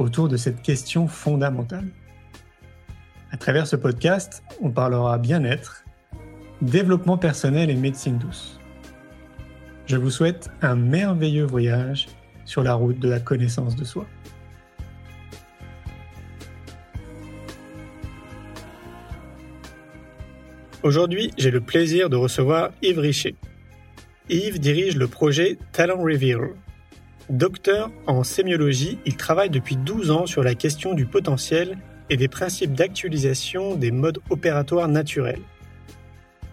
autour 0.00 0.28
de 0.28 0.36
cette 0.36 0.62
question 0.62 1.06
fondamentale. 1.06 1.86
À 3.30 3.36
travers 3.36 3.66
ce 3.66 3.76
podcast, 3.76 4.42
on 4.60 4.70
parlera 4.70 5.18
bien-être, 5.18 5.84
développement 6.62 7.18
personnel 7.18 7.70
et 7.70 7.74
médecine 7.74 8.18
douce. 8.18 8.58
Je 9.86 9.96
vous 9.96 10.10
souhaite 10.10 10.50
un 10.62 10.74
merveilleux 10.74 11.44
voyage 11.44 12.08
sur 12.44 12.62
la 12.62 12.74
route 12.74 12.98
de 12.98 13.08
la 13.08 13.20
connaissance 13.20 13.76
de 13.76 13.84
soi. 13.84 14.06
Aujourd'hui, 20.82 21.30
j'ai 21.36 21.50
le 21.50 21.60
plaisir 21.60 22.08
de 22.08 22.16
recevoir 22.16 22.70
Yves 22.82 22.98
Richer. 22.98 23.36
Yves 24.30 24.58
dirige 24.58 24.96
le 24.96 25.08
projet 25.08 25.58
Talent 25.72 26.02
Reveal. 26.02 26.54
Docteur 27.30 27.92
en 28.08 28.24
sémiologie, 28.24 28.98
il 29.06 29.16
travaille 29.16 29.50
depuis 29.50 29.76
12 29.76 30.10
ans 30.10 30.26
sur 30.26 30.42
la 30.42 30.56
question 30.56 30.94
du 30.94 31.06
potentiel 31.06 31.78
et 32.10 32.16
des 32.16 32.26
principes 32.26 32.74
d'actualisation 32.74 33.76
des 33.76 33.92
modes 33.92 34.18
opératoires 34.30 34.88
naturels. 34.88 35.38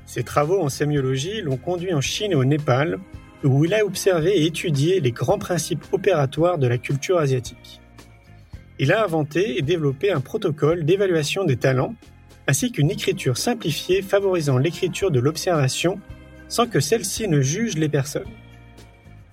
Ses 0.05 0.21
travaux 0.21 0.61
en 0.61 0.69
sémiologie 0.69 1.41
l'ont 1.41 1.57
conduit 1.57 1.95
en 1.95 1.99
Chine 1.99 2.33
et 2.33 2.35
au 2.35 2.45
Népal, 2.45 2.99
où 3.43 3.65
il 3.65 3.73
a 3.73 3.83
observé 3.83 4.37
et 4.37 4.45
étudié 4.45 4.99
les 4.99 5.11
grands 5.11 5.39
principes 5.39 5.83
opératoires 5.91 6.59
de 6.59 6.67
la 6.67 6.77
culture 6.77 7.17
asiatique. 7.17 7.81
Il 8.77 8.91
a 8.91 9.03
inventé 9.03 9.57
et 9.57 9.63
développé 9.63 10.11
un 10.11 10.21
protocole 10.21 10.85
d'évaluation 10.85 11.43
des 11.43 11.57
talents, 11.57 11.95
ainsi 12.45 12.71
qu'une 12.71 12.91
écriture 12.91 13.39
simplifiée 13.39 14.03
favorisant 14.03 14.59
l'écriture 14.59 15.09
de 15.09 15.19
l'observation 15.19 15.99
sans 16.47 16.67
que 16.67 16.79
celle-ci 16.79 17.27
ne 17.27 17.41
juge 17.41 17.79
les 17.79 17.89
personnes. 17.89 18.29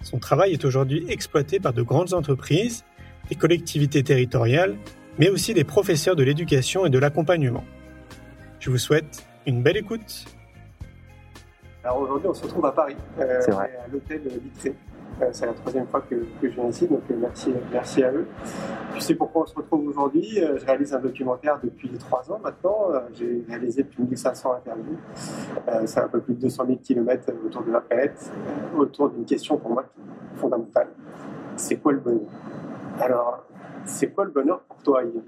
Son 0.05 0.19
travail 0.19 0.53
est 0.53 0.65
aujourd'hui 0.67 1.07
exploité 1.09 1.59
par 1.59 1.73
de 1.73 1.83
grandes 1.83 2.13
entreprises, 2.13 2.85
des 3.31 3.37
collectivités 3.37 4.03
territoriales, 4.03 4.77
mais 5.19 5.31
aussi 5.31 5.55
des 5.55 5.65
professeurs 5.65 6.15
de 6.15 6.23
l'éducation 6.23 6.85
et 6.85 6.91
de 6.91 6.99
l'accompagnement. 6.99 7.65
Je 8.61 8.71
vous 8.71 8.79
souhaite 8.79 9.27
une 9.47 9.63
belle 9.63 9.79
écoute. 9.79 10.27
Alors 11.83 12.01
aujourd'hui, 12.01 12.29
on 12.29 12.35
se 12.35 12.43
retrouve 12.43 12.67
à 12.67 12.73
Paris, 12.73 12.97
euh, 13.19 13.41
à 13.53 13.89
l'hôtel 13.91 14.21
Vitré. 14.43 14.75
Euh, 15.23 15.29
c'est 15.33 15.47
la 15.47 15.53
troisième 15.53 15.87
fois 15.87 16.01
que, 16.01 16.17
je 16.43 16.49
viens 16.49 16.67
ici, 16.67 16.87
donc 16.87 17.03
euh, 17.11 17.15
merci, 17.19 17.53
merci 17.73 18.03
à 18.03 18.13
eux. 18.13 18.27
Tu 18.95 19.01
sais 19.01 19.15
pourquoi 19.15 19.43
on 19.43 19.47
se 19.47 19.55
retrouve 19.55 19.87
aujourd'hui 19.89 20.37
Je 20.37 20.65
réalise 20.65 20.95
un 20.95 21.01
documentaire 21.01 21.59
depuis 21.63 21.89
trois 21.99 22.31
ans 22.31 22.41
maintenant. 22.43 22.89
J'ai 23.13 23.45
réalisé 23.49 23.85
plus 23.85 24.05
de 24.05 24.09
1500 24.11 24.53
interviews. 24.55 24.99
c'est 25.87 26.01
un 26.01 26.09
peu 26.09 26.21
plus 26.21 26.35
de 26.35 26.41
200 26.41 26.67
000 26.67 26.79
km 26.83 27.33
autour 27.45 27.65
de 27.65 27.73
la 27.73 27.81
planète, 27.81 28.31
autour 28.77 29.11
d'une 29.11 29.25
question 29.25 29.57
pour 29.57 29.71
moi 29.71 29.85
fondamentale. 30.37 30.89
C'est 31.57 31.77
quoi 31.77 31.93
le 31.93 31.99
bonheur? 31.99 32.31
Alors, 33.01 33.45
c'est 33.85 34.09
quoi 34.09 34.25
le 34.25 34.31
bonheur 34.31 34.61
pour 34.61 34.83
toi, 34.83 35.03
Yves 35.03 35.23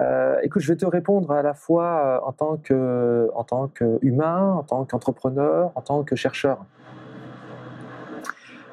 euh, 0.00 0.36
écoute, 0.42 0.62
je 0.62 0.72
vais 0.72 0.76
te 0.76 0.86
répondre 0.86 1.30
à 1.32 1.42
la 1.42 1.54
fois 1.54 1.84
euh, 1.84 2.20
en 2.26 2.32
tant 2.32 2.56
que, 2.56 3.30
en 3.34 3.44
tant 3.44 3.68
qu'humain, 3.68 4.52
en 4.52 4.62
tant 4.62 4.84
qu'entrepreneur, 4.84 5.72
en 5.74 5.80
tant 5.80 6.02
que 6.04 6.16
chercheur. 6.16 6.64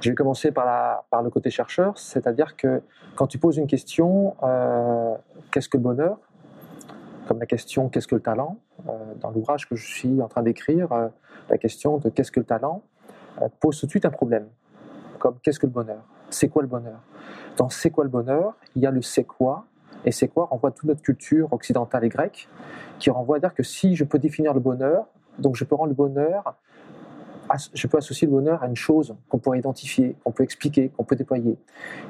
Je 0.06 0.12
vais 0.12 0.16
commencer 0.16 0.52
par, 0.52 1.04
le 1.24 1.32
côté 1.32 1.50
chercheur, 1.50 1.98
c'est-à-dire 1.98 2.56
que 2.56 2.84
quand 3.16 3.26
tu 3.26 3.40
poses 3.40 3.58
une 3.58 3.66
question, 3.66 4.36
euh, 4.44 5.16
qu'est-ce 5.50 5.68
que 5.68 5.78
le 5.78 5.82
bonheur? 5.82 6.20
Comme 7.28 7.40
la 7.40 7.48
question 7.48 7.90
qu'est-ce 7.90 8.06
que 8.06 8.14
le 8.14 8.22
talent? 8.22 8.60
Dans 9.20 9.32
l'ouvrage 9.32 9.68
que 9.68 9.76
je 9.76 9.84
suis 9.84 10.22
en 10.22 10.28
train 10.28 10.44
d'écrire, 10.44 10.90
la 11.50 11.58
question 11.58 11.98
de 11.98 12.10
qu'est-ce 12.10 12.32
que 12.32 12.40
le 12.40 12.46
talent 12.46 12.84
pose 13.60 13.80
tout 13.80 13.88
de 13.88 13.90
suite 13.90 14.06
un 14.06 14.12
problème. 14.12 14.48
Comme 15.18 15.40
qu'est-ce 15.42 15.60
que 15.60 15.66
le 15.66 15.72
bonheur? 15.72 16.04
C'est 16.30 16.50
quoi 16.50 16.62
le 16.62 16.68
bonheur? 16.68 17.00
Dans 17.58 17.70
c'est 17.70 17.90
quoi 17.90 18.04
le 18.04 18.12
bonheur 18.12 18.54
Il 18.76 18.84
y 18.84 18.86
a 18.86 18.92
le 18.92 19.02
c'est 19.02 19.24
quoi 19.24 19.66
et 20.06 20.12
c'est 20.12 20.28
quoi 20.28 20.46
renvoie 20.46 20.70
toute 20.70 20.88
notre 20.88 21.02
culture 21.02 21.52
occidentale 21.52 22.04
et 22.04 22.10
grecque, 22.10 22.48
qui 23.00 23.10
renvoie 23.10 23.38
à 23.38 23.40
dire 23.40 23.56
que 23.56 23.64
si 23.64 23.96
je 23.96 24.04
peux 24.04 24.20
définir 24.20 24.54
le 24.54 24.60
bonheur, 24.60 25.08
donc 25.40 25.56
je 25.56 25.64
peux 25.64 25.74
rendre 25.74 25.90
le 25.90 25.96
bonheur, 25.96 26.54
je 27.74 27.88
peux 27.88 27.98
associer 27.98 28.28
le 28.28 28.34
bonheur 28.34 28.64
à 28.64 28.68
une 28.68 28.76
chose 28.76 29.16
qu'on 29.30 29.38
pourrait 29.38 29.60
identifier, 29.60 30.16
qu'on 30.24 30.32
peut 30.32 30.44
expliquer, 30.44 30.90
qu'on 30.90 31.04
peut 31.04 31.16
déployer. 31.16 31.58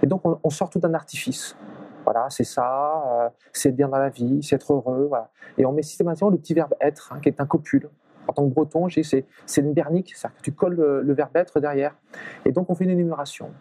Et 0.02 0.08
donc 0.08 0.22
on, 0.26 0.50
sort 0.50 0.70
tout 0.70 0.80
d'un 0.80 0.94
artifice. 0.94 1.56
Voilà, 2.04 2.28
c'est 2.30 2.44
ça, 2.44 3.04
euh, 3.08 3.30
c'est 3.52 3.72
bien 3.72 3.88
dans 3.88 3.98
la 3.98 4.10
vie, 4.10 4.40
c'est 4.44 4.56
être 4.56 4.74
heureux. 4.74 5.10
Et 5.58 5.66
on 5.66 5.72
met 5.72 5.82
systématiquement 5.82 6.30
le 6.30 6.38
petit 6.38 6.54
verbe 6.54 6.74
être, 6.80 7.12
hein, 7.12 7.20
qui 7.22 7.30
est 7.30 7.42
un 7.42 7.46
copule. 7.46 7.90
En 8.28 8.34
tant 8.34 8.48
que 8.48 8.54
breton, 8.54 8.88
c'est 8.90 9.26
une 9.58 9.74
bernique, 9.74 10.14
c'est-à-dire 10.16 10.38
que 10.38 10.44
tu 10.44 10.52
colles 10.52 10.76
le, 10.76 11.02
le 11.02 11.14
verbe 11.14 11.36
être 11.36 11.60
derrière. 11.60 11.96
Et 12.46 12.52
donc 12.52 12.70
on 12.70 12.76
fait 12.76 12.86
une 12.86 12.92
énumération. 12.92 13.52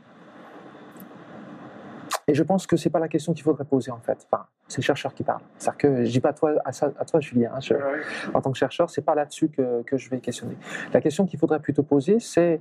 Et 2.26 2.34
je 2.34 2.42
pense 2.42 2.66
que 2.66 2.76
c'est 2.76 2.90
pas 2.90 2.98
la 2.98 3.08
question 3.08 3.34
qu'il 3.34 3.42
faudrait 3.42 3.64
poser 3.64 3.90
en 3.90 4.00
fait. 4.00 4.26
Enfin, 4.30 4.46
c'est 4.66 4.78
le 4.78 4.84
chercheur 4.84 5.14
qui 5.14 5.24
parle. 5.24 5.42
C'est-à-dire 5.58 5.78
que 5.78 6.04
je 6.04 6.10
dis 6.10 6.20
pas 6.20 6.30
à 6.30 6.32
toi, 6.32 6.54
à, 6.64 6.70
à 6.70 7.04
toi 7.04 7.20
Julien. 7.20 7.52
Hein, 7.54 7.76
en 8.32 8.40
tant 8.40 8.50
que 8.50 8.58
chercheur, 8.58 8.88
c'est 8.88 9.02
pas 9.02 9.14
là-dessus 9.14 9.50
que, 9.50 9.82
que, 9.82 9.96
je 9.96 10.08
vais 10.10 10.20
questionner. 10.20 10.56
La 10.92 11.00
question 11.00 11.26
qu'il 11.26 11.38
faudrait 11.38 11.60
plutôt 11.60 11.82
poser, 11.82 12.18
c'est 12.20 12.60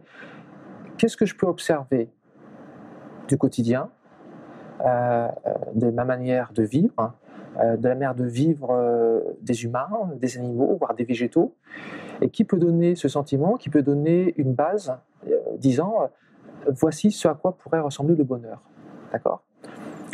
qu'est-ce 0.97 1.18
que 1.18 1.25
je 1.25 1.35
peux 1.35 1.47
observer 1.47 2.09
du 3.28 3.38
quotidien, 3.38 3.90
euh, 4.85 5.28
de 5.75 5.90
ma 5.90 6.03
manière 6.03 6.51
de 6.53 6.63
vivre, 6.63 6.94
hein, 6.97 7.13
euh, 7.59 7.78
de 7.78 7.88
la 7.88 7.95
manière 7.95 8.16
de 8.16 8.25
vivre 8.25 8.72
euh, 8.72 9.22
des 9.41 9.63
humains, 9.63 9.90
des 10.18 10.38
animaux, 10.38 10.75
voire 10.78 10.94
des 10.94 11.03
végétaux, 11.03 11.56
et 12.22 12.30
qui 12.30 12.44
peut 12.44 12.57
donner 12.57 12.95
ce 12.95 13.07
sentiment, 13.07 13.56
qui 13.56 13.69
peut 13.69 13.81
donner 13.81 14.34
une 14.38 14.53
base 14.53 14.94
disant 15.57 16.09
voici 16.68 17.12
ce 17.12 17.28
à 17.28 17.34
quoi 17.34 17.57
pourrait 17.57 17.80
ressembler 17.80 18.16
le 18.16 18.24
bonheur. 18.24 18.62
D'accord? 19.12 19.44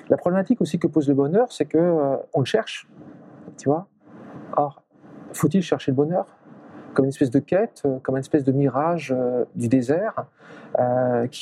La 0.10 0.18
problématique 0.18 0.60
aussi 0.62 0.80
que 0.80 0.88
pose 0.88 1.08
le 1.08 1.14
bonheur, 1.14 1.52
c'est 1.52 1.66
que 1.66 1.78
euh, 1.78 2.18
on 2.34 2.40
le 2.40 2.46
cherche, 2.46 2.88
tu 3.58 3.70
vois. 3.70 3.88
Or, 4.58 4.82
faut-il 5.34 5.62
chercher 5.62 5.92
le 5.92 5.96
bonheur 5.96 6.26
comme 6.96 7.06
une 7.06 7.10
espèce 7.10 7.30
de 7.30 7.40
quête, 7.40 7.84
euh, 7.86 8.00
comme 8.00 8.16
une 8.16 8.22
espèce 8.22 8.44
de 8.44 8.52
mirage 8.52 9.14
euh, 9.16 9.46
du 9.56 9.68
désert 9.68 10.26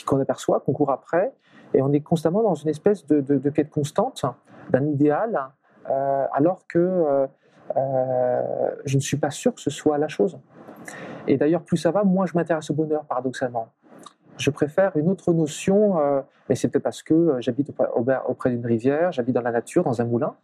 qu'on 0.06 0.19
aperçoit, 0.19 0.59
qu'on 0.61 0.73
court 0.73 0.91
après, 0.91 1.33
et 1.73 1.81
on 1.81 1.91
est 1.91 2.00
constamment 2.00 2.44
dans 2.44 2.56
une 2.56 2.69
espèce 2.69 3.06
de, 3.06 3.50
quête 3.50 3.69
constante 3.69 4.23
d'un 4.69 4.85
idéal, 4.85 5.50
alors 5.85 6.66
que 6.67 7.27
je 8.85 8.95
ne 8.95 9.01
suis 9.01 9.17
pas 9.17 9.31
sûr 9.31 9.53
que 9.53 9.59
ce 9.59 9.69
soit 9.69 9.97
la 9.97 10.07
chose. 10.07 10.39
Et 11.27 11.35
d'ailleurs, 11.35 11.61
plus 11.63 11.75
ça 11.75 11.91
va, 11.91 12.06
moins 12.06 12.25
je 12.25 12.33
m'intéresse 12.35 12.69
au 12.69 12.73
bonheur, 12.73 13.03
paradoxalement 13.03 13.67
je 14.38 14.50
préfère 14.50 14.96
une 14.96 15.09
autre 15.09 15.34
notion, 15.34 16.00
euh, 16.00 16.22
mais 16.50 16.56
c'est 16.56 16.68
peut-être 16.68 16.84
parce 16.84 17.03
que 17.03 17.14
euh, 17.14 17.42
j'habite 17.42 17.72
auprès 18.28 18.50
d'une 18.50 18.66
rivière, 18.66 19.12
j'habite 19.12 19.36
dans 19.36 19.42
la 19.42 19.52
nature, 19.52 19.84
dans 19.84 20.02
un 20.02 20.06
moulin. 20.06 20.36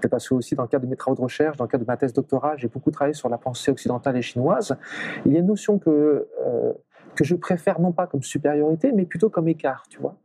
Peut-être 0.00 0.10
parce 0.10 0.28
que 0.28 0.34
aussi 0.34 0.54
dans 0.54 0.62
le 0.62 0.68
cadre 0.68 0.84
de 0.84 0.90
mes 0.90 0.96
travaux 0.96 1.16
de 1.16 1.22
recherche, 1.22 1.56
dans 1.56 1.64
le 1.64 1.68
cadre 1.68 1.84
de 1.84 1.88
ma 1.88 1.96
thèse 1.96 2.12
doctorale, 2.12 2.58
j'ai 2.58 2.68
beaucoup 2.68 2.90
travaillé 2.90 3.14
sur 3.14 3.28
la 3.28 3.38
pensée 3.38 3.70
occidentale 3.70 4.16
et 4.16 4.22
chinoise. 4.22 4.76
Il 5.24 5.32
y 5.32 5.36
a 5.36 5.40
une 5.40 5.46
notion 5.46 5.78
que, 5.78 6.28
euh, 6.46 6.72
que 7.14 7.24
je 7.24 7.34
préfère 7.34 7.80
non 7.80 7.92
pas 7.92 8.06
comme 8.06 8.22
supériorité, 8.22 8.92
mais 8.92 9.06
plutôt 9.06 9.30
comme 9.30 9.48
écart, 9.48 9.84
tu 9.88 10.00
vois. 10.00 10.16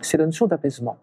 C'est 0.00 0.16
la 0.16 0.26
notion 0.26 0.46
d'apaisement. 0.46 0.96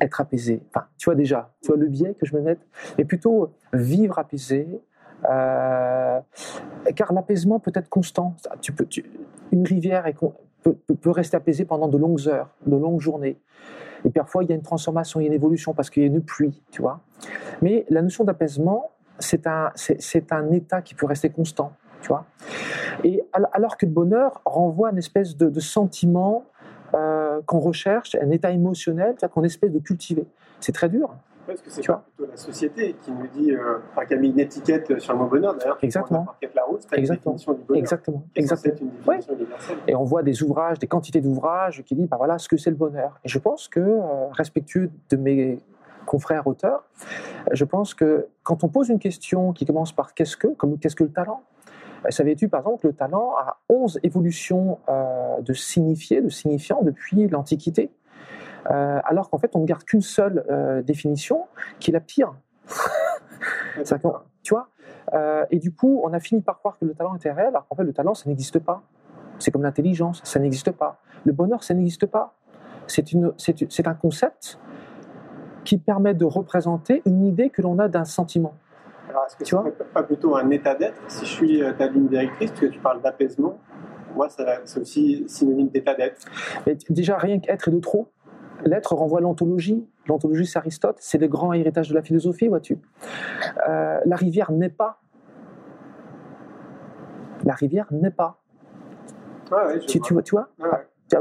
Être 0.00 0.20
apaisé. 0.20 0.62
Enfin, 0.68 0.86
tu 0.96 1.06
vois 1.06 1.14
déjà, 1.14 1.52
tu 1.62 1.68
vois 1.68 1.76
le 1.76 1.88
biais 1.88 2.14
que 2.14 2.26
je 2.26 2.34
me 2.36 2.40
mets, 2.40 2.58
mais 2.96 3.04
plutôt 3.04 3.52
vivre 3.72 4.18
apaisé, 4.18 4.80
euh, 5.28 6.20
car 6.94 7.12
l'apaisement 7.12 7.58
peut 7.58 7.72
être 7.74 7.88
constant. 7.88 8.34
Tu 8.60 8.72
peux, 8.72 8.86
une 9.52 9.66
rivière 9.66 10.04
peut, 10.62 11.10
rester 11.10 11.36
apaisée 11.36 11.64
pendant 11.64 11.88
de 11.88 11.98
longues 11.98 12.28
heures, 12.28 12.50
de 12.66 12.76
longues 12.76 13.00
journées. 13.00 13.38
Et 14.04 14.10
parfois, 14.10 14.44
il 14.44 14.48
y 14.48 14.52
a 14.52 14.56
une 14.56 14.62
transformation, 14.62 15.20
il 15.20 15.24
y 15.24 15.26
a 15.26 15.28
une 15.28 15.34
évolution 15.34 15.74
parce 15.74 15.90
qu'il 15.90 16.02
y 16.02 16.06
a 16.06 16.08
une 16.08 16.22
pluie, 16.22 16.62
tu 16.70 16.80
vois. 16.80 17.00
Mais 17.60 17.84
la 17.90 18.00
notion 18.00 18.24
d'apaisement, 18.24 18.90
c'est 19.18 19.46
un, 19.46 19.70
c'est, 19.74 20.32
un 20.32 20.50
état 20.52 20.80
qui 20.80 20.94
peut 20.94 21.04
rester 21.04 21.28
constant, 21.28 21.72
tu 22.00 22.08
vois. 22.08 22.24
Et 23.04 23.22
alors 23.52 23.76
que 23.76 23.84
le 23.84 23.92
bonheur 23.92 24.40
renvoie 24.46 24.88
à 24.88 24.92
une 24.92 24.98
espèce 24.98 25.36
de, 25.36 25.60
sentiment 25.60 26.44
euh, 26.94 27.40
qu'on 27.44 27.60
recherche, 27.60 28.14
un 28.14 28.30
état 28.30 28.50
émotionnel 28.50 29.16
qu'on 29.30 29.44
espèce 29.44 29.70
de 29.70 29.78
cultiver. 29.78 30.26
C'est 30.60 30.72
très 30.72 30.88
dur. 30.88 31.14
Est-ce 31.50 31.62
que 31.62 31.70
c'est 31.70 31.86
pas 31.86 32.04
plutôt 32.16 32.30
la 32.30 32.36
société 32.36 32.94
qui 33.02 33.10
nous 33.12 33.26
dit, 33.28 33.52
euh, 33.52 33.78
enfin, 33.92 34.06
qui 34.06 34.14
a 34.14 34.16
mis 34.16 34.30
une 34.30 34.40
étiquette 34.40 34.98
sur 35.00 35.12
le 35.12 35.18
mot 35.18 35.26
bonheur 35.26 35.54
D'ailleurs, 35.56 35.78
Exactement. 35.82 36.18
prends 36.20 36.32
Marquette 36.32 36.54
Larousse, 36.54 36.86
tu 36.86 36.94
as 36.94 36.96
une 36.98 37.00
Exactement. 37.02 37.32
définition 37.34 37.52
du 37.54 37.62
bonheur. 37.64 37.78
Exactement. 37.80 38.22
Exactement. 38.36 38.74
une 38.82 38.88
définition 38.90 39.34
universelle. 39.34 39.76
Et 39.88 39.94
on 39.94 40.04
voit 40.04 40.22
des 40.22 40.42
ouvrages, 40.42 40.78
des 40.78 40.86
quantités 40.86 41.20
d'ouvrages 41.20 41.82
qui 41.84 41.94
disent, 41.94 42.08
bah 42.08 42.16
voilà, 42.16 42.38
ce 42.38 42.48
que 42.48 42.56
c'est 42.56 42.70
le 42.70 42.76
bonheur. 42.76 43.18
Et 43.24 43.28
je 43.28 43.38
pense 43.38 43.68
que, 43.68 43.80
euh, 43.80 44.28
respectueux 44.32 44.90
de 45.10 45.16
mes 45.16 45.58
confrères 46.06 46.46
auteurs, 46.46 46.84
je 47.52 47.64
pense 47.64 47.94
que 47.94 48.26
quand 48.42 48.64
on 48.64 48.68
pose 48.68 48.88
une 48.88 48.98
question 48.98 49.52
qui 49.52 49.64
commence 49.66 49.92
par 49.92 50.14
qu'est-ce 50.14 50.36
que, 50.36 50.48
comme 50.48 50.78
qu'est-ce 50.78 50.96
que 50.96 51.04
le 51.04 51.10
talent 51.12 51.42
Euh, 52.06 52.10
Savais-tu, 52.10 52.48
par 52.48 52.60
exemple, 52.60 52.80
que 52.80 52.86
le 52.88 52.94
talent 52.94 53.34
a 53.38 53.58
11 53.68 54.00
évolutions 54.02 54.78
euh, 54.88 55.38
de 55.42 55.52
signifiés, 55.52 56.22
de 56.22 56.30
signifiants 56.30 56.80
depuis 56.82 57.28
l'Antiquité? 57.28 57.90
Alors 58.66 59.30
qu'en 59.30 59.38
fait, 59.38 59.54
on 59.54 59.60
ne 59.60 59.66
garde 59.66 59.84
qu'une 59.84 60.00
seule 60.00 60.44
euh, 60.50 60.82
définition, 60.82 61.46
qui 61.78 61.90
est 61.90 61.94
la 61.94 62.00
pire. 62.00 62.34
Tu 64.42 64.54
vois? 64.54 64.68
Euh, 65.12 65.44
Et 65.50 65.58
du 65.58 65.72
coup, 65.72 66.00
on 66.04 66.12
a 66.12 66.20
fini 66.20 66.40
par 66.40 66.58
croire 66.58 66.78
que 66.78 66.84
le 66.84 66.94
talent 66.94 67.14
était 67.14 67.32
réel, 67.32 67.48
alors 67.48 67.66
qu'en 67.68 67.76
fait, 67.76 67.84
le 67.84 67.92
talent, 67.92 68.14
ça 68.14 68.28
n'existe 68.28 68.58
pas. 68.58 68.82
C'est 69.38 69.50
comme 69.50 69.62
l'intelligence, 69.62 70.20
ça 70.24 70.38
n'existe 70.38 70.70
pas. 70.70 71.00
Le 71.24 71.32
bonheur, 71.32 71.62
ça 71.62 71.74
n'existe 71.74 72.06
pas. 72.06 72.34
C'est 72.86 73.86
un 73.86 73.94
concept 73.94 74.58
qui 75.64 75.78
permet 75.78 76.14
de 76.14 76.24
représenter 76.24 77.02
une 77.06 77.24
idée 77.26 77.50
que 77.50 77.62
l'on 77.62 77.78
a 77.78 77.88
d'un 77.88 78.04
sentiment. 78.04 78.54
Alors, 79.08 79.24
est-ce 79.26 79.36
que 79.36 79.44
Tu 79.44 79.54
vois 79.54 79.64
pas 79.92 80.02
plutôt 80.02 80.36
un 80.36 80.50
état 80.50 80.74
d'être? 80.74 81.00
Si 81.08 81.26
je 81.26 81.30
suis 81.30 81.62
euh, 81.62 81.72
ta 81.72 81.86
ligne 81.86 82.08
directrice, 82.08 82.50
parce 82.50 82.60
que 82.62 82.66
tu 82.66 82.78
parles 82.78 83.02
d'apaisement, 83.02 83.58
moi, 84.14 84.28
c'est 84.28 84.80
aussi 84.80 85.24
synonyme 85.28 85.68
d'état 85.68 85.94
d'être. 85.94 86.20
Déjà, 86.88 87.16
rien 87.16 87.38
qu'être 87.38 87.68
est 87.68 87.70
de 87.72 87.80
trop. 87.80 88.10
L'être 88.64 88.94
renvoie 88.94 89.18
à 89.18 89.22
l'ontologie. 89.22 89.86
L'ontologie, 90.06 90.46
c'est 90.46 90.58
Aristote, 90.58 90.96
c'est 91.00 91.18
le 91.18 91.28
grand 91.28 91.52
héritage 91.52 91.88
de 91.88 91.94
la 91.94 92.02
philosophie, 92.02 92.48
vois-tu. 92.48 92.78
Euh, 93.68 94.00
la 94.04 94.16
rivière 94.16 94.52
n'est 94.52 94.68
pas. 94.70 95.00
La 97.44 97.54
rivière 97.54 97.86
n'est 97.90 98.10
pas. 98.10 98.38
Ouais, 99.50 99.64
ouais, 99.66 99.78
Tu, 99.80 99.98
vois. 99.98 100.06
tu 100.06 100.12
vois, 100.14 100.22
tu 100.22 100.34
vois? 100.34 100.48
Ouais, 100.58 100.68
ouais. 100.70 100.86
Tu 101.08 101.16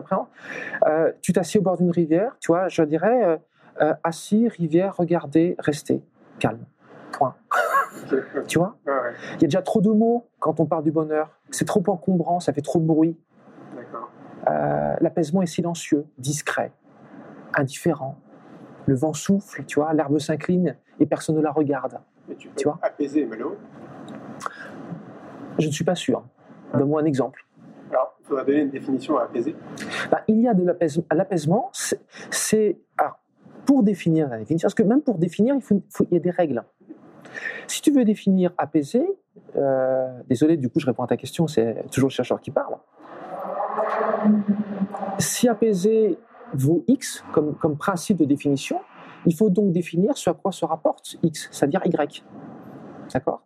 Euh, 0.85 1.11
Tu 1.21 1.33
t'assieds 1.33 1.59
au 1.59 1.63
bord 1.63 1.77
d'une 1.77 1.91
rivière, 1.91 2.35
tu 2.39 2.51
vois, 2.51 2.67
je 2.67 2.83
dirais 2.83 3.23
euh, 3.25 3.37
euh, 3.81 3.93
assis, 4.03 4.47
rivière, 4.47 4.95
regardez, 4.97 5.55
restez, 5.59 6.03
calme. 6.39 6.65
Point. 7.11 7.35
Tu 8.47 8.57
vois? 8.59 8.77
Ouais, 8.85 8.93
Il 9.35 9.41
y 9.41 9.45
a 9.45 9.47
déjà 9.47 9.61
trop 9.61 9.81
de 9.81 9.89
mots 9.89 10.27
quand 10.39 10.59
on 10.59 10.65
parle 10.65 10.83
du 10.83 10.91
bonheur. 10.91 11.29
C'est 11.51 11.65
trop 11.65 11.83
encombrant, 11.87 12.39
ça 12.39 12.53
fait 12.53 12.61
trop 12.61 12.79
de 12.79 12.85
bruit. 12.85 13.17
Euh, 14.47 14.95
L'apaisement 15.01 15.41
est 15.41 15.47
silencieux, 15.47 16.05
discret, 16.17 16.71
indifférent. 17.59 18.17
Le 18.87 18.95
vent 18.95 19.13
souffle, 19.13 19.63
tu 19.65 19.79
vois, 19.79 19.93
l'herbe 19.93 20.17
s'incline 20.19 20.75
et 20.99 21.05
personne 21.05 21.35
ne 21.35 21.41
la 21.41 21.51
regarde. 21.51 21.99
Mais 22.27 22.35
tu 22.35 22.47
peux 22.47 22.55
Tu 22.55 22.63
vois 22.65 22.79
apaiser 22.81 23.25
malheureux. 23.25 23.57
Je 25.59 25.67
ne 25.67 25.71
suis 25.71 25.83
pas 25.83 25.95
sûr. 25.95 26.23
Donne-moi 26.73 27.01
un 27.01 27.05
exemple. 27.05 27.45
Alors, 27.91 28.15
il 28.21 28.25
faudra 28.27 28.43
donner 28.43 28.61
une 28.61 28.69
définition 28.69 29.17
à 29.17 29.23
apaiser. 29.23 29.55
Bah, 30.11 30.21
il 30.27 30.39
y 30.41 30.47
a 30.47 30.53
de 30.53 30.63
l'apaisement. 30.63 31.03
L'apaisement, 31.11 31.69
c'est- 31.73 32.77
pour 33.65 33.83
définir 33.83 34.29
la 34.29 34.39
définition, 34.39 34.65
parce 34.65 34.73
que 34.73 34.81
même 34.83 35.01
pour 35.01 35.17
définir, 35.19 35.53
il, 35.55 35.61
faut, 35.61 35.81
faut- 35.89 36.05
il 36.09 36.15
y 36.15 36.17
a 36.17 36.19
des 36.19 36.31
règles. 36.31 36.63
Si 37.67 37.81
tu 37.83 37.91
veux 37.91 38.03
définir 38.03 38.51
apaiser, 38.57 39.05
euh, 39.55 40.07
désolé, 40.27 40.57
du 40.57 40.69
coup, 40.69 40.79
je 40.79 40.87
réponds 40.87 41.03
à 41.03 41.07
ta 41.07 41.17
question, 41.17 41.47
c'est 41.47 41.85
toujours 41.91 42.09
le 42.09 42.13
chercheur 42.13 42.39
qui 42.41 42.49
parle. 42.49 42.77
Si 45.19 45.47
apaiser 45.47 46.17
vaut 46.53 46.83
X 46.87 47.23
comme, 47.31 47.55
comme 47.55 47.77
principe 47.77 48.17
de 48.17 48.25
définition, 48.25 48.79
il 49.25 49.35
faut 49.35 49.49
donc 49.49 49.71
définir 49.71 50.17
ce 50.17 50.29
à 50.29 50.33
quoi 50.33 50.51
se 50.51 50.65
rapporte 50.65 51.17
X, 51.23 51.49
c'est-à-dire 51.51 51.81
Y. 51.85 52.23
D'accord? 53.13 53.41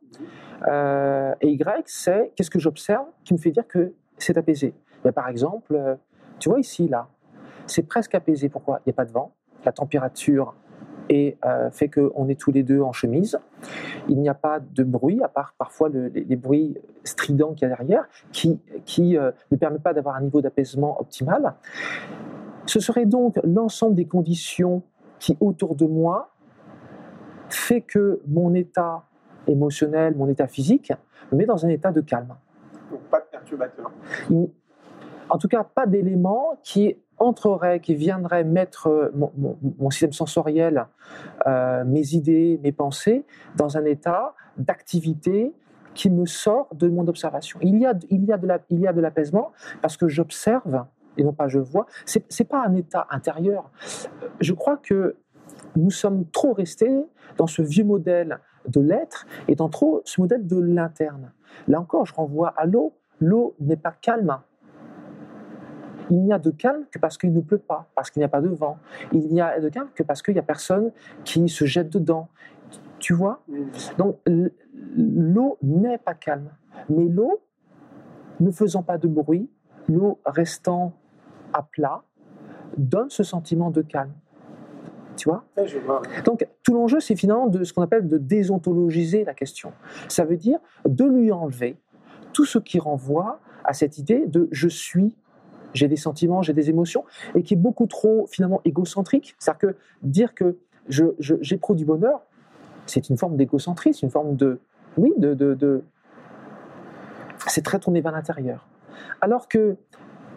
Euh, 0.67 1.33
Et 1.41 1.49
Y, 1.49 1.83
c'est 1.87 2.31
qu'est-ce 2.35 2.49
que 2.49 2.59
j'observe 2.59 3.05
qui 3.23 3.33
me 3.33 3.39
fait 3.39 3.51
dire 3.51 3.67
que 3.67 3.93
c'est 4.17 4.37
apaisé. 4.37 4.73
Ben, 5.03 5.11
par 5.11 5.27
exemple, 5.27 5.75
euh, 5.75 5.95
tu 6.39 6.49
vois 6.49 6.59
ici, 6.59 6.87
là, 6.87 7.07
c'est 7.67 7.83
presque 7.83 8.15
apaisé. 8.15 8.49
Pourquoi? 8.49 8.79
Il 8.79 8.89
n'y 8.89 8.93
a 8.93 8.95
pas 8.95 9.05
de 9.05 9.11
vent, 9.11 9.33
la 9.65 9.71
température 9.71 10.53
est, 11.09 11.37
euh, 11.45 11.69
fait 11.71 11.89
qu'on 11.89 12.29
est 12.29 12.39
tous 12.39 12.51
les 12.51 12.63
deux 12.63 12.81
en 12.81 12.93
chemise. 12.93 13.37
Il 14.07 14.19
n'y 14.19 14.29
a 14.29 14.33
pas 14.33 14.59
de 14.59 14.83
bruit, 14.83 15.21
à 15.23 15.27
part 15.27 15.53
parfois 15.57 15.89
le- 15.89 16.07
les, 16.07 16.23
les 16.23 16.35
bruits 16.35 16.77
stridents 17.03 17.53
qu'il 17.53 17.67
y 17.67 17.71
a 17.71 17.75
derrière, 17.75 18.07
qui, 18.31 18.61
qui 18.85 19.17
euh, 19.17 19.31
ne 19.51 19.57
permet 19.57 19.79
pas 19.79 19.93
d'avoir 19.93 20.15
un 20.15 20.21
niveau 20.21 20.41
d'apaisement 20.41 20.99
optimal. 21.01 21.55
Ce 22.65 22.79
serait 22.79 23.05
donc 23.05 23.39
l'ensemble 23.43 23.95
des 23.95 24.05
conditions 24.05 24.83
qui, 25.19 25.37
autour 25.39 25.75
de 25.75 25.85
moi, 25.85 26.31
fait 27.49 27.81
que 27.81 28.21
mon 28.27 28.53
état 28.53 29.03
émotionnel, 29.47 30.15
mon 30.15 30.27
état 30.27 30.47
physique, 30.47 30.91
me 31.31 31.37
met 31.37 31.45
dans 31.45 31.65
un 31.65 31.69
état 31.69 31.91
de 31.91 32.01
calme. 32.01 32.35
Donc, 32.91 33.01
pas 33.11 33.19
de 33.19 33.25
perturbateur. 33.31 33.91
En 35.29 35.37
tout 35.37 35.47
cas, 35.47 35.63
pas 35.63 35.85
d'éléments 35.85 36.59
qui 36.63 36.95
entreraient, 37.17 37.79
qui 37.79 37.95
viendraient 37.95 38.43
mettre 38.43 39.11
mon, 39.15 39.31
mon- 39.37 39.57
mon 39.79 39.89
système 39.89 40.13
sensoriel, 40.13 40.87
euh, 41.47 41.83
mes 41.85 42.13
idées, 42.15 42.59
mes 42.63 42.71
pensées, 42.71 43.25
dans 43.55 43.77
un 43.77 43.85
état 43.85 44.33
d'activité 44.57 45.53
qui 45.93 46.09
me 46.09 46.25
sort 46.25 46.67
de 46.73 46.87
mon 46.89 47.07
observation. 47.07 47.59
Il 47.61 47.77
y 47.77 47.85
a, 47.85 47.93
il 48.09 48.25
y 48.25 48.31
a 48.33 48.37
de 48.37 48.47
la- 48.47 48.59
il 48.69 48.79
y 48.79 48.87
a 48.87 48.93
de 48.93 49.01
l'apaisement 49.01 49.51
parce 49.81 49.95
que 49.95 50.07
j'observe 50.07 50.85
et 51.17 51.23
non 51.23 51.33
pas 51.33 51.47
je 51.47 51.59
vois. 51.59 51.85
C'est 52.05 52.25
c'est 52.29 52.43
pas 52.45 52.63
un 52.65 52.75
état 52.75 53.07
intérieur. 53.09 53.71
Je 54.39 54.53
crois 54.53 54.77
que 54.77 55.15
nous 55.75 55.91
sommes 55.91 56.25
trop 56.29 56.53
restés 56.53 57.05
dans 57.37 57.47
ce 57.47 57.61
vieux 57.61 57.83
modèle 57.83 58.39
de 58.67 58.79
l'être 58.79 59.25
et 59.47 59.55
dans 59.55 59.69
trop 59.69 60.01
ce 60.05 60.21
modèle 60.21 60.45
de 60.45 60.59
l'interne. 60.59 61.31
Là 61.67 61.79
encore, 61.79 62.05
je 62.05 62.13
renvoie 62.13 62.53
à 62.57 62.65
l'eau. 62.65 62.93
L'eau 63.19 63.55
n'est 63.59 63.77
pas 63.77 63.91
calme. 63.91 64.39
Il 66.09 66.23
n'y 66.23 66.33
a 66.33 66.39
de 66.39 66.51
calme 66.51 66.85
que 66.91 66.99
parce 66.99 67.17
qu'il 67.17 67.33
ne 67.33 67.41
pleut 67.41 67.57
pas, 67.57 67.89
parce 67.95 68.11
qu'il 68.11 68.19
n'y 68.19 68.25
a 68.25 68.29
pas 68.29 68.41
de 68.41 68.49
vent. 68.49 68.77
Il 69.13 69.27
n'y 69.29 69.41
a 69.41 69.59
de 69.59 69.69
calme 69.69 69.89
que 69.95 70.03
parce 70.03 70.21
qu'il 70.21 70.33
n'y 70.33 70.39
a 70.39 70.43
personne 70.43 70.91
qui 71.23 71.47
se 71.47 71.65
jette 71.65 71.89
dedans. 71.89 72.29
Tu 72.99 73.13
vois? 73.13 73.43
Donc 73.97 74.19
l'eau 74.95 75.57
n'est 75.61 75.97
pas 75.97 76.13
calme. 76.13 76.49
Mais 76.89 77.05
l'eau, 77.05 77.41
ne 78.39 78.51
faisant 78.51 78.83
pas 78.83 78.97
de 78.97 79.07
bruit, 79.07 79.49
l'eau 79.87 80.19
restant 80.25 80.93
à 81.53 81.63
plat, 81.63 82.03
donne 82.77 83.09
ce 83.09 83.23
sentiment 83.23 83.69
de 83.71 83.81
calme. 83.81 84.13
Tu 85.15 85.29
vois? 85.29 85.43
Donc, 86.25 86.47
tout 86.63 86.73
l'enjeu, 86.73 86.99
c'est 86.99 87.15
finalement 87.15 87.45
de 87.47 87.63
ce 87.63 87.71
qu'on 87.71 87.83
appelle 87.83 88.07
de 88.07 88.17
déontologiser 88.17 89.23
la 89.23 89.33
question. 89.35 89.71
Ça 90.07 90.25
veut 90.25 90.37
dire 90.37 90.59
de 90.87 91.05
lui 91.05 91.31
enlever 91.31 91.77
tout 92.33 92.45
ce 92.45 92.57
qui 92.57 92.79
renvoie 92.79 93.39
à 93.63 93.73
cette 93.73 93.99
idée 93.99 94.25
de 94.25 94.47
je 94.51 94.67
suis, 94.67 95.15
j'ai 95.73 95.87
des 95.87 95.97
sentiments, 95.97 96.41
j'ai 96.41 96.53
des 96.53 96.69
émotions, 96.71 97.05
et 97.35 97.43
qui 97.43 97.53
est 97.53 97.57
beaucoup 97.57 97.85
trop 97.85 98.25
finalement 98.27 98.61
égocentrique. 98.65 99.35
C'est-à-dire 99.37 99.59
que 99.59 99.75
dire 100.01 100.33
que 100.33 100.57
je, 100.89 101.05
je- 101.19 101.35
j'éprouve 101.41 101.75
du 101.75 101.85
bonheur, 101.85 102.21
c'est 102.87 103.07
une 103.09 103.17
forme 103.17 103.37
d'égocentrisme, 103.37 104.05
une 104.05 104.11
forme 104.11 104.35
de, 104.35 104.59
oui, 104.97 105.13
de, 105.17 105.33
de, 105.35 105.53
de- 105.53 105.83
c'est 107.47 107.63
très 107.63 107.79
tourné 107.79 108.01
vers 108.01 108.11
l'intérieur. 108.11 108.67
Alors 109.21 109.47
que 109.47 109.77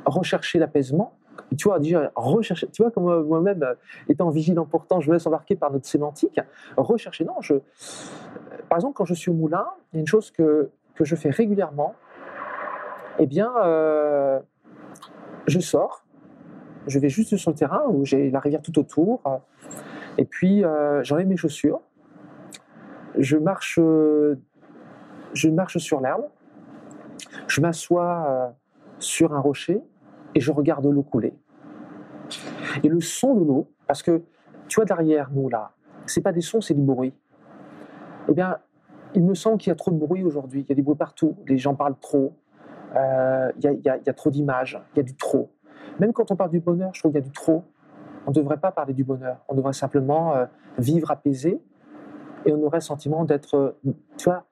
rechercher 0.06 0.58
l'apaisement, 0.58 1.12
tu 1.56 1.68
vois, 1.68 1.78
déjà, 1.78 2.10
rechercher, 2.14 2.68
tu 2.68 2.82
vois, 2.82 2.90
comme 2.90 3.25
moi-même, 3.25 3.62
euh, 3.62 3.75
étant 4.08 4.30
vigilant 4.30 4.64
pourtant, 4.64 5.00
je 5.00 5.08
me 5.08 5.14
laisse 5.14 5.26
embarquer 5.26 5.56
par 5.56 5.70
notre 5.72 5.86
sémantique. 5.86 6.40
Rechercher, 6.76 7.25
non, 7.25 7.34
je, 7.40 7.54
euh, 7.54 7.60
par 8.68 8.78
exemple, 8.78 8.94
quand 8.94 9.04
je 9.04 9.14
suis 9.14 9.30
au 9.30 9.34
moulin, 9.34 9.66
il 9.92 9.96
y 9.96 9.98
a 9.98 10.00
une 10.00 10.06
chose 10.06 10.30
que, 10.30 10.70
que 10.94 11.04
je 11.04 11.14
fais 11.14 11.30
régulièrement, 11.30 11.94
eh 13.18 13.26
bien, 13.26 13.52
euh, 13.64 14.40
je 15.46 15.60
sors, 15.60 16.04
je 16.86 16.98
vais 16.98 17.08
juste 17.08 17.36
sur 17.36 17.50
le 17.50 17.56
terrain 17.56 17.82
où 17.88 18.04
j'ai 18.04 18.30
la 18.30 18.40
rivière 18.40 18.62
tout 18.62 18.78
autour, 18.78 19.22
et 20.18 20.25
puis 20.25 20.62
j'enlève 21.02 21.26
mes 21.26 21.36
chaussures, 21.36 21.80
je 23.16 23.36
marche, 23.36 23.80
je 25.32 25.48
marche 25.48 25.78
sur 25.78 26.00
l'herbe, 26.00 26.26
je 27.48 27.60
m'assois 27.60 28.54
sur 28.98 29.34
un 29.34 29.40
rocher 29.40 29.82
et 30.36 30.40
je 30.40 30.52
regarde 30.52 30.84
l'eau 30.86 31.02
couler. 31.02 31.32
Et 32.84 32.88
le 32.88 33.00
son 33.00 33.34
de 33.34 33.44
l'eau, 33.44 33.70
parce 33.86 34.02
que 34.02 34.22
tu 34.68 34.76
vois 34.76 34.84
derrière 34.84 35.30
nous 35.32 35.48
là, 35.48 35.72
c'est 36.04 36.20
pas 36.20 36.32
des 36.32 36.42
sons, 36.42 36.60
c'est 36.60 36.74
du 36.74 36.82
bruit. 36.82 37.14
Eh 38.28 38.34
bien, 38.34 38.58
il 39.14 39.24
me 39.24 39.34
semble 39.34 39.56
qu'il 39.56 39.70
y 39.70 39.72
a 39.72 39.76
trop 39.76 39.90
de 39.90 39.96
bruit 39.96 40.22
aujourd'hui. 40.24 40.60
Il 40.60 40.68
y 40.68 40.72
a 40.72 40.74
du 40.74 40.82
bruit 40.82 40.96
partout. 40.96 41.36
Les 41.48 41.56
gens 41.56 41.74
parlent 41.74 41.98
trop. 41.98 42.34
Euh, 42.94 43.50
il, 43.56 43.64
y 43.64 43.66
a, 43.66 43.72
il 43.72 43.82
y 44.06 44.10
a- 44.10 44.12
trop 44.12 44.28
d'images. 44.28 44.78
Il 44.94 44.98
y 44.98 45.00
a 45.00 45.02
du 45.04 45.16
trop. 45.16 45.50
Même 46.00 46.12
quand 46.12 46.30
on 46.30 46.36
parle 46.36 46.50
du 46.50 46.60
bonheur, 46.60 46.90
je 46.92 47.00
trouve 47.00 47.12
qu'il 47.12 47.20
y 47.20 47.24
a 47.24 47.26
du 47.26 47.32
trop. 47.32 47.64
On 48.26 48.30
ne 48.30 48.34
devrait 48.34 48.58
pas 48.58 48.72
parler 48.72 48.92
du 48.92 49.04
bonheur. 49.04 49.38
On 49.48 49.54
devrait 49.54 49.72
simplement 49.72 50.34
euh, 50.34 50.44
vivre 50.76 51.10
apaisé 51.10 51.62
et 52.44 52.52
on 52.52 52.62
aurait 52.62 52.78
le 52.78 52.82
sentiment 52.82 53.24
d'être, 53.24 53.56
euh, 53.56 53.92
tu 54.18 54.24
vois, 54.28 54.44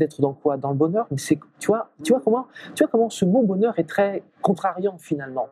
d'être 0.00 0.20
dans 0.20 0.32
quoi? 0.32 0.56
Dans 0.56 0.70
le 0.70 0.76
bonheur? 0.76 1.06
Mais 1.10 1.18
c'est, 1.18 1.38
tu 1.60 1.68
vois, 1.68 1.90
tu 2.02 2.12
vois 2.12 2.20
comment, 2.20 2.48
tu 2.74 2.82
vois 2.82 2.90
comment 2.90 3.10
ce 3.10 3.24
mot 3.24 3.42
bonheur 3.42 3.78
est 3.78 3.88
très 3.88 4.24
contrariant 4.42 4.98
finalement. 4.98 5.48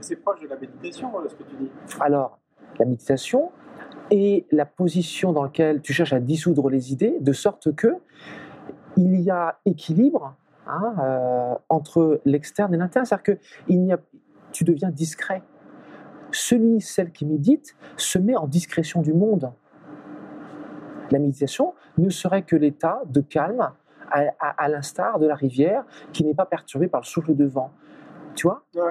C'est 0.00 0.16
proche 0.16 0.40
de 0.42 0.48
la 0.48 0.56
méditation, 0.56 1.18
euh, 1.18 1.28
ce 1.28 1.34
que 1.34 1.44
tu 1.44 1.56
dis. 1.56 1.70
Alors, 2.00 2.38
la 2.78 2.84
méditation 2.84 3.50
et 4.10 4.46
la 4.50 4.66
position 4.66 5.32
dans 5.32 5.44
laquelle 5.44 5.80
tu 5.80 5.92
cherches 5.92 6.12
à 6.12 6.20
dissoudre 6.20 6.68
les 6.68 6.92
idées, 6.92 7.16
de 7.20 7.32
sorte 7.32 7.74
que 7.74 7.94
il 8.96 9.20
y 9.20 9.30
a 9.30 9.58
équilibre 9.64 10.34
hein, 10.66 10.94
euh, 10.98 11.54
entre 11.68 12.20
l'externe 12.24 12.74
et 12.74 12.76
l'interne. 12.76 13.06
C'est-à-dire 13.06 13.22
que 13.22 13.38
il 13.68 13.82
n'y 13.82 13.92
a, 13.92 13.98
tu 14.52 14.64
deviens 14.64 14.90
discret. 14.90 15.42
Celui, 16.32 16.80
celle 16.80 17.12
qui 17.12 17.24
médite, 17.24 17.76
se 17.96 18.18
met 18.18 18.36
en 18.36 18.46
discrétion 18.46 19.00
du 19.00 19.14
monde. 19.14 19.52
La 21.10 21.18
méditation 21.18 21.74
ne 21.98 22.08
serait 22.10 22.42
que 22.42 22.56
l'état 22.56 23.02
de 23.06 23.20
calme, 23.20 23.60
à, 24.10 24.20
à- 24.40 24.64
à 24.64 24.68
l'instar 24.68 25.18
de 25.18 25.26
la 25.26 25.34
rivière, 25.34 25.84
qui 26.12 26.24
n'est 26.24 26.34
pas 26.34 26.46
perturbée 26.46 26.88
par 26.88 27.00
le 27.00 27.06
souffle 27.06 27.34
de 27.34 27.44
vent. 27.44 27.70
Tu 28.34 28.46
vois? 28.46 28.62
Ouais. 28.74 28.82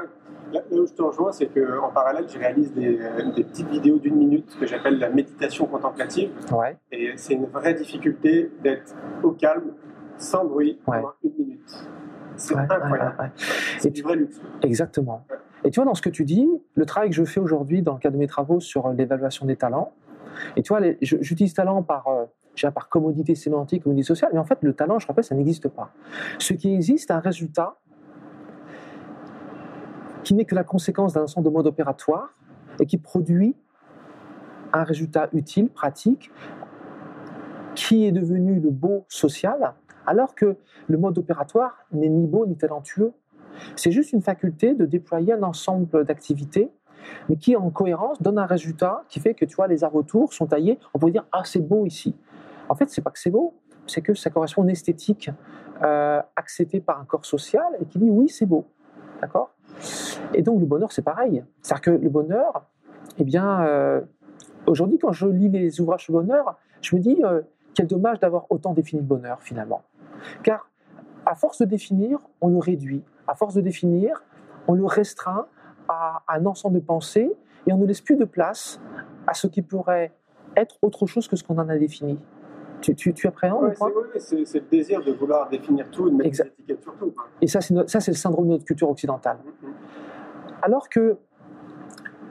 Là, 0.51 0.61
où 0.71 0.85
je 0.85 0.93
te 0.93 1.01
rejoins, 1.01 1.31
c'est 1.31 1.47
qu'en 1.47 1.89
parallèle, 1.91 2.25
je 2.27 2.37
réalise 2.37 2.71
des, 2.73 2.99
des 3.35 3.43
petites 3.43 3.67
vidéos 3.69 3.97
d'une 3.99 4.15
minute 4.15 4.57
que 4.59 4.65
j'appelle 4.67 4.99
la 4.99 5.09
méditation 5.09 5.65
contemplative. 5.65 6.31
Ouais. 6.51 6.77
Et 6.91 7.11
c'est 7.17 7.33
une 7.33 7.45
vraie 7.45 7.73
difficulté 7.73 8.51
d'être 8.63 8.93
au 9.23 9.31
calme, 9.31 9.73
sans 10.17 10.45
bruit, 10.45 10.79
Ouais. 10.87 10.97
pendant 10.97 11.13
une 11.23 11.31
minute. 11.37 11.87
C'est 12.37 12.53
Ouais, 12.55 12.61
incroyable. 12.69 13.31
C'est 13.79 13.91
du 13.91 14.01
vrai 14.01 14.15
luxe. 14.15 14.39
Exactement. 14.61 15.25
Et 15.63 15.71
tu 15.71 15.79
vois, 15.79 15.85
dans 15.85 15.95
ce 15.95 16.01
que 16.01 16.09
tu 16.09 16.25
dis, 16.25 16.47
le 16.75 16.85
travail 16.85 17.09
que 17.09 17.15
je 17.15 17.23
fais 17.23 17.39
aujourd'hui 17.39 17.81
dans 17.81 17.93
le 17.93 17.99
cadre 17.99 18.13
de 18.15 18.19
mes 18.19 18.27
travaux 18.27 18.59
sur 18.59 18.89
l'évaluation 18.89 19.45
des 19.45 19.55
talents, 19.55 19.93
et 20.55 20.61
tu 20.61 20.69
vois, 20.69 20.81
j'utilise 21.01 21.53
talent 21.53 21.83
par, 21.83 22.07
euh, 22.07 22.71
par 22.71 22.89
commodité 22.89 23.35
sémantique, 23.35 23.83
commodité 23.83 24.07
sociale, 24.07 24.31
mais 24.33 24.39
en 24.39 24.45
fait, 24.45 24.59
le 24.61 24.73
talent, 24.73 24.99
je 24.99 25.07
rappelle, 25.07 25.23
ça 25.23 25.35
n'existe 25.35 25.67
pas. 25.67 25.91
Ce 26.39 26.53
qui 26.53 26.73
existe, 26.73 27.07
c'est 27.07 27.13
un 27.13 27.19
résultat 27.19 27.77
qui 30.23 30.33
n'est 30.33 30.45
que 30.45 30.55
la 30.55 30.63
conséquence 30.63 31.13
d'un 31.13 31.23
ensemble 31.23 31.45
de 31.45 31.51
modes 31.51 31.67
opératoires 31.67 32.33
et 32.79 32.85
qui 32.85 32.97
produit 32.97 33.55
un 34.73 34.83
résultat 34.83 35.29
utile, 35.33 35.69
pratique, 35.69 36.31
qui 37.75 38.05
est 38.05 38.11
devenu 38.11 38.59
le 38.59 38.71
beau 38.71 39.05
social, 39.07 39.73
alors 40.05 40.35
que 40.35 40.57
le 40.87 40.97
mode 40.97 41.17
opératoire 41.17 41.85
n'est 41.91 42.09
ni 42.09 42.27
beau 42.27 42.45
ni 42.45 42.55
talentueux. 42.55 43.13
C'est 43.75 43.91
juste 43.91 44.13
une 44.13 44.21
faculté 44.21 44.73
de 44.73 44.85
déployer 44.85 45.33
un 45.33 45.43
ensemble 45.43 46.03
d'activités, 46.05 46.71
mais 47.29 47.35
qui, 47.35 47.55
en 47.55 47.69
cohérence, 47.69 48.21
donne 48.21 48.37
un 48.37 48.45
résultat 48.45 49.03
qui 49.09 49.19
fait 49.19 49.33
que 49.33 49.45
tu 49.45 49.55
vois, 49.55 49.67
les 49.67 49.83
arts-retours 49.83 50.33
sont 50.33 50.47
taillés. 50.47 50.79
On 50.93 50.99
pourrait 50.99 51.11
dire 51.11 51.25
Ah, 51.31 51.41
c'est 51.43 51.59
beau 51.61 51.85
ici. 51.85 52.15
En 52.69 52.75
fait, 52.75 52.89
c'est 52.89 53.01
pas 53.01 53.11
que 53.11 53.19
c'est 53.19 53.29
beau, 53.29 53.53
c'est 53.87 54.01
que 54.01 54.13
ça 54.13 54.29
correspond 54.29 54.61
à 54.61 54.65
une 54.65 54.71
esthétique 54.71 55.29
euh, 55.83 56.21
acceptée 56.35 56.79
par 56.79 56.99
un 56.99 57.05
corps 57.05 57.25
social 57.25 57.65
et 57.79 57.85
qui 57.85 57.99
dit 57.99 58.09
Oui, 58.09 58.29
c'est 58.29 58.45
beau. 58.45 58.65
D'accord? 59.21 59.51
Et 60.33 60.41
donc, 60.41 60.59
le 60.59 60.65
bonheur, 60.65 60.91
c'est 60.91 61.01
pareil. 61.01 61.43
C'est-à-dire 61.61 61.81
que 61.81 61.91
le 61.91 62.09
bonheur, 62.09 62.65
eh 63.17 63.23
bien, 63.23 63.61
euh, 63.61 64.01
aujourd'hui, 64.65 64.97
quand 64.97 65.11
je 65.11 65.27
lis 65.27 65.49
les 65.49 65.81
ouvrages 65.81 66.03
sur 66.03 66.13
le 66.13 66.21
bonheur, 66.21 66.57
je 66.81 66.95
me 66.95 67.01
dis 67.01 67.21
euh, 67.23 67.41
Quel 67.73 67.87
dommage 67.87 68.19
d'avoir 68.19 68.45
autant 68.49 68.73
défini 68.73 69.01
le 69.01 69.07
bonheur, 69.07 69.41
finalement. 69.41 69.81
Car, 70.43 70.69
à 71.25 71.35
force 71.35 71.59
de 71.59 71.65
définir, 71.65 72.19
on 72.41 72.49
le 72.49 72.57
réduit. 72.57 73.03
À 73.27 73.35
force 73.35 73.55
de 73.55 73.61
définir, 73.61 74.23
on 74.67 74.73
le 74.73 74.85
restreint 74.85 75.47
à 75.87 76.23
un 76.27 76.45
ensemble 76.45 76.79
de 76.79 76.85
pensées 76.85 77.31
et 77.67 77.73
on 77.73 77.77
ne 77.77 77.85
laisse 77.85 78.01
plus 78.01 78.15
de 78.17 78.25
place 78.25 78.79
à 79.27 79.33
ce 79.33 79.47
qui 79.47 79.61
pourrait 79.61 80.13
être 80.55 80.77
autre 80.81 81.05
chose 81.05 81.27
que 81.27 81.35
ce 81.35 81.43
qu'on 81.43 81.57
en 81.57 81.69
a 81.69 81.77
défini. 81.77 82.19
Tu, 82.81 82.93
tu, 82.95 83.13
tu 83.13 83.27
appréhendes 83.27 83.63
Ouais, 83.63 83.75
c'est 84.19 84.35
ouais, 84.35 84.43
le 84.53 84.69
désir 84.69 85.03
de 85.03 85.11
vouloir 85.11 85.49
définir 85.49 85.89
tout, 85.89 86.09
de 86.09 86.15
mettre 86.15 86.27
Exact. 86.27 86.45
des 86.45 86.51
étiquettes 86.63 86.83
sur 86.83 86.95
tout. 86.95 87.13
Et 87.41 87.47
ça, 87.47 87.61
c'est 87.61 88.07
le 88.11 88.17
syndrome 88.17 88.45
de 88.45 88.51
notre 88.51 88.65
culture 88.65 88.89
occidentale. 88.89 89.37
Mhm. 89.63 89.73
Alors 90.61 90.89
que 90.89 91.17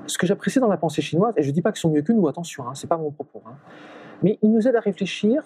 ce 0.06 0.18
que 0.18 0.26
j'apprécie 0.26 0.60
dans 0.60 0.68
la 0.68 0.76
pensée 0.76 1.02
chinoise, 1.02 1.34
et 1.36 1.42
je 1.42 1.48
ne 1.48 1.54
dis 1.54 1.62
pas 1.62 1.72
qu'ils 1.72 1.80
sont 1.80 1.90
mieux 1.90 2.02
que 2.02 2.12
nous, 2.12 2.28
attention, 2.28 2.68
hein, 2.68 2.74
c'est 2.74 2.86
pas 2.86 2.98
mon 2.98 3.10
propos, 3.10 3.42
hein, 3.46 3.54
mais 4.22 4.38
ils 4.42 4.52
nous 4.52 4.68
aident 4.68 4.76
à 4.76 4.80
réfléchir, 4.80 5.42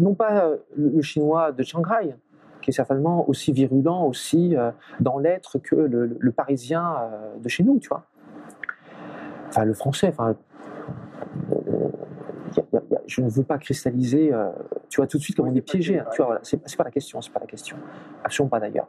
non 0.00 0.14
pas 0.14 0.46
euh, 0.46 0.56
le 0.76 1.02
chinois 1.02 1.52
de 1.52 1.62
Shanghai, 1.62 2.14
qui 2.62 2.70
est 2.70 2.74
certainement 2.74 3.28
aussi 3.28 3.52
virulent, 3.52 4.04
aussi 4.06 4.56
euh, 4.56 4.70
dans 5.00 5.18
l'être 5.18 5.58
que 5.58 5.74
le, 5.76 6.16
parisien 6.32 6.94
euh, 7.00 7.36
de 7.38 7.48
chez 7.48 7.62
nous, 7.64 7.78
tu 7.78 7.88
vois. 7.88 8.04
Enfin, 9.48 9.64
le 9.64 9.74
français, 9.74 10.08
enfin. 10.08 10.36
euh, 11.52 11.88
y 12.56 12.60
a- 12.60 12.64
y 12.72 12.76
a- 12.76 12.82
y 12.90 12.94
a- 12.96 13.00
je 13.06 13.20
ne 13.20 13.28
veux 13.28 13.42
pas 13.44 13.58
cristalliser, 13.58 14.32
euh, 14.32 14.50
tu 14.88 14.96
vois, 15.00 15.06
tout 15.06 15.18
de 15.18 15.22
suite 15.22 15.36
comme 15.36 15.48
on 15.48 15.54
est 15.54 15.60
piégé. 15.60 15.98
hein, 15.98 16.04
tu 16.12 16.18
vois, 16.18 16.26
voilà, 16.26 16.40
c'est 16.42 16.76
pas 16.76 16.84
la 16.84 16.90
question, 16.90 17.20
c'est 17.20 17.32
pas 17.32 17.40
la 17.40 17.46
question. 17.46 17.76
Absolument 18.24 18.50
pas 18.50 18.60
d'ailleurs. 18.60 18.88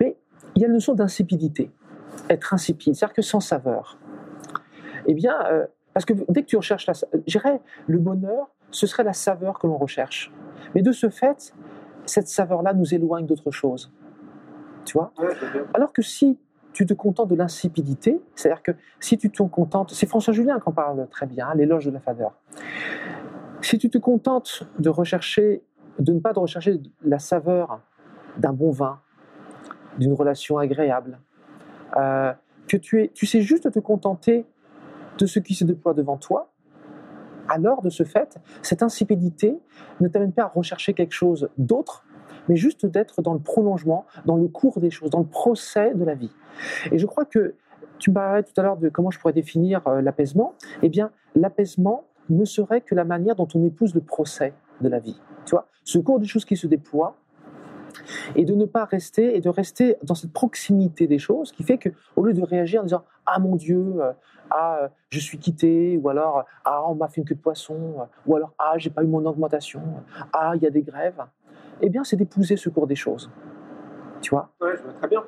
Mais 0.00 0.16
il 0.54 0.62
y 0.62 0.64
a 0.64 0.68
la 0.68 0.74
notion 0.74 0.94
d'insipidité, 0.94 1.70
être 2.28 2.54
insipide, 2.54 2.94
c'est-à-dire 2.94 3.14
que 3.14 3.22
sans 3.22 3.40
saveur. 3.40 3.98
Eh 5.06 5.14
bien, 5.14 5.34
euh, 5.46 5.66
parce 5.94 6.04
que 6.04 6.14
dès 6.28 6.42
que 6.42 6.46
tu 6.46 6.56
recherches 6.56 6.86
la, 6.86 6.94
sa- 6.94 7.06
je 7.26 7.38
dirais, 7.38 7.60
le 7.86 7.98
bonheur, 7.98 8.48
ce 8.70 8.86
serait 8.86 9.04
la 9.04 9.12
saveur 9.12 9.58
que 9.58 9.66
l'on 9.66 9.76
recherche. 9.76 10.32
Mais 10.74 10.82
de 10.82 10.92
ce 10.92 11.08
fait, 11.10 11.52
cette 12.06 12.28
saveur-là 12.28 12.74
nous 12.74 12.94
éloigne 12.94 13.26
d'autre 13.26 13.50
chose. 13.50 13.92
Tu 14.84 14.94
vois? 14.94 15.12
Alors 15.74 15.92
que 15.92 16.02
si 16.02 16.38
tu 16.72 16.86
te 16.86 16.94
contentes 16.94 17.28
de 17.28 17.34
l'insipidité, 17.34 18.20
c'est-à-dire 18.34 18.62
que 18.62 18.72
si 19.00 19.18
tu 19.18 19.30
te 19.30 19.42
contentes, 19.42 19.92
c'est 19.92 20.06
François 20.06 20.32
Julien 20.32 20.58
qui 20.58 20.68
en 20.68 20.72
parle 20.72 21.06
très 21.08 21.26
bien, 21.26 21.48
hein, 21.48 21.54
l'éloge 21.54 21.86
de 21.86 21.90
la 21.90 22.00
faveur. 22.00 22.32
Si 23.60 23.78
tu 23.78 23.90
te 23.90 23.98
contentes 23.98 24.64
de 24.78 24.88
rechercher, 24.88 25.62
de 25.98 26.12
ne 26.12 26.20
pas 26.20 26.32
de 26.32 26.38
rechercher 26.38 26.80
la 27.04 27.18
saveur 27.18 27.80
d'un 28.38 28.52
bon 28.52 28.70
vin, 28.70 29.00
d'une 29.98 30.14
relation 30.14 30.58
agréable, 30.58 31.20
euh, 31.96 32.32
que 32.66 32.76
tu, 32.76 33.02
es, 33.02 33.08
tu 33.08 33.26
sais 33.26 33.42
juste 33.42 33.70
te 33.70 33.78
contenter 33.78 34.46
de 35.18 35.26
ce 35.26 35.38
qui 35.38 35.54
se 35.54 35.64
déploie 35.64 35.94
devant 35.94 36.16
toi, 36.16 36.51
alors 37.52 37.82
de 37.82 37.90
ce 37.90 38.02
fait, 38.02 38.38
cette 38.62 38.82
insipidité 38.82 39.58
ne 40.00 40.08
t'amène 40.08 40.32
pas 40.32 40.44
à 40.44 40.48
rechercher 40.48 40.94
quelque 40.94 41.12
chose 41.12 41.48
d'autre, 41.58 42.04
mais 42.48 42.56
juste 42.56 42.86
d'être 42.86 43.22
dans 43.22 43.34
le 43.34 43.40
prolongement, 43.40 44.06
dans 44.24 44.36
le 44.36 44.48
cours 44.48 44.80
des 44.80 44.90
choses, 44.90 45.10
dans 45.10 45.20
le 45.20 45.26
procès 45.26 45.94
de 45.94 46.04
la 46.04 46.14
vie. 46.14 46.32
Et 46.90 46.98
je 46.98 47.06
crois 47.06 47.24
que 47.24 47.54
tu 47.98 48.10
me 48.10 48.14
parlais 48.14 48.42
tout 48.42 48.52
à 48.56 48.62
l'heure 48.62 48.76
de 48.76 48.88
comment 48.88 49.10
je 49.10 49.18
pourrais 49.18 49.32
définir 49.32 49.86
euh, 49.86 50.00
l'apaisement. 50.00 50.54
Eh 50.82 50.88
bien, 50.88 51.12
l'apaisement 51.36 52.04
ne 52.30 52.44
serait 52.44 52.80
que 52.80 52.94
la 52.94 53.04
manière 53.04 53.36
dont 53.36 53.48
on 53.54 53.64
épouse 53.64 53.94
le 53.94 54.00
procès 54.00 54.54
de 54.80 54.88
la 54.88 54.98
vie. 54.98 55.20
Tu 55.44 55.50
vois, 55.52 55.68
ce 55.84 55.98
cours 55.98 56.18
des 56.18 56.26
choses 56.26 56.44
qui 56.44 56.56
se 56.56 56.66
déploient, 56.66 57.16
et 58.36 58.44
de 58.44 58.54
ne 58.54 58.64
pas 58.64 58.84
rester 58.84 59.36
et 59.36 59.40
de 59.40 59.48
rester 59.48 59.96
dans 60.02 60.14
cette 60.14 60.32
proximité 60.32 61.06
des 61.06 61.18
choses 61.18 61.52
qui 61.52 61.62
fait 61.62 61.78
que 61.78 61.90
au 62.16 62.24
lieu 62.24 62.32
de 62.32 62.42
réagir 62.42 62.80
en 62.80 62.84
disant 62.84 63.04
ah 63.26 63.38
mon 63.38 63.56
Dieu 63.56 63.94
euh, 63.98 64.12
ah 64.50 64.88
je 65.10 65.18
suis 65.18 65.38
quitté 65.38 65.98
ou 66.02 66.08
alors 66.08 66.44
ah 66.64 66.84
on 66.88 66.94
m'a 66.94 67.08
fait 67.08 67.20
une 67.20 67.26
queue 67.26 67.34
de 67.34 67.40
poisson 67.40 67.96
ou 68.26 68.36
alors 68.36 68.52
ah 68.58 68.74
j'ai 68.76 68.90
pas 68.90 69.02
eu 69.02 69.06
mon 69.06 69.24
augmentation 69.24 69.82
ah 70.32 70.52
il 70.56 70.62
y 70.62 70.66
a 70.66 70.70
des 70.70 70.82
grèves 70.82 71.22
eh 71.80 71.88
bien 71.88 72.04
c'est 72.04 72.16
d'épouser 72.16 72.56
ce 72.56 72.68
cours 72.68 72.86
des 72.86 72.96
choses 72.96 73.30
tu 74.22 74.30
vois? 74.30 74.48
Ouais, 74.60 74.76
je 74.76 74.82
vois 74.82 74.92
très 74.92 75.08
bien. 75.08 75.22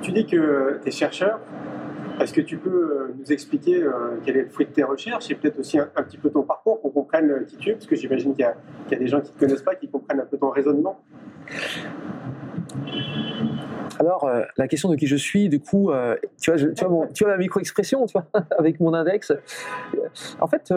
Tu, 0.00 0.12
dis 0.12 0.26
que 0.26 0.80
tu 0.82 0.88
es 0.88 0.90
chercheur. 0.90 1.38
Est-ce 2.20 2.32
que 2.32 2.40
tu 2.40 2.58
peux 2.58 2.70
euh, 2.70 3.14
nous 3.18 3.32
expliquer 3.32 3.82
euh, 3.82 4.18
quel 4.24 4.36
est 4.36 4.42
le 4.42 4.48
fruit 4.48 4.66
de 4.66 4.70
tes 4.70 4.84
recherches 4.84 5.30
et 5.30 5.34
peut-être 5.34 5.58
aussi 5.58 5.78
un, 5.78 5.86
petit 5.86 6.16
peu 6.16 6.30
ton 6.30 6.42
parcours 6.42 6.80
qu'on 6.80 6.90
comprenne 6.90 7.30
euh, 7.30 7.44
qui 7.44 7.56
tu 7.56 7.70
es? 7.70 7.72
Parce 7.72 7.86
que 7.86 7.96
j'imagine 7.96 8.34
qu'il 8.34 8.44
y, 8.44 8.94
a- 8.94 8.98
des 8.98 9.06
gens 9.08 9.20
qui 9.20 9.30
ne 9.30 9.34
te 9.34 9.40
connaissent 9.40 9.62
pas, 9.62 9.74
qui 9.74 9.88
comprennent 9.88 10.20
un 10.20 10.26
peu 10.26 10.38
ton 10.38 10.50
raisonnement. 10.50 11.00
Alors, 13.98 14.28
la 14.56 14.68
question 14.68 14.88
de 14.88 14.96
qui 14.96 15.06
je 15.06 15.16
suis, 15.16 15.48
du 15.48 15.60
coup, 15.60 15.90
tu, 16.40 16.50
vois, 16.50 16.58
tu, 16.58 16.84
vois 16.84 16.88
mon- 16.88 17.06
tu 17.08 17.24
vois 17.24 17.32
ma 17.32 17.38
micro-expression, 17.38 18.06
tu 18.06 18.12
vois, 18.12 18.26
avec 18.58 18.80
mon 18.80 18.92
index. 18.94 19.32
En 20.40 20.46
fait, 20.46 20.72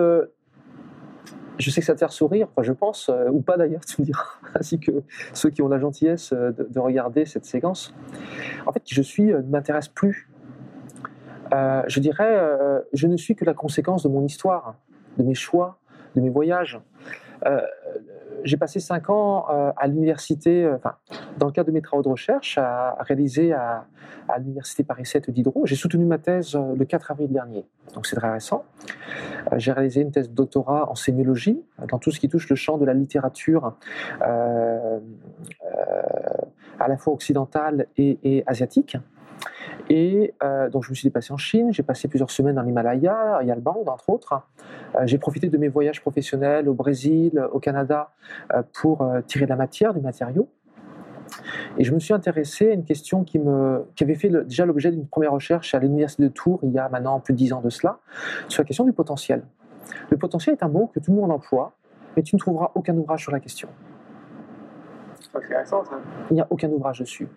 je 1.57 1.69
sais 1.69 1.81
que 1.81 1.85
ça 1.85 1.93
te 1.93 1.99
fait 1.99 2.11
sourire, 2.11 2.47
enfin, 2.51 2.63
je 2.63 2.73
pense, 2.73 3.11
ou 3.31 3.41
pas 3.41 3.57
d'ailleurs, 3.57 3.81
tu 3.87 4.01
me 4.01 4.05
diras, 4.05 4.25
ainsi 4.55 4.79
que 4.79 4.91
ceux 5.33 5.49
qui 5.49 5.61
ont 5.61 5.67
la 5.67 5.79
gentillesse 5.79 6.33
de, 6.33 6.67
de 6.69 6.79
regarder 6.79 7.25
cette 7.25 7.45
séquence. 7.45 7.93
En 8.65 8.71
fait, 8.71 8.81
qui 8.83 8.95
je 8.95 9.01
suis 9.01 9.25
ne 9.25 9.41
m'intéresse 9.41 9.87
plus. 9.87 10.29
Euh, 11.53 11.83
je 11.87 11.99
dirais, 11.99 12.37
euh, 12.37 12.81
je 12.93 13.07
ne 13.07 13.17
suis 13.17 13.35
que 13.35 13.45
la 13.45 13.53
conséquence 13.53 14.03
de 14.03 14.09
mon 14.09 14.23
histoire, 14.25 14.75
de 15.17 15.23
mes 15.23 15.33
choix, 15.33 15.79
de 16.15 16.21
mes 16.21 16.29
voyages. 16.29 16.79
Euh, 17.45 17.61
j'ai 18.43 18.57
passé 18.57 18.79
cinq 18.79 19.09
ans 19.09 19.45
à 19.75 19.87
l'université, 19.87 20.69
enfin, 20.71 20.93
dans 21.37 21.47
le 21.47 21.51
cadre 21.51 21.67
de 21.67 21.73
mes 21.73 21.81
travaux 21.81 22.03
de 22.03 22.09
recherche, 22.09 22.57
à, 22.59 22.95
réaliser 22.99 23.51
à, 23.51 23.87
l'université 24.37 24.83
Paris 24.83 25.05
7 25.05 25.31
Diderot. 25.31 25.65
J'ai 25.65 25.75
soutenu 25.75 26.05
ma 26.05 26.19
thèse 26.19 26.55
le 26.55 26.85
4 26.85 27.11
avril 27.11 27.31
dernier, 27.31 27.65
donc 27.95 28.05
c'est 28.05 28.15
très 28.15 28.29
récent. 28.31 28.63
J'ai 29.57 29.71
réalisé 29.71 30.01
une 30.01 30.11
thèse 30.11 30.29
de 30.29 30.35
doctorat 30.35 30.89
en 30.89 30.95
sémiologie, 30.95 31.61
dans 31.89 31.97
tout 31.97 32.11
ce 32.11 32.19
qui 32.19 32.29
touche 32.29 32.47
le 32.47 32.55
champ 32.55 32.77
de 32.77 32.85
la 32.85 32.93
littérature, 32.93 33.75
à 34.21 34.99
la 36.87 36.97
fois 36.97 37.13
occidentale 37.13 37.87
et 37.97 38.43
asiatique. 38.45 38.97
Et 39.89 40.33
euh, 40.43 40.69
donc 40.69 40.83
je 40.83 40.89
me 40.89 40.95
suis 40.95 41.07
déplacé 41.07 41.31
en 41.31 41.37
Chine, 41.37 41.71
j'ai 41.71 41.83
passé 41.83 42.07
plusieurs 42.07 42.31
semaines 42.31 42.55
dans 42.55 42.61
l'Himalaya, 42.61 43.37
à 43.37 43.43
Yalbang 43.43 43.83
entre 43.87 44.09
autres. 44.09 44.41
Euh, 44.95 45.03
j'ai 45.05 45.17
profité 45.17 45.47
de 45.47 45.57
mes 45.57 45.69
voyages 45.69 46.01
professionnels 46.01 46.67
au 46.67 46.73
Brésil, 46.73 47.41
au 47.53 47.59
Canada, 47.59 48.11
euh, 48.53 48.63
pour 48.81 49.07
tirer 49.27 49.45
de 49.45 49.49
la 49.49 49.55
matière, 49.55 49.93
du 49.93 50.01
matériau. 50.01 50.49
Et 51.77 51.83
je 51.83 51.93
me 51.93 51.99
suis 51.99 52.13
intéressé 52.13 52.71
à 52.71 52.73
une 52.73 52.83
question 52.83 53.23
qui, 53.23 53.37
me, 53.39 53.85
qui 53.95 54.03
avait 54.03 54.15
fait 54.15 54.29
le- 54.29 54.43
déjà 54.43 54.65
l'objet 54.65 54.91
d'une 54.91 55.07
première 55.07 55.31
recherche 55.31 55.75
à 55.75 55.79
l'université 55.79 56.23
de 56.23 56.29
Tours 56.29 56.59
il 56.63 56.71
y 56.71 56.79
a 56.79 56.89
maintenant 56.89 57.19
plus 57.19 57.33
de 57.33 57.37
dix 57.37 57.53
ans 57.53 57.61
de 57.61 57.69
cela, 57.69 57.99
sur 58.47 58.61
la 58.63 58.65
question 58.65 58.85
du 58.85 58.93
potentiel. 58.93 59.43
Le 60.09 60.17
potentiel 60.17 60.55
est 60.55 60.63
un 60.63 60.69
mot 60.69 60.87
que 60.93 60.99
tout 60.99 61.11
le 61.11 61.17
monde 61.17 61.31
emploie, 61.31 61.73
mais 62.15 62.23
tu 62.23 62.35
ne 62.35 62.39
trouveras 62.39 62.71
aucun 62.75 62.95
ouvrage 62.97 63.21
sur 63.21 63.31
la 63.31 63.39
question. 63.39 63.69
C'est 65.19 65.37
intéressant 65.37 65.83
ça. 65.85 65.97
Il 66.31 66.33
n'y 66.33 66.41
a 66.41 66.47
aucun 66.49 66.69
ouvrage 66.69 66.99
dessus. 66.99 67.27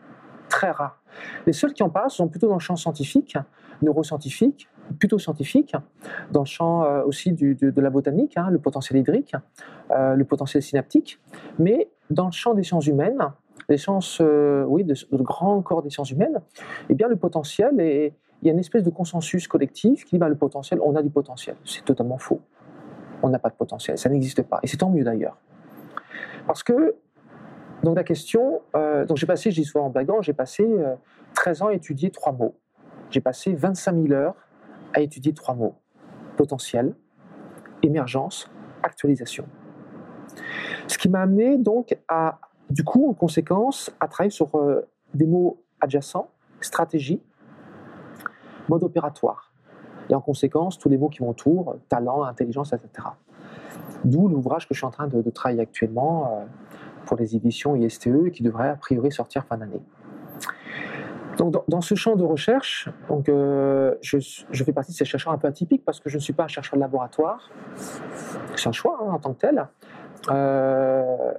Très 0.51 0.71
rare. 0.71 1.01
Les 1.47 1.55
seuls 1.55 1.73
qui 1.73 1.83
en 1.83 1.89
parlent 1.89 2.11
sont 2.11 2.29
plutôt 2.29 2.49
dans 2.49 2.55
le 2.55 2.61
champ 2.61 2.77
scientifique, 2.77 3.39
neuroscientifique, 3.83 4.69
plutôt 4.99 5.19
scientifique, 5.19 5.75
dans 6.33 6.41
le 6.41 6.47
champ 6.47 6.85
euh, 6.85 7.03
aussi 7.05 7.33
de, 7.33 7.81
la 7.81 7.91
botanique, 7.91 8.37
hein, 8.37 8.49
le 8.51 8.59
potentiel 8.59 8.99
hydrique, 8.99 9.35
euh, 9.91 10.15
le 10.15 10.25
potentiel 10.25 10.63
synaptique, 10.63 11.21
mais 11.59 11.89
dans 12.11 12.27
le 12.27 12.33
champ 12.33 12.55
des 12.55 12.65
sciences 12.65 12.87
humaines, 12.87 13.33
les 13.69 13.79
sciences, 13.79 14.19
euh, 14.21 14.65
oui, 14.67 14.85
de, 14.85 14.95
grand 15.13 15.63
corps 15.63 15.83
des 15.83 15.91
sciences 15.91 16.11
humaines, 16.11 16.41
eh 16.89 16.95
bien 16.95 17.09
le 17.09 17.17
potentiel, 17.17 17.75
il 17.79 18.47
y 18.47 18.51
a 18.51 18.53
une 18.53 18.59
espèce 18.59 18.83
de 18.83 18.91
consensus 18.91 19.47
collectif 19.47 20.05
qui 20.05 20.17
dit 20.17 20.19
bah, 20.19 20.29
le 20.29 20.37
potentiel, 20.37 20.81
on 20.83 20.97
a 20.97 21.03
du 21.03 21.11
potentiel. 21.11 21.57
C'est 21.65 21.85
totalement 21.85 22.19
faux. 22.19 22.41
On 23.23 23.29
n'a 23.29 23.39
pas 23.39 23.51
de 23.51 23.55
potentiel, 23.55 23.97
ça 23.99 24.09
n'existe 24.09 24.43
pas. 24.43 24.59
Et 24.63 24.67
c'est 24.67 24.79
tant 24.79 24.91
mieux 24.91 25.05
d'ailleurs. 25.05 25.37
Parce 26.47 26.63
que, 26.63 26.97
donc 27.83 27.97
la 27.97 28.05
question, 28.05 28.61
euh, 28.77 29.05
donc 29.07 29.17
j'ai 29.17 29.27
passé, 29.27 29.51
je 29.51 29.61
dis 29.61 29.65
souvent 29.65 29.87
en 29.87 29.91
blaguant, 29.91 30.21
j'ai 30.21 30.33
passé 30.33 30.65
euh, 30.65 30.95
13 31.35 31.63
ans 31.63 31.67
à 31.69 31.75
étudier 31.75 32.11
trois 32.11 32.33
mots. 32.33 32.55
J'ai 33.11 33.21
passé 33.21 33.55
25 33.55 33.95
000 34.09 34.13
heures 34.13 34.35
à 34.93 35.01
étudier 35.01 35.33
trois 35.33 35.55
mots. 35.55 35.75
Potentiel, 36.37 36.95
émergence, 37.83 38.51
actualisation. 38.83 39.47
Ce 40.87 40.99
qui 40.99 41.09
m'a 41.09 41.23
amené 41.23 41.57
donc 41.57 41.97
à, 42.09 42.39
du 42.69 42.85
coup, 42.85 43.09
en 43.09 43.15
conséquence, 43.15 43.91
à 44.01 44.09
travailler 44.09 44.31
sur 44.31 44.55
euh, 44.55 44.87
des 45.15 45.27
mots 45.27 45.63
adjacents, 45.81 46.31
stratégie, 46.61 47.23
mode 48.69 48.85
opératoire. 48.85 49.53
Et 50.09 50.15
en 50.15 50.21
conséquence, 50.21 50.79
tous 50.79 50.89
les 50.89 50.99
mots 50.99 51.09
qui 51.09 51.23
m'entourent, 51.23 51.77
talent, 51.89 52.25
intelligence, 52.25 52.73
etc. 52.73 53.09
D'où 54.05 54.29
l'ouvrage 54.29 54.69
que 54.69 54.75
je 54.75 54.81
suis 54.81 54.87
en 54.87 54.91
train 54.91 55.09
de, 55.09 55.23
travailler 55.31 55.61
actuellement 55.61 56.27
euh, 56.27 56.45
pour 57.07 57.17
les 57.17 57.37
éditions 57.37 57.77
ISTE 57.77 58.31
qui 58.33 58.43
devrait 58.43 58.69
a 58.69 58.77
priori 58.77 59.13
sortir 59.13 59.45
fin 59.45 59.57
d'année. 59.57 59.83
Donc, 61.41 61.65
dans, 61.69 61.81
ce 61.81 61.95
champ 61.95 62.17
de 62.17 62.25
recherche, 62.25 62.91
donc, 63.09 63.29
euh, 63.31 63.95
je, 64.03 64.19
je 64.19 64.65
fais 64.65 64.73
partie 64.73 64.93
de 64.93 64.97
ces 64.97 65.07
chercheurs 65.07 65.33
un 65.33 65.39
peu 65.39 65.49
atypiques 65.49 65.85
parce 65.87 65.99
que 65.99 66.11
je 66.11 66.17
ne 66.17 66.21
suis 66.21 66.35
pas 66.35 66.45
un 66.45 66.49
chercheur 66.49 66.77
de 66.77 66.81
laboratoire. 66.81 67.51
C'est 68.57 68.69
un 68.69 68.73
choix 68.73 68.99
hein, 69.01 69.13
en 69.13 69.19
tant 69.19 69.33
que 69.33 69.41
tel. 69.41 69.67
Euh, 70.31 71.33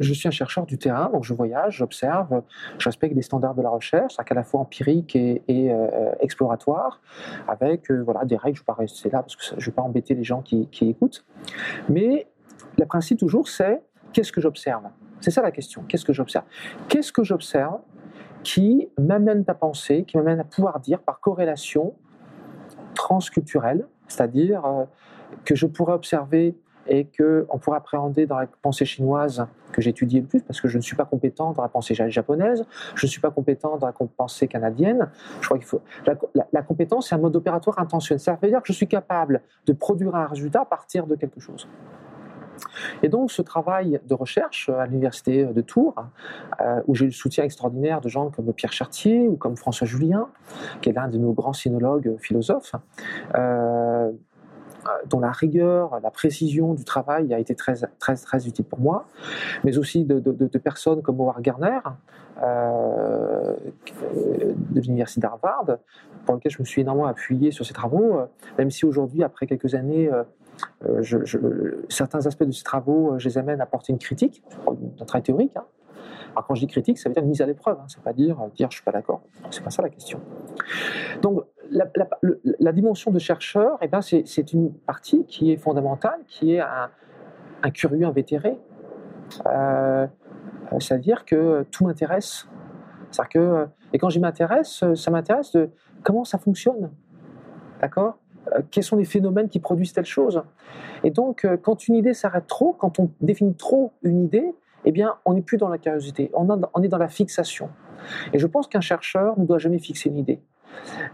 je 0.00 0.12
suis 0.12 0.28
un 0.28 0.32
chercheur 0.32 0.66
du 0.66 0.76
terrain, 0.76 1.08
donc 1.10 1.24
je 1.24 1.32
voyage, 1.32 1.78
j'observe, 1.78 2.42
je 2.78 2.84
respecte 2.86 3.14
les 3.14 3.22
standards 3.22 3.54
de 3.54 3.62
la 3.62 3.70
recherche, 3.70 4.16
qu'à 4.16 4.34
la 4.34 4.44
fois 4.44 4.60
empirique 4.60 5.16
et, 5.16 5.42
et, 5.48 5.72
euh, 5.72 6.12
exploratoire, 6.20 7.00
avec 7.48 7.90
voilà, 7.90 8.26
des 8.26 8.36
règles, 8.36 8.56
je 8.56 8.62
ne 8.62 8.64
vais 8.64 8.74
pas 8.74 8.74
rester 8.74 9.08
là 9.08 9.22
parce 9.22 9.36
que 9.36 9.42
je 9.42 9.54
ne 9.54 9.60
vais 9.60 9.72
pas 9.72 9.82
embêter 9.82 10.14
les 10.14 10.24
gens 10.24 10.42
qui, 10.42 10.68
qui 10.68 10.90
écoutent. 10.90 11.24
Mais 11.88 12.26
le 12.78 12.86
principe 12.86 13.18
toujours, 13.18 13.48
c'est 13.48 13.82
qu'est-ce 14.12 14.32
que 14.32 14.40
j'observe? 14.40 14.84
C'est 15.20 15.30
ça 15.30 15.42
la 15.42 15.50
question, 15.50 15.82
qu'est-ce 15.88 16.04
que 16.04 16.12
j'observe? 16.12 16.44
Qu'est-ce 16.88 17.12
que 17.12 17.24
j'observe 17.24 17.80
qui 18.42 18.88
m'amène 18.98 19.44
à 19.48 19.54
penser, 19.54 20.04
qui 20.04 20.16
m'amène 20.16 20.40
à 20.40 20.44
pouvoir 20.44 20.78
dire 20.80 21.00
par 21.00 21.20
corrélation 21.20 21.94
transculturelle, 22.94 23.86
c'est-à-dire 24.08 24.64
euh, 24.64 24.84
que 25.44 25.54
je 25.54 25.66
pourrais 25.66 25.94
observer 25.94 26.56
et 26.88 27.08
qu'on 27.18 27.58
pourrait 27.58 27.78
appréhender 27.78 28.26
dans 28.26 28.38
la 28.38 28.46
pensée 28.46 28.84
chinoise 28.84 29.44
que 29.72 29.82
j'étudie 29.82 30.20
le 30.20 30.26
plus, 30.26 30.40
parce 30.42 30.60
que 30.60 30.68
je 30.68 30.76
ne 30.76 30.82
suis 30.82 30.94
pas 30.94 31.04
compétent 31.04 31.52
dans 31.52 31.62
la 31.62 31.68
pensée 31.68 31.94
ja- 31.94 32.08
japonaise, 32.08 32.64
je 32.94 33.06
ne 33.06 33.10
suis 33.10 33.20
pas 33.20 33.32
compétent 33.32 33.76
dans 33.76 33.86
la 33.88 33.92
pensée 33.92 34.46
canadienne. 34.46 35.10
Je 35.40 35.48
crois 35.48 35.58
faut 35.60 35.82
la- 36.06 36.46
la 36.52 36.62
compétence, 36.62 37.08
c'est 37.08 37.16
un 37.16 37.18
mode 37.18 37.34
opératoire 37.34 37.80
intentionnel. 37.80 38.20
Ça 38.20 38.38
veut 38.40 38.48
dire 38.48 38.60
que 38.60 38.68
je 38.68 38.72
suis 38.72 38.86
capable 38.86 39.42
de 39.66 39.72
produire 39.72 40.14
un 40.14 40.26
résultat 40.26 40.60
à 40.60 40.64
partir 40.64 41.08
de 41.08 41.16
quelque 41.16 41.40
chose. 41.40 41.68
Et 43.02 43.08
donc, 43.08 43.30
ce 43.30 43.42
travail 43.42 44.00
de 44.06 44.14
recherche 44.14 44.68
à 44.68 44.86
l'université 44.86 45.44
de 45.44 45.60
Tours, 45.60 45.94
euh, 46.60 46.80
où 46.86 46.94
j'ai 46.94 47.04
eu 47.04 47.08
le 47.08 47.14
soutien 47.14 47.44
extraordinaire 47.44 48.00
de 48.00 48.08
gens 48.08 48.30
comme 48.30 48.52
Pierre 48.52 48.72
Chartier 48.72 49.28
ou 49.28 49.36
comme 49.36 49.56
François 49.56 49.86
Julien, 49.86 50.28
qui 50.80 50.90
est 50.90 50.92
l'un 50.92 51.08
de 51.08 51.18
nos 51.18 51.32
grands 51.32 51.52
sinologues 51.52 52.16
philosophes, 52.20 52.74
euh, 53.34 54.10
dont 55.06 55.20
la 55.20 55.32
rigueur, 55.32 55.98
la 56.00 56.10
précision 56.10 56.74
du 56.74 56.84
travail 56.84 57.34
a 57.34 57.38
été 57.38 57.54
très, 57.54 57.74
très, 57.98 58.14
très 58.14 58.46
utile 58.46 58.64
pour 58.64 58.80
moi, 58.80 59.06
mais 59.64 59.78
aussi 59.78 60.04
de, 60.04 60.58
personnes 60.58 61.02
comme 61.02 61.20
Howard 61.20 61.42
Gardner, 61.42 61.80
euh, 62.42 63.54
de 64.14 64.80
l'université 64.80 65.20
d'Harvard, 65.20 65.78
pour 66.26 66.34
lequel 66.34 66.52
je 66.52 66.58
me 66.58 66.64
suis 66.64 66.82
énormément 66.82 67.06
appuyé 67.06 67.50
sur 67.50 67.64
ses 67.64 67.72
travaux, 67.72 68.18
euh, 68.18 68.26
même 68.58 68.70
si 68.70 68.84
aujourd'hui, 68.84 69.22
après 69.22 69.46
quelques 69.46 69.74
années, 69.74 70.12
euh, 70.12 70.22
euh, 70.22 70.24
je- 71.00 71.84
certains 71.88 72.26
aspects 72.26 72.44
de 72.44 72.50
ces 72.50 72.62
travaux, 72.64 73.12
euh, 73.14 73.18
je 73.18 73.28
les 73.28 73.38
amène 73.38 73.60
à 73.60 73.66
porter 73.66 73.92
une 73.92 73.98
critique, 73.98 74.42
d'un 74.98 75.04
travail 75.04 75.22
théorique. 75.22 75.56
hein. 75.56 75.64
Alors 76.32 76.46
quand 76.46 76.54
je 76.54 76.60
dis 76.60 76.66
critique, 76.66 76.98
ça 76.98 77.08
veut 77.08 77.14
dire 77.14 77.22
une 77.22 77.30
mise 77.30 77.40
à 77.40 77.46
l'épreuve, 77.46 77.78
hein, 77.80 77.86
c'est 77.88 78.02
pas 78.02 78.12
dire 78.12 78.40
euh, 78.40 78.48
dire 78.54 78.70
je 78.70 78.76
suis 78.76 78.84
pas 78.84 78.92
d'accord, 78.92 79.22
c'est 79.50 79.64
pas 79.64 79.70
ça 79.70 79.82
la 79.82 79.88
question. 79.88 80.20
Donc 81.22 81.44
la, 81.70 82.72
dimension 82.72 83.10
de 83.10 83.18
chercheur, 83.18 83.78
eh 83.80 83.88
ben, 83.88 84.00
c'est 84.02 84.52
une 84.52 84.72
partie 84.72 85.24
qui 85.26 85.50
est 85.50 85.56
fondamentale, 85.56 86.20
qui 86.28 86.54
est 86.54 86.60
un, 86.60 86.90
curieux 87.70 88.06
invétéré. 88.06 88.60
Euh, 89.46 90.06
euh, 90.72 90.80
C'est-à-dire 90.80 91.24
que 91.24 91.64
tout 91.70 91.84
m'intéresse. 91.84 92.46
Euh, 93.36 93.66
et 93.92 93.98
quand 93.98 94.08
j'y 94.08 94.20
m'intéresse, 94.20 94.82
euh, 94.82 94.94
ça 94.94 95.10
m'intéresse 95.10 95.52
de 95.52 95.70
comment 96.02 96.24
ça 96.24 96.38
fonctionne. 96.38 96.90
D'accord? 97.80 98.18
Euh, 98.18 98.25
Quels 98.70 98.84
sont 98.84 98.96
les 98.96 99.04
phénomènes 99.04 99.48
qui 99.48 99.60
produisent 99.60 99.92
telle 99.92 100.06
chose? 100.06 100.42
Et 101.04 101.10
donc, 101.10 101.44
euh, 101.44 101.56
quand 101.56 101.88
une 101.88 101.94
idée 101.94 102.14
s'arrête 102.14 102.46
trop, 102.46 102.72
quand 102.72 102.98
on 102.98 103.10
définit 103.20 103.54
trop 103.54 103.92
une 104.02 104.22
idée, 104.22 104.54
eh 104.84 104.92
bien, 104.92 105.16
on 105.24 105.34
n'est 105.34 105.42
plus 105.42 105.56
dans 105.56 105.68
la 105.68 105.78
curiosité, 105.78 106.30
on, 106.34 106.82
est 106.82 106.88
dans 106.88 106.98
la 106.98 107.08
fixation. 107.08 107.70
Et 108.32 108.38
je 108.38 108.46
pense 108.46 108.68
qu'un 108.68 108.80
chercheur 108.80 109.38
ne 109.38 109.44
doit 109.44 109.58
jamais 109.58 109.78
fixer 109.78 110.08
une 110.08 110.18
idée. 110.18 110.40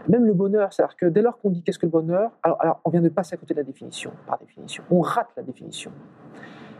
Même 0.07 0.25
le 0.25 0.33
bonheur, 0.33 0.71
c'est-à-dire 0.71 0.95
que 0.95 1.05
dès 1.07 1.21
lors 1.21 1.39
qu'on 1.39 1.49
dit 1.49 1.63
qu'est-ce 1.63 1.79
que 1.79 1.85
le 1.85 1.91
bonheur, 1.91 2.31
alors, 2.43 2.61
alors 2.61 2.81
on 2.85 2.89
vient 2.89 3.01
de 3.01 3.09
passer 3.09 3.33
à 3.33 3.37
côté 3.37 3.53
de 3.53 3.59
la 3.59 3.63
définition, 3.63 4.11
par 4.27 4.37
définition. 4.37 4.83
On 4.91 5.01
rate 5.01 5.29
la 5.35 5.43
définition. 5.43 5.91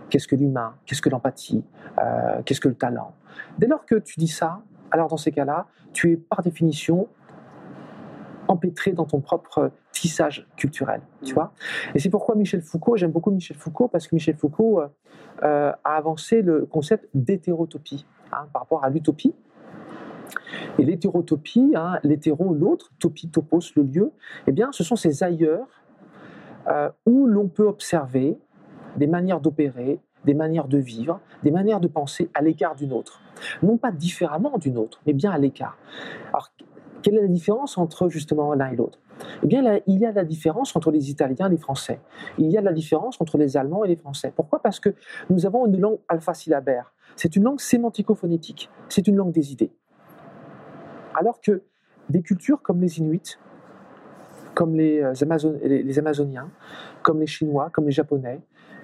Qu'est-ce 0.09 0.27
que 0.27 0.35
l'humain? 0.35 0.75
Qu'est-ce 0.85 1.01
que 1.01 1.09
l'empathie? 1.09 1.63
Euh, 1.97 2.41
Qu'est-ce 2.45 2.61
que 2.61 2.67
le 2.67 2.75
talent? 2.75 3.15
Dès 3.57 3.67
lors 3.67 3.85
que 3.85 3.95
tu 3.95 4.19
dis 4.19 4.27
ça, 4.27 4.61
alors 4.91 5.07
dans 5.07 5.17
ces 5.17 5.31
cas-là, 5.31 5.65
tu 5.93 6.11
es 6.11 6.17
par 6.17 6.41
définition 6.43 7.07
empêtré 8.47 8.91
dans 8.91 9.05
ton 9.05 9.21
propre 9.21 9.71
tissage 10.03 10.45
culturel, 10.57 10.99
tu 11.23 11.33
vois. 11.33 11.53
Et 11.95 11.99
c'est 11.99 12.09
pourquoi 12.09 12.35
Michel 12.35 12.61
Foucault, 12.61 12.97
j'aime 12.97 13.11
beaucoup 13.11 13.31
Michel 13.31 13.55
Foucault, 13.55 13.87
parce 13.87 14.05
que 14.05 14.15
Michel 14.15 14.35
Foucault 14.35 14.81
euh, 14.81 14.87
euh, 15.43 15.71
a 15.85 15.95
avancé 15.95 16.41
le 16.41 16.65
concept 16.65 17.07
d'hétérotopie 17.13 18.05
hein, 18.33 18.47
par 18.51 18.63
rapport 18.63 18.83
à 18.83 18.89
l'utopie. 18.89 19.33
Et 20.77 20.83
l'hétérotopie, 20.83 21.71
hein, 21.77 21.99
l'hétéro, 22.03 22.53
l'autre, 22.53 22.91
topie, 22.99 23.29
topos, 23.29 23.73
le 23.77 23.83
lieu, 23.83 24.11
eh 24.45 24.51
bien, 24.51 24.73
ce 24.73 24.83
sont 24.83 24.97
ces 24.97 25.23
ailleurs 25.23 25.67
euh, 26.67 26.89
où 27.05 27.25
l'on 27.25 27.47
peut 27.47 27.65
observer 27.65 28.37
des 28.97 29.07
manières 29.07 29.39
d'opérer, 29.39 30.01
des 30.25 30.33
manières 30.33 30.67
de 30.67 30.79
vivre, 30.79 31.21
des 31.43 31.51
manières 31.51 31.79
de 31.79 31.87
penser 31.87 32.29
à 32.33 32.41
l'écart 32.41 32.75
d'une 32.75 32.91
autre. 32.91 33.21
Non 33.61 33.77
pas 33.77 33.91
différemment 33.91 34.57
d'une 34.57 34.77
autre, 34.77 34.99
mais 35.07 35.13
bien 35.13 35.31
à 35.31 35.37
l'écart. 35.37 35.77
Alors, 36.33 36.51
quelle 37.03 37.15
est 37.15 37.21
la 37.21 37.27
différence 37.27 37.77
entre 37.77 38.09
justement 38.09 38.53
l'un 38.53 38.71
et 38.71 38.75
l'autre? 38.75 38.99
Eh 39.43 39.47
bien, 39.47 39.61
là, 39.61 39.79
il 39.85 39.99
y 39.99 40.05
a 40.05 40.11
la 40.11 40.23
différence 40.23 40.75
entre 40.75 40.89
les 40.89 41.11
Italiens 41.11 41.47
et 41.47 41.51
les 41.51 41.57
Français. 41.57 41.99
Il 42.37 42.49
y 42.49 42.57
a 42.57 42.61
la 42.61 42.73
différence 42.73 43.21
entre 43.21 43.37
les 43.37 43.57
Allemands 43.57 43.83
et 43.83 43.89
les 43.89 43.95
Français. 43.95 44.33
Pourquoi? 44.35 44.61
Parce 44.61 44.79
que 44.79 44.95
nous 45.29 45.45
avons 45.45 45.67
une 45.67 45.79
langue 45.79 45.99
alpha-syllabaire. 46.07 46.93
C'est 47.15 47.35
une 47.35 47.43
langue 47.43 47.59
sémantico-phonétique. 47.59 48.69
C'est 48.89 49.07
une 49.07 49.17
langue 49.17 49.31
des 49.31 49.51
idées. 49.51 49.71
Alors 51.15 51.41
que 51.41 51.61
des 52.09 52.21
cultures 52.21 52.61
comme 52.61 52.81
les 52.81 52.97
Inuits, 52.99 53.37
comme 54.55 54.75
les, 54.75 55.01
euh, 55.01 55.13
Amazoniens, 55.97 56.49
comme 57.01 57.19
les 57.19 57.27
Chinois, 57.27 57.69
comme 57.71 57.85
les 57.85 57.91
Japonais, 57.91 58.41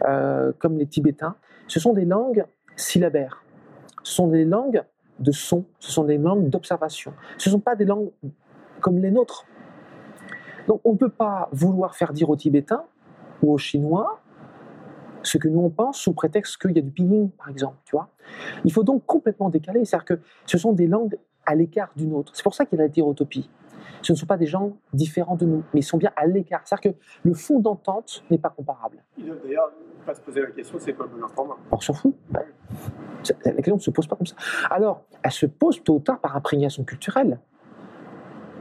euh, 0.08 0.51
comme 0.60 0.77
les 0.77 0.88
Tibétains, 0.88 1.36
ce 1.67 1.79
sont 1.79 1.93
des 1.93 2.05
langues 2.05 2.45
syllabaires. 2.75 3.43
Ce 4.03 4.13
sont 4.13 4.27
des 4.27 4.45
langues 4.45 4.84
de 5.19 5.32
son, 5.32 5.65
ce 5.79 5.91
sont 5.91 6.03
des 6.03 6.17
langues 6.17 6.49
d'observation. 6.49 7.13
Ce 7.38 7.49
ne 7.49 7.53
sont 7.53 7.60
pas 7.60 7.75
des 7.75 7.86
langues 7.86 8.10
comme 8.79 8.97
les 8.99 9.12
nôtres. 9.12 9.45
Donc 10.67 10.82
on 10.84 10.93
ne 10.93 10.97
peut 10.97 11.10
pas 11.10 11.49
vouloir 11.51 11.95
faire 11.95 12.13
dire 12.13 12.29
aux 12.29 12.36
Tibétains 12.36 12.84
ou 13.41 13.53
aux 13.53 13.58
Chinois 13.58 14.21
ce 15.23 15.38
que 15.38 15.47
nous 15.47 15.60
on 15.60 15.69
pense 15.69 15.99
sous 15.99 16.13
prétexte 16.13 16.58
qu'il 16.58 16.71
y 16.71 16.79
a 16.79 16.82
du 16.82 16.91
ping, 16.91 17.29
par 17.32 17.49
exemple. 17.49 17.77
Tu 17.86 17.91
vois 17.91 18.10
Il 18.63 18.71
faut 18.71 18.84
donc 18.84 19.05
complètement 19.05 19.49
décaler. 19.49 19.84
C'est-à-dire 19.86 20.05
que 20.05 20.19
ce 20.45 20.58
sont 20.58 20.73
des 20.73 20.88
langues 20.88 21.17
à 21.45 21.55
l'écart 21.55 21.91
d'une 21.95 22.13
autre. 22.13 22.32
C'est 22.36 22.43
pour 22.43 22.53
ça 22.53 22.65
qu'il 22.65 22.77
y 22.77 22.82
a 22.82 22.84
la 22.84 22.89
hétérotopie. 22.89 23.49
Ce 24.01 24.13
ne 24.13 24.17
sont 24.17 24.25
pas 24.25 24.38
des 24.38 24.45
gens 24.45 24.77
différents 24.93 25.35
de 25.35 25.45
nous, 25.45 25.63
mais 25.73 25.81
ils 25.81 25.83
sont 25.83 25.97
bien 25.97 26.12
à 26.15 26.25
l'écart. 26.25 26.62
C'est-à-dire 26.65 26.93
que 26.93 26.97
le 27.23 27.33
fond 27.33 27.59
d'entente 27.59 28.23
n'est 28.29 28.38
pas 28.38 28.49
comparable. 28.49 29.03
Ils 29.17 29.25
doivent 29.25 29.41
d'ailleurs 29.43 29.71
pas 30.05 30.15
se 30.15 30.21
poser 30.21 30.41
la 30.41 30.51
question 30.51 30.77
c'est 30.79 30.93
quoi 30.93 31.05
le 31.05 31.12
bonheur 31.12 31.31
pour 31.31 31.45
moi 31.45 31.57
On 31.71 31.79
s'en 31.79 31.93
fout. 31.93 32.15
La 33.45 33.51
question 33.53 33.75
ne 33.75 33.79
se 33.79 33.91
pose 33.91 34.07
pas 34.07 34.15
comme 34.15 34.27
ça. 34.27 34.35
Alors, 34.69 35.03
elle 35.23 35.31
se 35.31 35.45
pose 35.45 35.83
tôt 35.83 35.95
ou 35.95 35.99
tard 35.99 36.19
par 36.19 36.35
imprégnation 36.35 36.83
culturelle. 36.83 37.39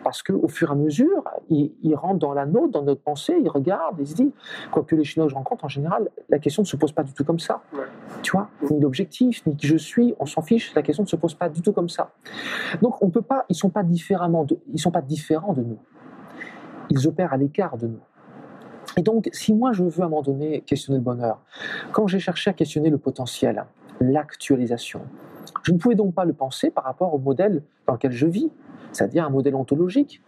Parce 0.05 0.23
qu'au 0.23 0.49
fur 0.49 0.71
et 0.71 0.73
à 0.73 0.75
mesure, 0.75 1.25
ils, 1.51 1.73
ils 1.83 1.95
rentrent 1.95 2.19
dans 2.19 2.33
la 2.33 2.47
nôtre, 2.47 2.73
dans 2.73 2.83
notre 2.83 3.03
pensée, 3.03 3.37
ils 3.43 3.49
regardent, 3.49 3.99
ils 3.99 4.07
se 4.07 4.15
disent, 4.15 4.33
quoique 4.71 4.95
les 4.95 5.05
Chinois 5.05 5.27
que 5.27 5.31
je 5.31 5.37
rencontre, 5.37 5.65
en 5.65 5.69
général, 5.69 6.09
la 6.29 6.39
question 6.39 6.63
ne 6.63 6.67
se 6.67 6.77
pose 6.77 6.93
pas 6.93 7.03
du 7.03 7.13
tout 7.13 7.25
comme 7.25 7.39
ça. 7.39 7.63
Ouais. 7.73 7.85
Tu 8.23 8.33
vois, 8.33 8.49
ni 8.71 8.81
l'objectif, 8.81 9.45
ni 9.47 9.57
qui 9.57 9.67
je 9.67 9.77
suis, 9.77 10.15
on 10.19 10.27
s'en 10.27 10.43
fiche, 10.43 10.75
la 10.75 10.83
question 10.83 11.03
ne 11.03 11.09
se 11.09 11.17
pose 11.17 11.35
pas 11.35 11.49
du 11.49 11.63
tout 11.63 11.73
comme 11.73 11.89
ça. 11.89 12.13
Donc 12.83 13.03
on 13.03 13.11
peut 13.11 13.23
pas, 13.23 13.45
ils 13.49 13.57
sont 13.57 13.71
pas 13.71 13.83
différemment 13.83 14.45
de, 14.45 14.59
ils 14.73 14.79
sont 14.81 14.91
pas 14.91 15.03
différents 15.03 15.53
de 15.53 15.63
nous. 15.63 15.79
Ils 16.91 17.07
opèrent 17.07 17.33
à 17.33 17.37
l'écart 17.37 17.77
de 17.77 17.87
nous. 17.87 18.01
Et 18.97 19.03
donc, 19.03 19.29
si 19.33 19.55
moi 19.55 19.73
je 19.73 19.85
veux 19.85 20.03
à 20.03 20.07
un 20.07 20.09
moment 20.09 20.23
donné 20.23 20.63
questionner 20.63 20.99
le 20.99 21.05
bonheur, 21.05 21.41
quand 21.93 22.07
j'ai 22.07 22.19
cherché 22.19 22.51
à 22.51 22.53
questionner 22.53 22.91
le 22.91 22.99
potentiel, 22.99 23.65
l'actualisation, 24.01 25.03
je 25.63 25.73
ne 25.73 25.79
pouvais 25.79 25.95
donc 25.95 26.15
pas 26.15 26.25
le 26.25 26.33
penser 26.33 26.71
par 26.71 26.85
rapport 26.85 27.15
au 27.15 27.19
modèle 27.19 27.63
dans 27.87 27.95
lequel 27.95 28.13
je 28.13 28.27
vis, 28.27 28.51
c'est-à-dire 28.93 29.25
un 29.25 29.31
modèle 29.31 29.55
ontologique. 29.55 30.23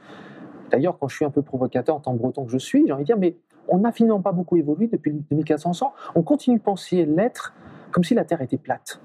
D'ailleurs, 0.71 0.99
quand 0.99 1.09
je 1.09 1.17
suis 1.17 1.25
un 1.25 1.31
peu 1.31 1.43
provocateur 1.43 1.97
en 1.97 2.01
tant 2.01 2.13
que 2.13 2.19
breton 2.19 2.45
que 2.45 2.53
je 2.53 2.59
suis, 2.59 2.87
j'ai 2.87 2.93
envie 2.93 3.03
de 3.03 3.07
dire, 3.07 3.19
mais 3.19 3.37
on 3.69 3.79
n'a 3.79 3.93
finalement 3.93 4.21
pas 4.21 4.33
beaucoup 4.33 4.57
évolué 4.57 4.89
depuis 4.89 5.13
2400 5.31 5.83
ans. 5.83 5.93
On 6.15 6.23
continue 6.23 6.59
de 6.59 6.63
penser 6.63 7.05
l'être 7.05 7.55
comme 7.91 8.05
si 8.05 8.15
la 8.15 8.25
Terre 8.25 8.41
était 8.41 8.59
plate. 8.59 9.01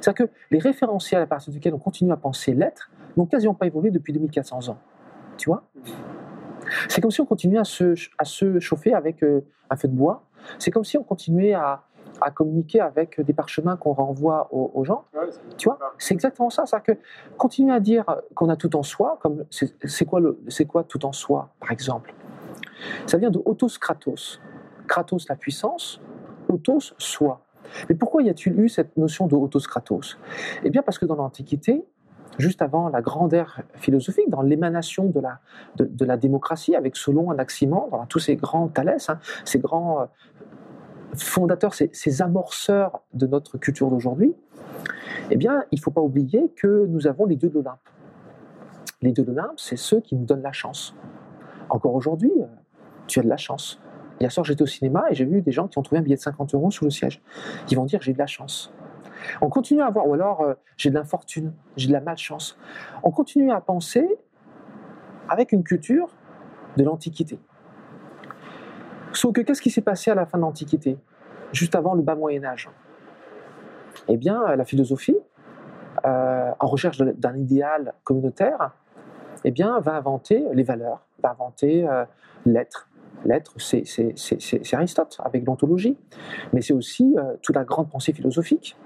C'est-à-dire 0.00 0.26
que 0.26 0.32
les 0.50 0.58
référentiels 0.58 1.22
à 1.22 1.26
partir 1.26 1.52
duquel 1.52 1.74
on 1.74 1.78
continue 1.78 2.12
à 2.12 2.16
penser 2.16 2.52
l'être 2.52 2.90
n'ont 3.16 3.26
quasiment 3.26 3.54
pas 3.54 3.66
évolué 3.66 3.90
depuis 3.90 4.12
2400 4.12 4.68
ans. 4.68 4.78
Tu 5.36 5.48
vois? 5.48 5.64
C'est 6.88 7.00
comme 7.00 7.10
si 7.10 7.20
on 7.20 7.26
continuait 7.26 7.58
à 7.58 7.64
se, 7.64 7.94
à 8.18 8.24
se 8.24 8.60
chauffer 8.60 8.92
avec 8.92 9.22
euh, 9.22 9.44
un 9.70 9.76
feu 9.76 9.88
de 9.88 9.94
bois. 9.94 10.24
C'est 10.58 10.70
comme 10.70 10.84
si 10.84 10.98
on 10.98 11.02
continuait 11.02 11.54
à, 11.54 11.84
à 12.20 12.30
communiquer 12.30 12.80
avec 12.80 13.20
des 13.20 13.32
parchemins 13.32 13.76
qu'on 13.76 13.92
renvoie 13.92 14.48
aux, 14.52 14.70
aux 14.74 14.84
gens. 14.84 15.04
Ouais, 15.14 15.28
Tu 15.56 15.68
vois, 15.68 15.78
c'est 15.98 16.14
exactement 16.14 16.50
ça. 16.50 16.66
C'est-à-dire 16.66 16.94
que 16.96 17.00
continuer 17.36 17.72
à 17.74 17.80
dire 17.80 18.04
qu'on 18.34 18.48
a 18.48 18.56
tout 18.56 18.74
en 18.76 18.82
soi, 18.82 19.18
comme 19.22 19.44
c'est 19.50 20.04
quoi, 20.04 20.20
le- 20.20 20.38
quoi 20.68 20.84
tout 20.84 21.04
en 21.06 21.12
soi, 21.12 21.50
par 21.60 21.70
exemple? 21.72 22.14
Ça 23.06 23.18
vient 23.18 23.30
de 23.30 23.40
autos 23.44 23.78
kratos. 23.80 24.40
Kratos, 24.86 25.28
la 25.28 25.36
puissance, 25.36 26.00
autos, 26.48 26.94
soi. 26.98 27.40
Mais 27.88 27.94
pourquoi 27.94 28.22
y 28.22 28.30
a-t-il 28.30 28.58
eu 28.58 28.68
cette 28.68 28.96
notion 28.96 29.26
de 29.26 29.34
autos 29.36 29.60
kratos 29.66 30.18
Eh 30.64 30.70
bien, 30.70 30.82
parce 30.82 30.98
que 30.98 31.04
dans 31.04 31.16
l'Antiquité, 31.16 31.84
juste 32.38 32.62
avant 32.62 32.88
la 32.88 33.02
grande 33.02 33.34
ère 33.34 33.60
philosophique, 33.74 34.30
dans 34.30 34.42
l'émanation 34.42 35.04
de 35.06 35.20
la, 35.20 35.40
de, 35.76 35.84
de 35.84 36.04
la 36.04 36.16
démocratie, 36.16 36.74
avec 36.76 36.96
Solon, 36.96 37.30
Anaximandre, 37.30 38.06
tous 38.08 38.20
ces 38.20 38.36
grands 38.36 38.68
Thalès, 38.68 39.10
hein, 39.10 39.18
ces 39.44 39.58
grands 39.58 40.02
euh, 40.02 40.04
fondateurs, 41.14 41.74
ces, 41.74 42.22
amorceurs 42.22 43.02
de 43.14 43.26
notre 43.26 43.58
culture 43.58 43.90
d'aujourd'hui, 43.90 44.34
eh 45.30 45.36
bien, 45.36 45.64
il 45.70 45.76
ne 45.76 45.80
faut 45.80 45.90
pas 45.90 46.00
oublier 46.00 46.50
que 46.56 46.86
nous 46.86 47.06
avons 47.06 47.26
les 47.26 47.36
dieux 47.36 47.48
de 47.48 47.54
l'Olympe. 47.54 47.80
Les 49.02 49.12
dieux 49.12 49.24
de 49.24 49.32
l'Olympe, 49.32 49.58
c'est 49.58 49.76
ceux 49.76 50.00
qui 50.00 50.16
nous 50.16 50.24
donnent 50.24 50.42
la 50.42 50.52
chance. 50.52 50.94
Encore 51.70 51.94
aujourd'hui, 51.94 52.32
euh, 52.40 52.46
tu 53.06 53.20
as 53.20 53.22
de 53.22 53.28
la 53.28 53.36
chance. 53.36 53.80
Hier 54.20 54.32
soir, 54.32 54.44
j'étais 54.44 54.62
au 54.62 54.66
cinéma 54.66 55.04
et 55.10 55.14
j'ai 55.14 55.24
vu 55.24 55.42
des 55.42 55.52
gens 55.52 55.68
qui 55.68 55.78
ont 55.78 55.82
trouvé 55.82 56.00
un 56.00 56.02
billet 56.02 56.16
de 56.16 56.20
50 56.20 56.54
euros 56.54 56.70
sous 56.70 56.84
le 56.84 56.90
siège. 56.90 57.22
Ils 57.70 57.76
vont 57.76 57.84
dire 57.84 58.00
j'ai 58.02 58.12
de 58.12 58.18
la 58.18 58.26
chance. 58.26 58.72
On 59.40 59.48
continue 59.48 59.80
à 59.80 59.86
avoir, 59.86 60.08
ou 60.08 60.14
alors 60.14 60.40
euh, 60.40 60.54
j'ai 60.76 60.90
de 60.90 60.94
l'infortune, 60.94 61.52
j'ai 61.76 61.88
de 61.88 61.92
la 61.92 62.00
malchance. 62.00 62.58
On 63.02 63.10
continue 63.10 63.52
à 63.52 63.60
penser 63.60 64.08
avec 65.28 65.52
une 65.52 65.62
culture 65.62 66.08
de 66.76 66.84
l'Antiquité. 66.84 67.38
Sauf 69.18 69.32
que 69.32 69.40
qu'est-ce 69.40 69.60
qui 69.60 69.70
s'est 69.70 69.80
passé 69.80 70.12
à 70.12 70.14
la 70.14 70.26
fin 70.26 70.38
de 70.38 70.42
l'Antiquité, 70.44 70.96
juste 71.50 71.74
avant 71.74 71.94
le 71.94 72.02
bas 72.02 72.14
Moyen 72.14 72.44
Âge? 72.44 72.70
Eh 74.06 74.16
bien, 74.16 74.40
euh, 74.48 74.54
la 74.54 74.64
philosophie, 74.64 75.16
euh, 76.06 76.52
en 76.60 76.66
recherche 76.68 76.98
d'un 76.98 77.36
idéal 77.36 77.94
communautaire, 78.04 78.76
eh 79.42 79.50
bien, 79.50 79.80
va 79.80 79.96
inventer 79.96 80.46
les 80.52 80.62
valeurs, 80.62 81.04
va 81.20 81.32
inventer 81.32 81.84
euh, 81.88 82.04
l'être. 82.46 82.88
L'être, 83.24 83.54
c'est 83.58 83.82
Aristote 84.72 85.18
avec 85.24 85.44
l'ontologie, 85.44 85.98
mais 86.52 86.60
c'est 86.60 86.72
aussi 86.72 87.16
euh, 87.18 87.34
toute 87.42 87.56
la 87.56 87.64
grande 87.64 87.90
pensée 87.90 88.12
philosophique 88.12 88.76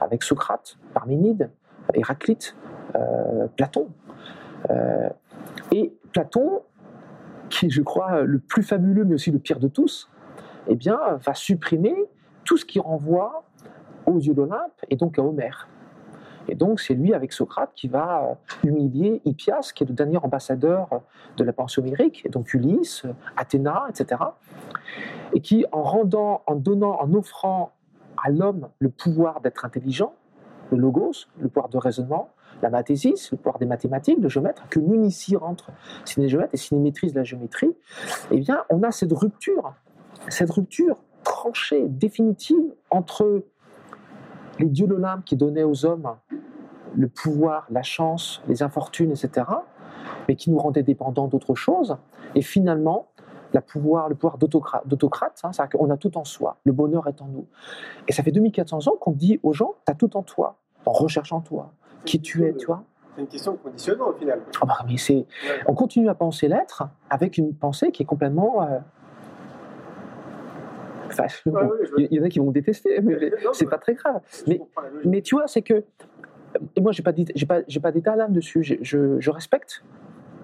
avec 0.00 0.22
Socrate, 0.22 0.78
Parménide, 0.94 1.50
Héraclite, 1.92 2.56
Platon. 3.56 3.88
Et 5.72 5.92
Platon, 6.12 6.62
qui 7.50 7.66
est, 7.66 7.70
je 7.70 7.82
crois, 7.82 8.22
le 8.22 8.38
plus 8.38 8.62
fabuleux, 8.62 9.04
mais 9.04 9.14
aussi 9.14 9.30
le 9.30 9.38
pire 9.38 9.60
de 9.60 9.68
tous, 9.68 10.10
eh 10.68 10.76
bien, 10.76 10.98
va 11.24 11.34
supprimer 11.34 11.94
tout 12.44 12.56
ce 12.56 12.64
qui 12.64 12.78
renvoie 12.78 13.44
aux 14.06 14.18
yeux 14.18 14.34
d'Olympe 14.34 14.72
et 14.90 14.96
donc 14.96 15.18
à 15.18 15.22
Homère. 15.22 15.68
Et 16.48 16.54
donc, 16.54 16.80
c'est 16.80 16.94
lui, 16.94 17.14
avec 17.14 17.32
Socrate, 17.32 17.70
qui 17.74 17.88
va 17.88 18.36
humilier 18.62 19.22
Hippias, 19.24 19.72
qui 19.74 19.84
est 19.84 19.86
le 19.86 19.94
dernier 19.94 20.18
ambassadeur 20.18 20.88
de 21.36 21.44
la 21.44 21.52
pensée 21.52 21.80
homérique, 21.80 22.22
et 22.26 22.28
donc 22.28 22.52
Ulysse, 22.52 23.04
Athéna, 23.36 23.86
etc. 23.88 24.20
Et 25.32 25.40
qui, 25.40 25.64
en 25.72 25.82
rendant, 25.82 26.42
en 26.46 26.54
donnant, 26.54 27.00
en 27.00 27.12
offrant 27.14 27.72
à 28.22 28.30
l'homme 28.30 28.68
le 28.78 28.90
pouvoir 28.90 29.40
d'être 29.40 29.64
intelligent, 29.64 30.14
le 30.70 30.76
logos, 30.78 31.26
le 31.38 31.48
pouvoir 31.48 31.68
de 31.68 31.78
raisonnement, 31.78 32.30
la 32.64 32.70
mathésis, 32.70 33.30
le 33.30 33.36
pouvoir 33.36 33.58
des 33.58 33.66
mathématiques, 33.66 34.18
le 34.20 34.28
géomètre, 34.28 34.66
que 34.70 34.80
nul 34.80 35.04
ici 35.04 35.36
rentre 35.36 35.70
s'il 36.04 36.22
n'est 36.22 36.28
géomètre 36.30 36.54
et 36.54 36.56
s'il 36.56 36.78
maîtrise 36.78 37.14
la 37.14 37.22
géométrie, 37.22 37.76
eh 38.30 38.38
bien, 38.38 38.64
on 38.70 38.82
a 38.82 38.90
cette 38.90 39.12
rupture, 39.12 39.74
cette 40.28 40.50
rupture 40.50 40.96
tranchée, 41.22 41.84
définitive 41.88 42.64
entre 42.90 43.44
les 44.58 44.66
dieux 44.66 44.86
de 44.86 44.94
l'Olympe 44.94 45.24
qui 45.24 45.36
donnaient 45.36 45.62
aux 45.62 45.84
hommes 45.84 46.16
le 46.96 47.08
pouvoir, 47.08 47.66
la 47.70 47.82
chance, 47.82 48.42
les 48.48 48.62
infortunes, 48.62 49.10
etc., 49.10 49.46
mais 50.26 50.36
qui 50.36 50.50
nous 50.50 50.58
rendaient 50.58 50.82
dépendants 50.82 51.28
d'autre 51.28 51.54
chose, 51.54 51.98
et 52.34 52.42
finalement, 52.42 53.08
la 53.52 53.60
pouvoir, 53.60 54.08
le 54.08 54.14
pouvoir 54.14 54.38
d'autocra- 54.38 54.82
d'autocrate, 54.86 55.38
hein, 55.44 55.52
c'est-à-dire 55.52 55.78
qu'on 55.78 55.90
a 55.90 55.96
tout 55.96 56.16
en 56.16 56.24
soi, 56.24 56.56
le 56.64 56.72
bonheur 56.72 57.08
est 57.08 57.20
en 57.20 57.26
nous. 57.26 57.46
Et 58.08 58.12
ça 58.12 58.22
fait 58.22 58.32
2400 58.32 58.86
ans 58.88 58.96
qu'on 58.98 59.12
dit 59.12 59.38
aux 59.42 59.52
gens, 59.52 59.74
tu 59.86 59.92
as 59.92 59.94
tout 59.94 60.16
en 60.16 60.22
toi, 60.22 60.56
en 60.86 61.40
toi, 61.40 61.72
qui 62.04 62.20
tu 62.20 62.44
es, 62.44 62.54
tu 62.54 62.66
vois. 62.66 62.84
C'est 63.14 63.20
une 63.22 63.28
question 63.28 63.52
de 63.52 63.58
conditionnement 63.58 64.08
au 64.08 64.12
final. 64.14 64.40
Ah 64.60 64.66
bah, 64.66 64.78
mais 64.88 64.96
c'est, 64.96 65.24
on 65.66 65.74
continue 65.74 66.08
à 66.08 66.14
penser 66.14 66.48
l'être 66.48 66.84
avec 67.10 67.38
une 67.38 67.54
pensée 67.54 67.92
qui 67.92 68.02
est 68.02 68.06
complètement. 68.06 68.62
euh, 68.62 68.78
Enfin, 71.06 71.24
Ouais, 71.46 71.52
bon, 71.52 71.58
ouais, 71.60 71.76
je 71.84 71.90
vois. 71.90 72.00
il 72.00 72.12
y 72.12 72.20
en 72.20 72.24
a 72.24 72.28
qui 72.28 72.38
vont 72.38 72.46
me 72.46 72.52
détester, 72.52 73.00
mais, 73.00 73.16
mais 73.20 73.30
Non, 73.44 73.52
c'est 73.52 73.66
pas 73.68 73.78
très 73.78 73.94
grave. 73.94 74.20
Mais- 75.04 75.22
tu 75.22 75.36
vois, 75.36 75.46
c'est 75.46 75.62
que. 75.62 75.84
Et 76.76 76.80
moi, 76.80 76.92
j'ai 76.92 77.02
pas 77.02 77.12
dit- 77.12 77.26
j'ai 77.34 77.46
pas, 77.46 77.60
j'ai 77.66 77.80
pas 77.80 77.90
d'état 77.92 78.16
d'âme 78.16 78.32
dessus. 78.32 78.62
Je, 78.62 79.18
je 79.18 79.30
respecte. 79.30 79.84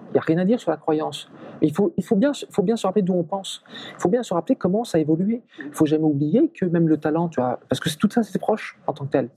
Il 0.09 0.13
n'y 0.15 0.19
a 0.19 0.23
rien 0.23 0.37
à 0.39 0.45
dire 0.45 0.59
sur 0.59 0.71
la 0.71 0.77
croyance. 0.77 1.31
Mais 1.61 1.67
il 1.67 1.73
faut, 1.73 1.93
il 1.95 2.03
faut, 2.03 2.17
bien, 2.17 2.33
se- 2.33 2.45
faut 2.49 2.63
bien 2.63 2.75
se 2.75 2.85
rappeler 2.85 3.01
d'où 3.01 3.13
on 3.13 3.23
pense. 3.23 3.63
Il 3.95 4.01
faut 4.01 4.09
bien 4.09 4.23
se 4.23 4.33
rappeler 4.33 4.57
comment 4.57 4.83
ça 4.83 4.97
a 4.97 5.01
évolué. 5.01 5.41
Il 5.59 5.71
faut 5.73 5.85
jamais 5.85 6.03
oublier 6.03 6.49
que 6.49 6.65
même 6.65 6.89
le 6.89 6.97
talent, 6.97 7.29
tu 7.29 7.39
vois, 7.39 7.59
parce 7.69 7.79
que 7.79 7.89
c'est- 7.89 7.97
tout 7.97 8.09
ça, 8.09 8.21
c'est 8.23 8.37
proche 8.39 8.77
en 8.87 8.93
tant 8.93 9.05
que 9.05 9.11
tel. 9.11 9.29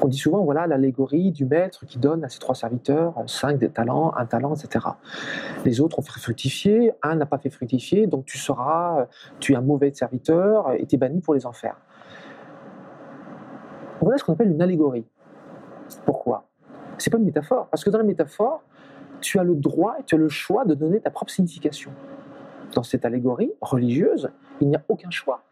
On 0.00 0.06
dit 0.06 0.18
souvent, 0.18 0.44
voilà, 0.44 0.66
l'allégorie 0.66 1.32
du 1.32 1.44
maître 1.44 1.84
qui 1.86 1.98
donne 1.98 2.24
à 2.24 2.28
ses 2.28 2.38
trois 2.38 2.54
serviteurs 2.54 3.18
euh, 3.18 3.26
cinq 3.26 3.58
des 3.58 3.68
talents, 3.68 4.12
un 4.16 4.26
talent, 4.26 4.54
etc. 4.54 4.86
Les 5.64 5.80
autres 5.80 5.98
ont 5.98 6.02
fait 6.02 6.20
fructifier, 6.20 6.92
un 7.02 7.16
n'a 7.16 7.26
pas 7.26 7.38
fait 7.38 7.50
fructifier, 7.50 8.06
donc 8.06 8.24
tu 8.24 8.38
seras, 8.38 9.00
euh, 9.00 9.06
tu 9.40 9.52
es 9.52 9.56
un 9.56 9.60
mauvais 9.60 9.92
serviteur 9.92 10.68
euh, 10.68 10.76
et 10.78 10.86
tu 10.86 10.94
es 10.94 10.98
banni 10.98 11.20
pour 11.20 11.34
les 11.34 11.46
enfers. 11.46 11.76
Voilà 14.00 14.18
ce 14.18 14.24
qu'on 14.24 14.34
appelle 14.34 14.50
une 14.50 14.62
allégorie. 14.62 15.06
Pourquoi? 16.04 16.44
C'est 16.98 17.10
pas 17.10 17.18
une 17.18 17.24
métaphore, 17.24 17.68
parce 17.68 17.84
que 17.84 17.90
dans 17.90 17.98
la 17.98 18.04
métaphore, 18.04 18.62
tu 19.20 19.38
as 19.38 19.44
le 19.44 19.54
droit 19.54 19.96
et 19.98 20.04
tu 20.04 20.14
as 20.14 20.18
le 20.18 20.28
choix 20.28 20.64
de 20.64 20.74
donner 20.74 21.00
ta 21.00 21.10
propre 21.10 21.32
signification. 21.32 21.90
Dans 22.74 22.82
cette 22.82 23.04
allégorie 23.04 23.52
religieuse, 23.60 24.30
il 24.60 24.68
n'y 24.68 24.76
a 24.76 24.82
aucun 24.88 25.10
choix. 25.10 25.42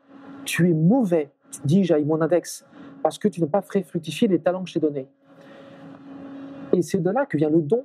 Tu 0.45 0.71
es 0.71 0.75
mauvais, 0.75 1.31
dis-je 1.65 1.95
à 1.95 1.99
mon 1.99 2.21
index, 2.21 2.65
parce 3.07 3.21
que 3.21 3.29
tu 3.29 3.41
n'as 3.41 3.47
pas 3.47 3.63
fait 3.63 3.85
fructifier 3.85 4.27
les 4.27 4.41
talents 4.41 4.65
que 4.65 4.69
je 4.69 4.75
t'ai 4.75 4.81
donnés. 4.81 5.07
Et 6.73 6.83
c'est 6.83 6.99
de 6.99 7.09
là 7.09 7.25
que 7.25 7.37
vient 7.37 7.51
le 7.51 7.61
don. 7.61 7.85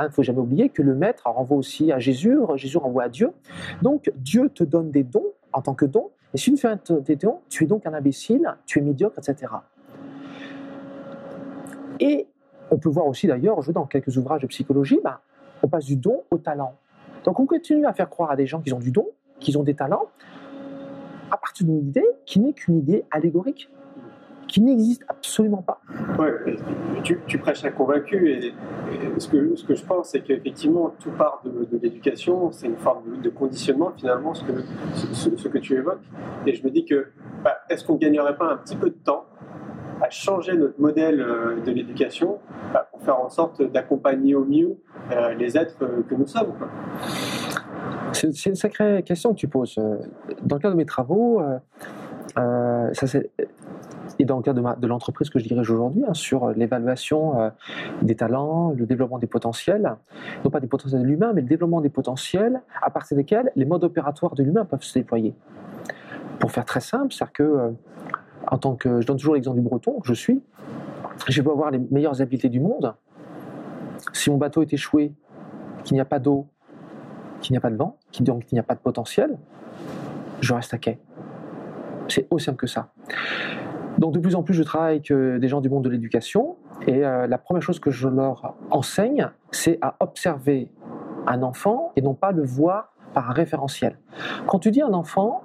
Il 0.00 0.04
ne 0.04 0.08
faut 0.08 0.22
jamais 0.22 0.38
oublier 0.38 0.70
que 0.70 0.80
le 0.80 0.94
maître 0.94 1.24
renvoie 1.26 1.58
aussi 1.58 1.92
à 1.92 1.98
Jésus, 1.98 2.38
Jésus 2.54 2.78
renvoie 2.78 3.02
à 3.02 3.08
Dieu. 3.10 3.32
Donc 3.82 4.10
Dieu 4.16 4.48
te 4.48 4.64
donne 4.64 4.90
des 4.90 5.02
dons 5.02 5.26
en 5.52 5.60
tant 5.60 5.74
que 5.74 5.84
don, 5.84 6.12
et 6.32 6.38
si 6.38 6.44
tu 6.44 6.52
ne 6.52 6.56
fais 6.56 6.74
pas 6.78 7.00
des 7.00 7.16
dons, 7.16 7.40
tu 7.50 7.64
es 7.64 7.66
donc 7.66 7.84
un 7.84 7.92
imbécile, 7.92 8.56
tu 8.64 8.78
es 8.78 8.82
médiocre, 8.82 9.18
etc. 9.18 9.52
Et 12.00 12.26
on 12.70 12.78
peut 12.78 12.88
voir 12.88 13.06
aussi 13.08 13.26
d'ailleurs, 13.26 13.60
je 13.60 13.70
dans 13.70 13.84
quelques 13.84 14.16
ouvrages 14.16 14.40
de 14.40 14.46
psychologie, 14.46 14.98
ben, 15.04 15.18
on 15.62 15.68
passe 15.68 15.84
du 15.84 15.96
don 15.96 16.22
au 16.30 16.38
talent. 16.38 16.72
Donc 17.24 17.38
on 17.38 17.44
continue 17.44 17.84
à 17.84 17.92
faire 17.92 18.08
croire 18.08 18.30
à 18.30 18.36
des 18.36 18.46
gens 18.46 18.62
qu'ils 18.62 18.74
ont 18.74 18.80
du 18.80 18.92
don, 18.92 19.10
qu'ils 19.40 19.58
ont 19.58 19.62
des 19.62 19.74
talents, 19.74 20.06
à 21.30 21.36
partir 21.36 21.66
d'une 21.66 21.80
idée 21.80 22.06
qui 22.24 22.40
n'est 22.40 22.54
qu'une 22.54 22.78
idée 22.78 23.04
allégorique, 23.10 23.68
qui 24.52 24.60
n'existe 24.60 25.02
absolument 25.08 25.62
pas. 25.62 25.80
Ouais, 26.18 26.30
tu, 27.02 27.18
tu 27.26 27.38
prêches 27.38 27.64
un 27.64 27.70
convaincu 27.70 28.30
et, 28.30 28.48
et 28.48 28.52
ce, 29.18 29.26
que, 29.28 29.56
ce 29.56 29.64
que 29.64 29.74
je 29.74 29.82
pense, 29.82 30.10
c'est 30.10 30.20
qu'effectivement, 30.20 30.94
tout 31.00 31.10
part 31.10 31.40
de, 31.42 31.50
de 31.64 31.78
l'éducation, 31.82 32.52
c'est 32.52 32.66
une 32.66 32.76
forme 32.76 33.22
de, 33.22 33.30
conditionnement 33.30 33.92
finalement, 33.96 34.34
ce 34.34 34.44
que, 34.44 34.52
ce, 35.14 35.34
ce 35.34 35.48
que 35.48 35.56
tu 35.56 35.74
évoques. 35.74 36.02
Et 36.46 36.54
je 36.54 36.62
me 36.64 36.70
dis 36.70 36.84
que, 36.84 37.06
bah, 37.42 37.54
est-ce 37.70 37.82
qu'on 37.82 37.94
ne 37.94 37.98
gagnerait 37.98 38.36
pas 38.36 38.44
un 38.52 38.58
petit 38.58 38.76
peu 38.76 38.90
de 38.90 38.96
temps 39.02 39.24
à 40.02 40.10
changer 40.10 40.54
notre 40.54 40.78
modèle 40.78 41.20
euh, 41.22 41.58
de 41.64 41.70
l'éducation 41.70 42.38
bah, 42.74 42.88
pour 42.90 43.00
faire 43.02 43.18
en 43.20 43.30
sorte 43.30 43.62
d'accompagner 43.62 44.34
au 44.34 44.44
mieux 44.44 44.76
euh, 45.12 45.32
les 45.32 45.56
êtres 45.56 45.78
que 46.08 46.14
nous 46.14 46.26
sommes. 46.26 46.52
quoi? 46.58 46.68
C'est 48.12 48.46
une 48.46 48.54
sacrée 48.54 49.02
question 49.02 49.30
que 49.32 49.38
tu 49.38 49.48
poses. 49.48 49.76
Euh, 49.78 49.96
Dans 50.42 50.56
le 50.56 50.60
cadre 50.60 50.74
de 50.74 50.78
mes 50.78 50.84
travaux, 50.84 51.40
euh, 51.40 51.58
euh, 52.38 52.90
ça 52.92 53.06
c'est- 53.06 53.30
et 54.18 54.24
dans 54.24 54.36
le 54.36 54.42
cadre 54.42 54.76
de, 54.76 54.86
l'entreprise 54.86 55.30
que 55.30 55.38
je 55.38 55.44
dirige 55.44 55.70
aujourd'hui, 55.70 56.04
hein, 56.06 56.14
sur 56.14 56.50
l'évaluation 56.50 57.40
euh, 57.40 57.50
des 58.02 58.14
talents, 58.14 58.72
le 58.76 58.86
développement 58.86 59.18
des 59.18 59.26
potentiels, 59.26 59.96
non 60.44 60.50
pas 60.50 60.60
des 60.60 60.66
potentiels 60.66 61.02
de 61.02 61.06
l'humain, 61.06 61.32
mais 61.34 61.40
le 61.40 61.48
développement 61.48 61.80
des 61.80 61.88
potentiels 61.88 62.62
à 62.82 62.90
partir 62.90 63.16
desquels 63.16 63.50
les 63.56 63.64
modes 63.64 63.84
opératoires 63.84 64.34
de 64.34 64.42
l'humain 64.42 64.64
peuvent 64.64 64.82
se 64.82 64.98
déployer. 64.98 65.34
Pour 66.38 66.50
faire 66.50 66.64
très 66.64 66.80
simple, 66.80 67.12
c'est-à-dire 67.12 67.32
que, 67.32 67.42
euh, 67.42 67.70
en 68.48 68.58
tant 68.58 68.74
que, 68.74 69.00
je 69.00 69.06
donne 69.06 69.16
toujours 69.16 69.34
l'exemple 69.34 69.58
du 69.58 69.62
breton, 69.62 70.00
je 70.04 70.14
suis, 70.14 70.42
je 71.28 71.42
peux 71.42 71.50
avoir 71.50 71.70
les 71.70 71.78
meilleures 71.78 72.20
habiletés 72.20 72.48
du 72.48 72.60
monde. 72.60 72.94
Si 74.12 74.30
mon 74.30 74.36
bateau 74.36 74.62
est 74.62 74.72
échoué, 74.72 75.12
qu'il 75.84 75.94
n'y 75.94 76.00
a 76.00 76.04
pas 76.04 76.18
d'eau, 76.18 76.48
qu'il 77.40 77.52
n'y 77.54 77.58
a 77.58 77.60
pas 77.60 77.70
de 77.70 77.76
vent, 77.76 77.98
qu'il 78.10 78.24
n'y 78.24 78.58
a 78.58 78.62
pas 78.62 78.74
de 78.74 78.80
potentiel, 78.80 79.38
je 80.40 80.54
reste 80.54 80.74
à 80.74 80.78
quai. 80.78 80.98
C'est 82.08 82.26
aussi 82.30 82.46
simple 82.46 82.58
que 82.58 82.66
ça. 82.66 82.92
Donc 84.02 84.12
de 84.12 84.18
plus 84.18 84.34
en 84.34 84.42
plus, 84.42 84.52
je 84.52 84.64
travaille 84.64 84.94
avec 84.96 85.12
euh, 85.12 85.38
des 85.38 85.46
gens 85.46 85.60
du 85.60 85.70
monde 85.70 85.84
de 85.84 85.88
l'éducation, 85.88 86.56
et 86.88 87.06
euh, 87.06 87.28
la 87.28 87.38
première 87.38 87.62
chose 87.62 87.78
que 87.78 87.92
je 87.92 88.08
leur 88.08 88.56
enseigne, 88.72 89.28
c'est 89.52 89.78
à 89.80 89.94
observer 90.00 90.72
un 91.28 91.44
enfant 91.44 91.92
et 91.94 92.02
non 92.02 92.14
pas 92.14 92.32
le 92.32 92.42
voir 92.42 92.92
par 93.14 93.30
un 93.30 93.32
référentiel. 93.32 94.00
Quand 94.48 94.58
tu 94.58 94.72
dis 94.72 94.82
un 94.82 94.92
enfant, 94.92 95.44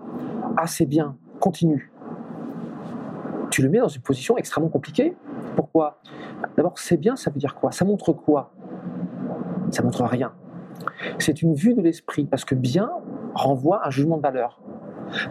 ah 0.58 0.66
c'est 0.66 0.88
bien, 0.88 1.18
continue, 1.40 1.92
tu 3.52 3.62
le 3.62 3.70
mets 3.70 3.78
dans 3.78 3.90
une 3.90 4.02
position 4.02 4.40
extrêmement 4.40 4.70
compliquée. 4.70 5.16
Pourquoi? 5.56 6.02
D'abord, 6.56 6.80
c'est 6.80 6.98
bien, 6.98 7.16
ça 7.16 7.30
veut 7.30 7.38
dire 7.38 7.54
quoi? 7.54 7.72
Ça 7.72 7.86
montre 7.86 8.12
quoi? 8.12 8.54
Ça 9.70 9.84
montre 9.84 10.04
rien. 10.04 10.34
C'est 11.20 11.44
une 11.44 11.54
vue 11.54 11.76
de 11.76 11.82
l'esprit, 11.82 12.26
parce 12.26 12.44
que 12.44 12.56
bien 12.56 12.90
renvoie 13.36 13.86
un 13.86 13.92
jugement 13.92 14.18
de 14.18 14.24
valeur. 14.24 14.60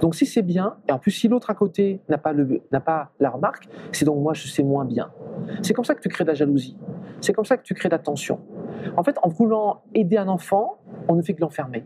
Donc 0.01 0.15
si 0.15 0.27
c'est 0.27 0.43
bien, 0.43 0.77
et 0.89 0.93
en 0.93 0.99
plus 0.99 1.11
si 1.11 1.29
l'autre 1.29 1.51
à 1.51 1.55
côté 1.55 2.01
n'a 2.09 2.19
pas, 2.19 2.33
le- 2.33 2.62
pas 2.85 3.11
la 3.21 3.31
remarque, 3.31 3.69
c'est 3.93 4.05
donc 4.05 4.23
moi 4.23 4.35
je 4.35 4.47
sais 4.47 4.62
moins 4.62 4.85
bien. 4.85 5.11
C'est 5.62 5.75
comme 5.75 5.85
ça 5.85 5.95
que 5.95 6.01
tu 6.01 6.09
crées 6.09 6.25
de 6.25 6.29
la 6.31 6.35
jalousie. 6.35 6.77
C'est 7.21 7.33
comme 7.33 7.45
ça 7.45 7.57
que 7.57 7.62
tu 7.62 7.75
crées 7.75 7.89
de 7.89 7.95
la 7.95 7.99
tension. 7.99 8.41
En 8.97 9.03
fait, 9.03 9.17
en 9.23 9.29
voulant 9.29 9.83
aider 9.95 10.17
un 10.17 10.29
enfant, 10.29 10.79
on 11.09 11.15
ne 11.15 11.23
fait 11.23 11.35
que 11.35 11.41
l'enfermer. 11.41 11.85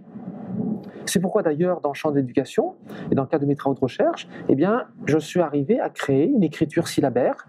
C'est 1.06 1.20
pourquoi 1.20 1.42
d'ailleurs, 1.42 1.80
dans 1.80 1.90
le 1.90 1.94
champ 1.94 2.10
de 2.10 2.16
l'éducation 2.16 2.74
et 3.10 3.14
dans 3.14 3.22
le 3.22 3.28
cadre 3.28 3.42
de 3.42 3.48
mes 3.48 3.56
travaux 3.56 3.74
de 3.74 3.80
recherche, 3.80 4.28
eh 4.48 4.54
bien, 4.54 4.84
je 5.06 5.18
suis 5.18 5.40
arrivé 5.40 5.80
à 5.80 5.88
créer 5.88 6.26
une 6.28 6.42
écriture 6.42 6.86
syllabaire 6.88 7.48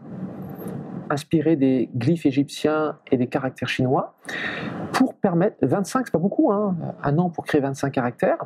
inspirée 1.11 1.55
des 1.55 1.89
glyphes 1.95 2.25
égyptiens 2.25 2.97
et 3.11 3.17
des 3.17 3.27
caractères 3.27 3.67
chinois. 3.67 4.15
Pour 4.93 5.15
permettre, 5.15 5.57
25 5.61 6.07
c'est 6.07 6.11
pas 6.11 6.17
beaucoup, 6.17 6.51
hein, 6.51 6.75
un 7.03 7.17
an 7.17 7.29
pour 7.29 7.45
créer 7.45 7.61
25 7.61 7.91
caractères, 7.91 8.37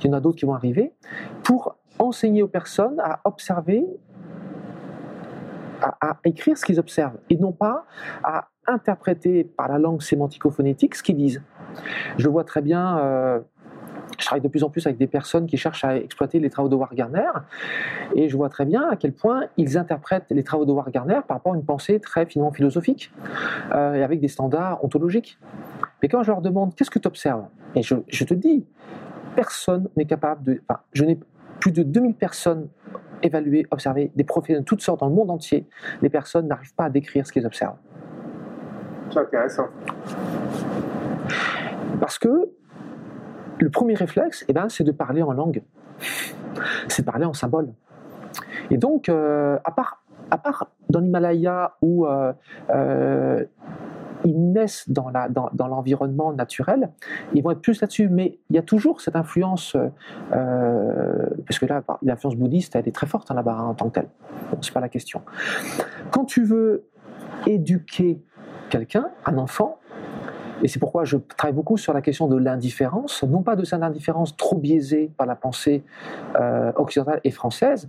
il 0.00 0.06
y 0.06 0.10
en 0.10 0.14
a 0.14 0.20
d'autres 0.20 0.38
qui 0.38 0.46
vont 0.46 0.54
arriver, 0.54 0.94
pour 1.44 1.76
enseigner 1.98 2.42
aux 2.42 2.48
personnes 2.48 2.98
à 3.00 3.20
observer, 3.24 3.86
à, 5.82 6.18
écrire 6.24 6.56
ce 6.56 6.64
qu'ils 6.64 6.80
observent, 6.80 7.18
et 7.30 7.36
non 7.36 7.52
pas 7.52 7.84
à 8.24 8.48
interpréter 8.66 9.44
par 9.44 9.68
la 9.68 9.78
langue 9.78 10.02
sémantico-phonétique 10.02 10.94
ce 10.94 11.02
qu'ils 11.02 11.16
disent. 11.16 11.42
Je 12.16 12.28
vois 12.28 12.44
très 12.44 12.62
bien, 12.62 12.98
euh, 12.98 13.40
je 14.18 14.24
travaille 14.24 14.42
de 14.42 14.48
plus 14.48 14.64
en 14.64 14.70
plus 14.70 14.86
avec 14.86 14.98
des 14.98 15.06
personnes 15.06 15.46
qui 15.46 15.56
cherchent 15.56 15.84
à 15.84 15.96
exploiter 15.96 16.38
les 16.38 16.50
travaux 16.50 16.68
de 16.68 16.74
Howard 16.74 16.94
Gardner, 16.94 17.30
et 18.14 18.28
je 18.28 18.36
vois 18.36 18.48
très 18.48 18.64
bien 18.64 18.88
à 18.88 18.96
quel 18.96 19.12
point 19.12 19.44
ils 19.56 19.78
interprètent 19.78 20.26
les 20.30 20.42
travaux 20.42 20.64
de 20.64 20.70
Howard 20.70 20.90
Gardner 20.90 21.20
par 21.26 21.38
rapport 21.38 21.54
à 21.54 21.56
une 21.56 21.64
pensée 21.64 22.00
très 22.00 22.26
finalement 22.26 22.52
philosophique, 22.52 23.12
euh, 23.74 23.94
et 23.94 24.02
avec 24.02 24.20
des 24.20 24.28
standards 24.28 24.82
ontologiques. 24.84 25.38
Mais 26.02 26.08
quand 26.08 26.22
je 26.22 26.30
leur 26.30 26.42
demande 26.42 26.74
qu'est-ce 26.74 26.90
que 26.90 26.98
tu 26.98 27.08
observes, 27.08 27.46
et 27.74 27.82
je, 27.82 27.94
je 28.08 28.24
te 28.24 28.34
dis, 28.34 28.64
personne 29.34 29.88
n'est 29.96 30.06
capable 30.06 30.42
de. 30.42 30.60
Enfin, 30.68 30.80
je 30.92 31.04
n'ai 31.04 31.18
plus 31.60 31.72
de 31.72 31.82
2000 31.82 32.14
personnes 32.14 32.68
évaluées, 33.22 33.66
observées, 33.70 34.10
des 34.14 34.24
profils 34.24 34.56
de 34.56 34.62
toutes 34.62 34.82
sortes 34.82 35.00
dans 35.00 35.08
le 35.08 35.14
monde 35.14 35.30
entier. 35.30 35.66
Les 36.02 36.08
personnes 36.08 36.48
n'arrivent 36.48 36.74
pas 36.74 36.84
à 36.84 36.90
décrire 36.90 37.26
ce 37.26 37.32
qu'ils 37.32 37.46
observent. 37.46 37.78
C'est 39.10 39.20
intéressant. 39.20 39.66
Parce 42.00 42.18
que 42.18 42.50
le 43.58 43.70
premier 43.70 43.94
réflexe, 43.94 44.44
eh 44.48 44.52
ben, 44.52 44.68
c'est 44.68 44.84
de 44.84 44.92
parler 44.92 45.22
en 45.22 45.32
langue. 45.32 45.62
C'est 46.88 47.02
de 47.02 47.06
parler 47.06 47.24
en 47.24 47.34
symbole. 47.34 47.72
Et 48.70 48.76
donc, 48.76 49.08
euh, 49.08 49.58
à, 49.64 49.70
part, 49.70 50.02
à 50.30 50.38
part 50.38 50.68
dans 50.88 51.00
l'Himalaya 51.00 51.74
où 51.82 52.06
euh, 52.06 52.32
euh, 52.70 53.44
ils 54.24 54.52
naissent 54.52 54.88
dans, 54.88 55.08
la, 55.10 55.28
dans, 55.28 55.68
l'environnement 55.68 56.32
naturel, 56.32 56.90
ils 57.34 57.42
vont 57.42 57.52
être 57.52 57.60
plus 57.60 57.80
là-dessus. 57.80 58.08
Mais 58.08 58.38
il 58.50 58.56
y 58.56 58.58
a 58.58 58.62
toujours 58.62 59.00
cette 59.00 59.14
influence, 59.14 59.76
euh, 60.32 61.26
parce 61.46 61.58
que 61.58 61.66
là, 61.66 61.82
l'influence 62.02 62.34
bouddhiste, 62.34 62.74
elle 62.76 62.88
est 62.88 62.94
très 62.94 63.06
forte 63.06 63.30
hein, 63.30 63.34
là-bas 63.34 63.52
hein, 63.52 63.66
en 63.66 63.74
tant 63.74 63.88
que 63.88 64.00
telle. 64.00 64.08
Bon, 64.50 64.58
c'est 64.62 64.72
pas 64.74 64.80
la 64.80 64.88
question. 64.88 65.22
Quand 66.10 66.24
tu 66.24 66.44
veux 66.44 66.88
éduquer 67.46 68.20
quelqu'un, 68.70 69.10
un 69.26 69.38
enfant, 69.38 69.78
et 70.62 70.68
c'est 70.68 70.78
pourquoi 70.78 71.04
je 71.04 71.16
travaille 71.16 71.54
beaucoup 71.54 71.76
sur 71.76 71.92
la 71.92 72.00
question 72.00 72.28
de 72.28 72.36
l'indifférence, 72.36 73.22
non 73.22 73.42
pas 73.42 73.56
de 73.56 73.64
cette 73.64 73.82
indifférence 73.82 74.36
trop 74.36 74.56
biaisée 74.56 75.10
par 75.16 75.26
la 75.26 75.36
pensée 75.36 75.84
euh, 76.40 76.72
occidentale 76.76 77.20
et 77.24 77.30
française, 77.30 77.88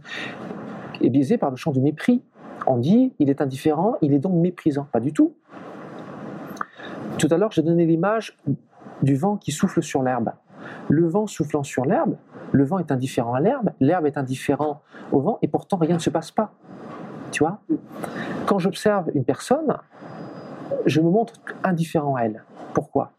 et 1.02 1.10
biaisée 1.10 1.38
par 1.38 1.50
le 1.50 1.56
champ 1.56 1.72
du 1.72 1.80
mépris. 1.80 2.22
On 2.66 2.78
dit, 2.78 3.14
il 3.20 3.30
est 3.30 3.42
indifférent, 3.42 3.96
il 4.02 4.14
est 4.14 4.20
donc 4.20 4.34
méprisant. 4.34 4.88
Pas 4.92 5.00
du 5.00 5.14
tout. 5.14 5.34
Tout 7.18 7.28
à 7.32 7.38
l'heure, 7.38 7.52
j'ai 7.52 7.62
donné 7.62 7.86
l'image 7.86 8.38
du 9.02 9.16
vent 9.16 9.38
qui 9.38 9.52
souffle 9.52 9.82
sur 9.82 10.04
l'herbe. 10.04 10.32
Le 10.90 11.08
vent 11.08 11.28
soufflant 11.28 11.64
sur 11.64 11.86
l'herbe, 11.86 12.18
le 12.52 12.64
vent 12.66 12.80
est 12.80 12.92
indifférent 12.92 13.34
à 13.34 13.40
l'herbe, 13.40 13.72
l'herbe 13.80 14.06
est 14.06 14.18
indifférent 14.18 14.82
au 15.12 15.22
vent, 15.22 15.40
et 15.42 15.48
pourtant 15.48 15.78
rien 15.78 15.96
ne 15.96 16.02
se 16.02 16.10
passe 16.10 16.32
pas. 16.32 16.52
Tu 17.32 17.44
vois? 17.44 17.60
Quand 18.46 18.60
j'observe 18.60 19.10
une 19.14 19.24
personne, 19.24 19.78
je 20.86 21.02
me 21.02 21.10
montre 21.10 21.34
indifférent 21.64 22.16
à 22.16 22.24
elle. 22.24 22.44
Pourquoi? 22.74 23.12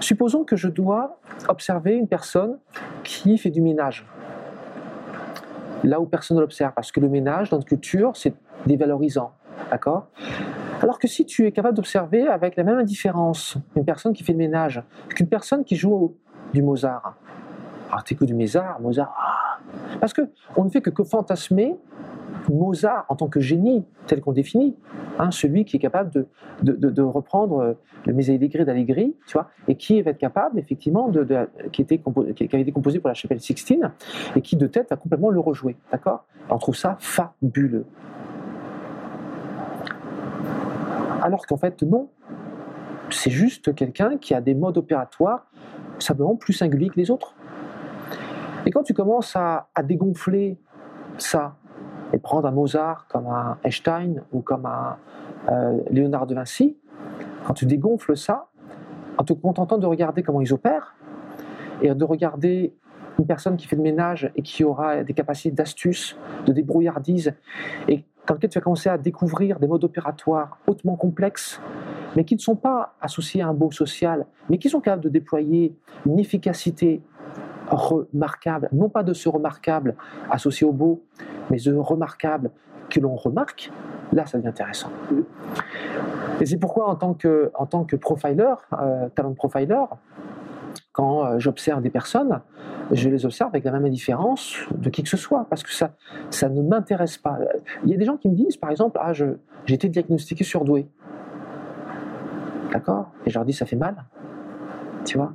Supposons 0.00 0.44
que 0.44 0.56
je 0.56 0.68
dois 0.68 1.18
observer 1.48 1.94
une 1.94 2.08
personne 2.08 2.58
qui 3.04 3.38
fait 3.38 3.50
du 3.50 3.60
ménage. 3.62 4.06
Là 5.84 6.00
où 6.00 6.06
personne 6.06 6.36
ne 6.36 6.42
l'observe, 6.42 6.72
parce 6.74 6.90
que 6.90 7.00
le 7.00 7.08
ménage, 7.08 7.50
dans 7.50 7.56
notre 7.58 7.68
culture, 7.68 8.16
c'est 8.16 8.34
dévalorisant. 8.66 9.32
D'accord? 9.70 10.06
Alors 10.82 10.98
que 10.98 11.08
si 11.08 11.24
tu 11.24 11.46
es 11.46 11.52
capable 11.52 11.76
d'observer 11.76 12.26
avec 12.28 12.56
la 12.56 12.62
même 12.64 12.78
indifférence 12.78 13.56
une 13.74 13.84
personne 13.84 14.12
qui 14.12 14.22
fait 14.22 14.32
le 14.32 14.38
ménage 14.38 14.82
qu'une 15.08 15.28
personne 15.28 15.64
qui 15.64 15.76
joue 15.76 15.92
au- 15.92 16.16
du 16.52 16.62
Mozart. 16.62 17.14
Alors 17.90 18.04
tu 18.04 18.14
écoutes 18.14 18.28
du 18.28 18.34
Mozart, 18.34 18.80
Mozart. 18.80 19.14
ah 19.18 19.58
Parce 20.00 20.12
que 20.12 20.22
on 20.56 20.64
ne 20.64 20.70
fait 20.70 20.80
que, 20.80 20.90
que 20.90 21.02
fantasmer 21.04 21.76
Mozart 22.54 23.06
en 23.08 23.16
tant 23.16 23.28
que 23.28 23.40
génie, 23.40 23.84
tel 24.06 24.20
qu'on 24.20 24.32
définit, 24.32 24.76
hein, 25.18 25.30
celui 25.30 25.64
qui 25.64 25.76
est 25.76 25.80
capable 25.80 26.26
de, 26.62 27.02
reprendre 27.02 27.58
euh, 27.58 27.72
le 28.06 28.12
Mésalligré 28.12 28.64
d'Allegri, 28.64 29.16
tu 29.26 29.32
vois, 29.34 29.48
et 29.68 29.76
qui 29.76 30.00
va 30.02 30.12
être 30.12 30.18
capable, 30.18 30.58
effectivement, 30.58 31.08
de, 31.08 31.26
qui, 31.72 31.84
qui 31.84 32.48
avait 32.52 32.62
été 32.62 32.72
composé 32.72 32.98
pour 32.98 33.08
la 33.08 33.14
chapelle 33.14 33.40
Sixtine, 33.40 33.92
et 34.34 34.40
qui 34.42 34.56
de 34.56 34.66
tête 34.66 34.90
va 34.90 34.96
complètement 34.96 35.30
le 35.30 35.40
rejouer, 35.40 35.76
d'accord? 35.90 36.24
On 36.48 36.58
trouve 36.58 36.76
ça 36.76 36.96
fabuleux. 37.00 37.86
Alors 41.22 41.46
qu'en 41.46 41.56
fait, 41.56 41.82
non. 41.82 42.08
C'est 43.10 43.30
juste 43.30 43.74
quelqu'un 43.74 44.16
qui 44.18 44.34
a 44.34 44.40
des 44.40 44.54
modes 44.54 44.78
opératoires 44.78 45.46
simplement 45.98 46.34
plus 46.34 46.52
singuliers 46.52 46.88
que 46.88 46.96
les 46.96 47.10
autres. 47.10 47.34
Et 48.64 48.70
quand 48.70 48.82
tu 48.82 48.94
commences 48.94 49.36
à 49.36 49.68
dégonfler 49.84 50.58
ça, 51.18 51.56
et 52.12 52.18
prendre 52.18 52.46
un 52.46 52.52
Mozart 52.52 53.06
comme 53.08 53.26
un 53.26 53.58
Einstein 53.64 54.22
ou 54.32 54.40
comme 54.40 54.66
un 54.66 54.96
euh, 55.48 55.80
Léonard 55.90 56.26
de 56.26 56.34
Vinci, 56.34 56.76
quand 57.46 57.54
tu 57.54 57.66
dégonfles 57.66 58.16
ça, 58.16 58.48
en 59.18 59.24
te 59.24 59.32
contentant 59.32 59.78
de 59.78 59.86
regarder 59.86 60.22
comment 60.22 60.40
ils 60.40 60.52
opèrent, 60.52 60.96
et 61.82 61.94
de 61.94 62.04
regarder 62.04 62.74
une 63.18 63.26
personne 63.26 63.56
qui 63.56 63.66
fait 63.66 63.76
le 63.76 63.82
ménage 63.82 64.30
et 64.36 64.42
qui 64.42 64.64
aura 64.64 65.02
des 65.02 65.12
capacités 65.12 65.50
d'astuce, 65.50 66.16
de 66.46 66.52
débrouillardise, 66.52 67.34
et 67.88 68.04
dans 68.26 68.34
lequel 68.34 68.50
tu 68.50 68.58
vas 68.58 68.62
commencer 68.62 68.88
à 68.88 68.98
découvrir 68.98 69.58
des 69.58 69.66
modes 69.66 69.84
opératoires 69.84 70.58
hautement 70.66 70.96
complexes, 70.96 71.60
mais 72.16 72.24
qui 72.24 72.34
ne 72.34 72.40
sont 72.40 72.56
pas 72.56 72.94
associés 73.00 73.42
à 73.42 73.48
un 73.48 73.54
beau 73.54 73.70
social, 73.70 74.26
mais 74.50 74.58
qui 74.58 74.68
sont 74.68 74.80
capables 74.80 75.02
de 75.02 75.08
déployer 75.08 75.76
une 76.06 76.18
efficacité 76.18 77.02
remarquable, 77.68 78.68
non 78.72 78.88
pas 78.88 79.02
de 79.02 79.12
ce 79.12 79.28
remarquable 79.28 79.96
associé 80.30 80.66
au 80.66 80.72
beau, 80.72 81.02
mais 81.50 81.58
de 81.58 81.74
remarquable 81.74 82.50
que 82.90 83.00
l'on 83.00 83.16
remarque, 83.16 83.70
là 84.12 84.26
ça 84.26 84.38
devient 84.38 84.48
intéressant. 84.48 84.90
Et 86.40 86.46
c'est 86.46 86.58
pourquoi 86.58 86.88
en 86.88 86.96
tant 86.96 87.14
que, 87.14 87.50
en 87.54 87.66
tant 87.66 87.84
que 87.84 87.96
profiler, 87.96 88.54
euh, 88.72 89.08
talent 89.10 89.32
profiler, 89.34 89.84
quand 90.92 91.24
euh, 91.24 91.38
j'observe 91.38 91.82
des 91.82 91.90
personnes, 91.90 92.40
je 92.92 93.08
les 93.08 93.26
observe 93.26 93.50
avec 93.50 93.64
la 93.64 93.72
même 93.72 93.84
indifférence 93.84 94.56
de 94.74 94.88
qui 94.88 95.02
que 95.02 95.08
ce 95.08 95.16
soit, 95.16 95.46
parce 95.50 95.62
que 95.62 95.70
ça, 95.70 95.90
ça 96.30 96.48
ne 96.48 96.62
m'intéresse 96.62 97.18
pas. 97.18 97.38
Il 97.84 97.90
y 97.90 97.94
a 97.94 97.96
des 97.96 98.04
gens 98.04 98.16
qui 98.16 98.28
me 98.28 98.34
disent, 98.34 98.56
par 98.56 98.70
exemple, 98.70 98.98
ah, 99.02 99.12
j'ai 99.12 99.36
été 99.68 99.88
diagnostiqué 99.88 100.44
surdoué. 100.44 100.88
D'accord? 102.72 103.10
Et 103.24 103.30
je 103.30 103.34
leur 103.34 103.44
dis, 103.44 103.52
ça 103.52 103.66
fait 103.66 103.76
mal 103.76 103.96
Tu 105.04 105.18
vois? 105.18 105.32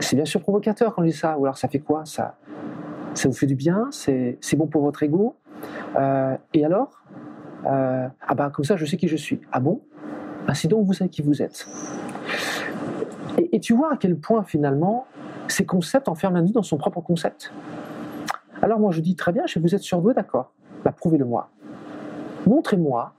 C'est 0.00 0.16
bien 0.16 0.24
sûr 0.24 0.40
provocateur 0.40 0.94
quand 0.94 1.02
je 1.02 1.08
dis 1.08 1.16
ça. 1.16 1.38
Ou 1.38 1.44
alors 1.44 1.58
ça 1.58 1.68
fait 1.68 1.78
quoi? 1.78 2.04
Ça, 2.04 2.36
ça 3.16 3.28
vous 3.28 3.34
fait 3.34 3.46
du 3.46 3.54
bien 3.56 3.88
C'est 3.90 4.38
bon 4.56 4.66
pour 4.66 4.82
votre 4.82 5.02
ego 5.02 5.36
Euh, 5.98 6.36
Et 6.54 6.64
alors 6.64 7.02
Euh, 7.66 8.06
Ah 8.28 8.34
bah 8.34 8.50
comme 8.54 8.64
ça 8.64 8.76
je 8.76 8.84
sais 8.84 8.96
qui 8.96 9.08
je 9.08 9.16
suis. 9.16 9.40
Ah 9.52 9.58
bon? 9.60 9.80
Ah 10.46 10.54
c'est 10.54 10.68
donc 10.68 10.86
vous 10.86 10.92
savez 10.92 11.10
qui 11.10 11.22
vous 11.22 11.42
êtes. 11.42 11.66
Et, 13.52 13.60
tu 13.60 13.74
vois 13.74 13.92
à 13.92 13.96
quel 13.96 14.16
point 14.16 14.42
finalement 14.44 15.06
ces 15.48 15.66
concepts 15.66 16.08
enferment 16.08 16.36
l'individu 16.36 16.54
dans 16.54 16.62
son 16.62 16.76
propre 16.78 17.00
concept. 17.00 17.52
Alors 18.62 18.78
moi 18.80 18.92
je 18.92 19.00
dis 19.00 19.14
très 19.16 19.32
bien, 19.32 19.44
je- 19.46 19.58
vous 19.58 19.74
êtes 19.74 19.82
surdoué, 19.82 20.14
d'accord. 20.14 20.52
Bah 20.84 20.92
prouvez-le-moi. 20.92 21.48
Montrez-moi 22.46 23.12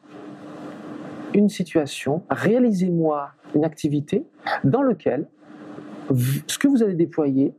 une 1.33 1.49
situation, 1.49 2.23
réalisez-moi 2.29 3.29
une 3.53 3.65
activité 3.65 4.25
dans 4.63 4.81
laquelle 4.81 5.27
ce 6.47 6.57
que 6.57 6.67
vous 6.67 6.81
allez 6.83 6.95
déployer 6.95 7.53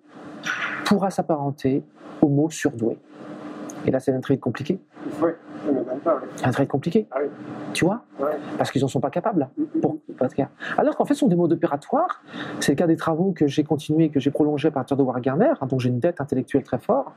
pourra 0.86 1.10
s'apparenter 1.10 1.82
mot 2.26 2.50
surdoué. 2.50 2.98
Et 3.86 3.90
là, 3.90 4.00
c'est 4.00 4.12
compliqué. 4.40 4.78
Ne 5.66 5.72
m'étonne 5.72 5.98
pas. 6.00 6.14
ouais. 6.16 6.20
C'est 6.36 6.50
très 6.50 6.66
compliqué. 6.66 7.06
Ah 7.10 7.18
oui. 7.22 7.28
Tu 7.74 7.84
vois 7.84 8.02
Ouais. 8.18 8.36
Parce 8.56 8.70
qu'ils 8.70 8.82
n'en 8.82 8.88
sont 8.88 9.00
pas 9.00 9.10
capables. 9.10 9.48
Pour- 9.80 9.98
parce 10.18 10.34
que- 10.34 10.42
Alors 10.76 10.96
qu'en 10.96 11.04
fait, 11.04 11.14
ce 11.14 11.20
sont 11.20 11.28
des 11.28 11.36
modes 11.36 11.52
opératoires. 11.52 12.22
C'est 12.60 12.72
le 12.72 12.76
cas 12.76 12.86
des 12.86 12.96
travaux 12.96 13.32
que 13.32 13.46
j'ai 13.46 13.64
continués 13.64 14.06
et 14.06 14.08
que 14.10 14.20
j'ai 14.20 14.30
prolongés 14.30 14.68
à 14.68 14.70
partir 14.70 14.96
de 14.96 15.02
Wargarner, 15.02 15.52
hein, 15.60 15.66
dont 15.68 15.78
j'ai 15.78 15.88
une 15.90 16.00
dette 16.00 16.20
intellectuelle 16.20 16.62
très 16.64 16.78
forte. 16.78 17.08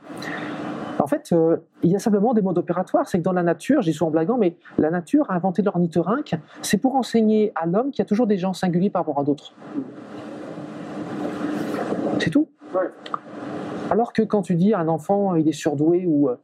En 0.98 1.06
fait, 1.06 1.30
euh, 1.32 1.56
il 1.82 1.90
y 1.90 1.96
a 1.96 1.98
simplement 1.98 2.32
des 2.32 2.42
modes 2.42 2.58
opératoires. 2.58 3.08
C'est 3.08 3.18
que 3.18 3.22
dans 3.24 3.32
la 3.32 3.42
nature, 3.42 3.80
dis 3.80 3.92
souvent 3.92 4.08
en 4.08 4.12
blaguant, 4.12 4.38
mais 4.38 4.56
la 4.78 4.90
nature 4.90 5.30
a 5.30 5.34
inventé 5.34 5.62
l'ornithorynque. 5.62 6.34
C'est 6.62 6.78
pour 6.78 6.94
enseigner 6.94 7.52
à 7.56 7.66
l'homme 7.66 7.90
qu'il 7.90 7.98
y 8.00 8.02
a 8.02 8.06
toujours 8.06 8.26
des 8.26 8.38
gens 8.38 8.52
singuliers 8.52 8.90
par 8.90 9.00
rapport 9.02 9.18
à 9.18 9.24
d'autres. 9.24 9.52
C'est 12.18 12.30
tout. 12.30 12.46
Ouais. 12.74 12.88
Alors 13.92 14.14
que 14.14 14.22
quand 14.22 14.40
tu 14.40 14.54
dis 14.54 14.72
un 14.72 14.88
enfant 14.88 15.34
il 15.34 15.46
est 15.46 15.52
surdoué 15.52 16.06
ou 16.06 16.30
euh, 16.30 16.36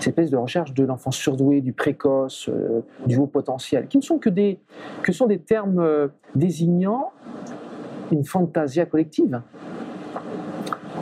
cette 0.00 0.08
espèce 0.08 0.28
de 0.28 0.36
recherche 0.36 0.74
de 0.74 0.82
l'enfant 0.82 1.12
surdoué, 1.12 1.60
du 1.60 1.72
précoce, 1.72 2.48
euh, 2.48 2.80
du 3.06 3.16
haut 3.16 3.28
potentiel, 3.28 3.86
qui 3.86 3.96
ne 3.96 4.02
sont 4.02 4.18
que 4.18 4.28
des, 4.28 4.58
que 5.04 5.12
sont 5.12 5.28
des 5.28 5.38
termes 5.38 5.78
euh, 5.78 6.08
désignant 6.34 7.12
une 8.10 8.24
fantasia 8.24 8.86
collective. 8.86 9.40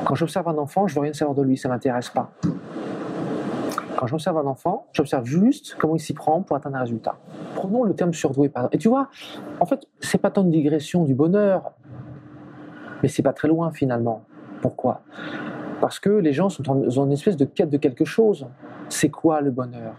Quand 0.05 0.14
j'observe 0.14 0.47
un 0.49 0.59
enfant, 0.59 0.87
je 0.87 0.95
veux 0.95 1.01
rien 1.01 1.14
savoir 1.14 1.35
de 1.35 1.40
lui, 1.40 1.57
ça 1.57 1.71
m'intéresse 1.71 2.11
pas. 2.11 2.33
Quand 3.97 4.07
j'observe 4.07 4.37
un 4.37 4.47
enfant, 4.47 4.88
j'observe 4.93 5.25
juste 5.25 5.75
comment 5.79 5.97
il 5.97 6.01
s'y 6.01 6.12
prend 6.12 6.43
pour 6.43 6.55
atteindre 6.55 6.77
un 6.77 6.81
résultat. 6.81 7.17
Prenons 7.55 7.83
le 7.83 7.95
terme 7.95 8.12
surdoué 8.12 8.51
par 8.51 8.64
exemple. 8.64 8.77
Et 8.77 8.79
tu 8.79 8.88
vois, 8.88 9.09
en 9.59 9.64
fait, 9.64 9.88
c'est 10.01 10.21
pas 10.21 10.31
tant 10.31 10.43
une 10.43 10.51
digression 10.51 11.05
du 11.05 11.14
bonheur, 11.14 11.73
mais 13.03 13.09
c'est 13.09 13.23
pas 13.23 13.33
très 13.33 13.49
loin 13.49 13.73
finalement. 13.73 14.25
Pourquoi? 14.61 15.01
Parce 15.85 16.01
que 16.01 16.09
les 16.09 16.33
gens 16.33 16.49
sont 16.49 16.66
en, 16.70 16.83
en 16.83 17.05
une 17.05 17.12
espèce 17.12 17.37
de 17.37 17.44
quête 17.44 17.68
de 17.68 17.77
quelque 17.77 18.07
chose. 18.07 18.47
C'est 18.88 19.11
quoi 19.11 19.42
le 19.42 19.51
bonheur? 19.51 19.97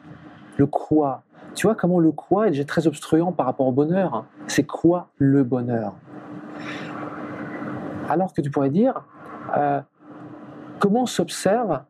Le 0.58 0.66
quoi? 0.66 1.22
Tu 1.54 1.68
vois 1.68 1.76
comment 1.76 2.00
le 2.00 2.12
quoi 2.12 2.48
est 2.48 2.50
déjà 2.50 2.64
très 2.64 2.88
obstruant 2.88 3.32
par 3.32 3.46
rapport 3.46 3.68
au 3.68 3.72
bonheur. 3.72 4.26
C'est 4.48 4.64
quoi 4.64 5.10
le 5.20 5.44
bonheur? 5.44 5.94
Alors 8.10 8.34
que 8.34 8.42
tu 8.42 8.50
pourrais 8.50 8.72
dire, 8.72 9.06
euh, 9.56 9.80
comment 10.80 11.06
s'observe 11.06 11.82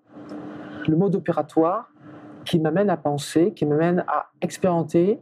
le 0.90 0.98
mode 0.98 1.16
opératoire 1.16 1.90
qui 2.44 2.60
m'amène 2.60 2.90
à 2.90 2.98
penser, 2.98 3.54
qui 3.54 3.66
m'amène 3.66 4.04
à 4.10 4.26
expérimenter 4.42 5.22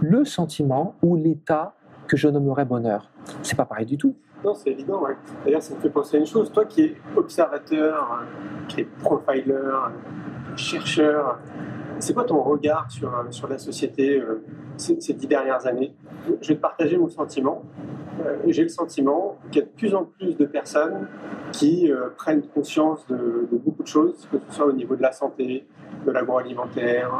le 0.00 0.24
sentiment 0.24 0.96
ou 1.04 1.14
l'état 1.14 1.76
que 2.08 2.16
je 2.16 2.26
nommerais 2.26 2.64
bonheur? 2.64 3.12
C'est 3.42 3.54
pas 3.54 3.64
pareil 3.64 3.86
du 3.86 3.96
tout. 3.96 4.16
Non, 4.46 4.54
c'est 4.54 4.70
évident. 4.70 5.02
D'ailleurs, 5.44 5.60
ça 5.60 5.74
me 5.74 5.80
fait 5.80 5.90
penser 5.90 6.18
à 6.18 6.20
une 6.20 6.26
chose. 6.26 6.52
Toi 6.52 6.66
qui 6.66 6.82
es 6.82 6.94
observateur, 7.16 8.12
euh, 8.12 8.66
qui 8.68 8.82
es 8.82 8.84
profiler, 8.84 9.50
euh, 9.50 9.88
chercheur, 10.54 11.40
c'est 11.98 12.14
quoi 12.14 12.22
ton 12.22 12.40
regard 12.40 12.88
sur, 12.88 13.12
euh, 13.12 13.24
sur 13.30 13.48
la 13.48 13.58
société 13.58 14.22
ces, 14.76 15.00
ces 15.00 15.14
dix 15.14 15.26
dernières 15.26 15.66
années? 15.66 15.92
Je 16.40 16.46
vais 16.46 16.54
te 16.54 16.60
partager 16.60 16.96
mon 16.96 17.08
sentiment. 17.08 17.64
Euh, 18.24 18.36
J'ai 18.46 18.62
le 18.62 18.68
sentiment 18.68 19.36
qu'il 19.50 19.60
y 19.60 19.64
a 19.64 19.66
de 19.66 19.72
plus 19.72 19.94
en 19.94 20.04
plus 20.04 20.36
de 20.36 20.46
personnes 20.46 21.08
qui 21.52 21.90
euh, 21.90 22.08
prennent 22.16 22.42
conscience 22.42 23.06
de, 23.06 23.48
beaucoup 23.52 23.82
de 23.82 23.88
choses, 23.88 24.28
que 24.30 24.38
ce 24.48 24.56
soit 24.56 24.66
au 24.66 24.72
niveau 24.72 24.96
de 24.96 25.02
la 25.02 25.12
santé, 25.12 25.66
de 26.04 26.10
l'agroalimentaire, 26.10 27.10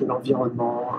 de 0.00 0.06
l'environnement, 0.06 0.92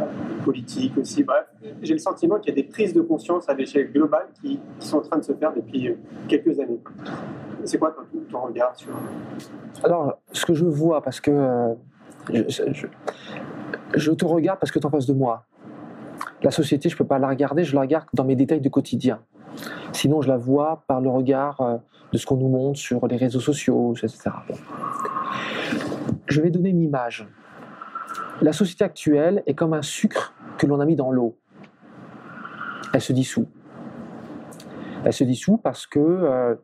euh, 0.00 0.44
politique 0.44 0.96
aussi. 0.98 1.22
Bref, 1.22 1.46
j'ai 1.82 1.92
le 1.92 1.98
sentiment 1.98 2.38
qu'il 2.38 2.48
y 2.54 2.58
a 2.58 2.62
des 2.62 2.68
prises 2.68 2.92
de 2.92 3.00
conscience 3.00 3.48
à 3.48 3.54
l'échelle 3.54 3.92
globale 3.92 4.26
qui, 4.40 4.60
sont 4.78 4.98
en 4.98 5.02
train 5.02 5.18
de 5.18 5.24
se 5.24 5.32
faire 5.32 5.52
depuis 5.54 5.88
euh, 5.88 5.94
quelques 6.28 6.58
années. 6.58 6.80
C'est 7.64 7.78
quoi 7.78 7.94
ton, 8.30 8.40
regard 8.40 8.74
sur 8.76 8.90
Alors, 9.82 10.18
ce 10.32 10.44
que 10.44 10.54
je 10.54 10.66
vois, 10.66 11.02
parce 11.02 11.20
que 11.20 11.30
je, 13.94 14.10
te 14.10 14.24
regarde 14.24 14.58
parce 14.58 14.70
que 14.70 14.78
tu 14.78 14.86
en 14.86 14.90
face 14.90 15.06
de 15.06 15.14
moi. 15.14 15.46
La 16.44 16.50
société, 16.50 16.90
je 16.90 16.94
ne 16.94 16.98
peux 16.98 17.06
pas 17.06 17.18
la 17.18 17.28
regarder, 17.28 17.64
je 17.64 17.74
la 17.74 17.80
regarde 17.80 18.06
dans 18.12 18.24
mes 18.24 18.36
détails 18.36 18.60
du 18.60 18.70
quotidien. 18.70 19.20
Sinon, 19.92 20.20
je 20.20 20.28
la 20.28 20.36
vois 20.36 20.84
par 20.86 21.00
le 21.00 21.08
regard 21.08 21.60
euh, 21.62 21.78
de 22.12 22.18
ce 22.18 22.26
qu'on 22.26 22.36
nous 22.36 22.48
montre 22.48 22.78
sur 22.78 23.06
les 23.06 23.16
réseaux 23.16 23.40
sociaux, 23.40 23.94
etc. 23.94 24.30
Je 26.26 26.40
vais 26.42 26.50
donner 26.50 26.68
une 26.68 26.82
image. 26.82 27.26
La 28.42 28.52
société 28.52 28.84
actuelle 28.84 29.42
est 29.46 29.54
comme 29.54 29.72
un 29.72 29.80
sucre 29.80 30.34
que 30.58 30.66
l'on 30.66 30.80
a 30.80 30.84
mis 30.84 30.96
dans 30.96 31.10
l'eau. 31.10 31.38
Elle 32.92 33.00
se 33.00 33.14
dissout. 33.14 33.48
Elle 35.04 35.14
se 35.14 35.24
dissout 35.24 35.56
parce 35.56 35.86
que 35.86 35.98
euh, 35.98 36.56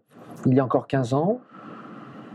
il 0.45 0.55
y 0.55 0.61
a 0.61 0.65
encore 0.65 0.89
15 0.89 1.15
ans, 1.15 1.41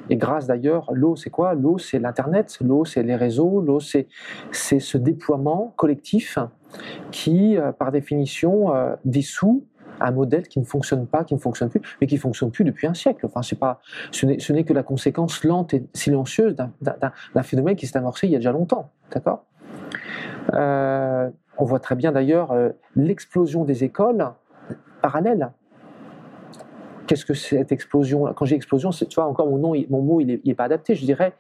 et 0.10 0.18
grâce 0.18 0.48
d'ailleurs, 0.48 0.90
l'eau, 0.94 1.16
c'est 1.16 1.30
quoi? 1.30 1.54
L'eau, 1.54 1.78
c'est 1.78 2.00
l'Internet, 2.00 2.58
l'eau, 2.62 2.86
c'est 2.86 3.04
les 3.04 3.16
réseaux, 3.16 3.62
l'eau, 3.62 3.80
c'est 3.80 4.08
ce 4.52 4.98
déploiement 4.98 5.74
collectif 5.76 6.38
qui, 7.12 7.58
euh, 7.58 7.72
par 7.72 7.92
définition, 7.92 8.76
euh, 8.76 8.96
dissout 9.06 9.66
un 10.02 10.12
modèle 10.12 10.48
qui 10.48 10.60
ne 10.60 10.66
fonctionne 10.66 11.08
pas, 11.08 11.24
qui 11.24 11.34
ne 11.34 11.40
fonctionne 11.40 11.70
plus, 11.70 11.82
mais 12.02 12.08
qui 12.08 12.18
fonctionne 12.18 12.52
plus 12.52 12.66
depuis 12.66 12.86
un 12.86 12.94
siècle. 12.94 13.26
Enfin, 13.26 13.42
c'est 13.42 13.58
pas, 13.58 13.80
ce 14.12 14.26
n'est 14.52 14.64
que 14.66 14.74
la 14.74 14.84
conséquence 14.84 15.44
lente 15.46 15.74
et 15.74 15.86
silencieuse 15.94 16.56
d'un- 16.56 17.44
phénomène 17.44 17.76
qui 17.78 17.88
s'est 17.88 17.98
amorcé 17.98 18.28
il 18.28 18.32
y 18.32 18.36
a 18.36 18.40
déjà 18.40 18.52
longtemps. 18.52 18.92
D'accord? 19.14 19.46
Euh, 20.54 21.30
On 21.58 21.64
voit 21.64 21.80
très 21.80 21.96
bien 21.96 22.12
d'ailleurs 22.12 22.54
l'explosion 22.98 23.64
des 23.64 23.86
écoles 23.86 24.34
parallèles. 25.02 25.52
Qu'est-ce 27.08 27.26
que 27.26 27.34
cette 27.34 27.72
explosion 27.72 28.34
Quand 28.36 28.46
j'ai 28.46 28.56
explosion, 28.56 28.90
tu 28.90 29.06
vois, 29.16 29.26
encore 29.26 29.48
mon, 29.48 29.58
nom, 29.58 29.74
mon 29.90 30.02
mot, 30.02 30.22
il 30.22 30.40
n'est 30.44 30.56
pas 30.56 30.64
adapté. 30.64 30.96
Je 30.96 31.06
dirais 31.06 31.34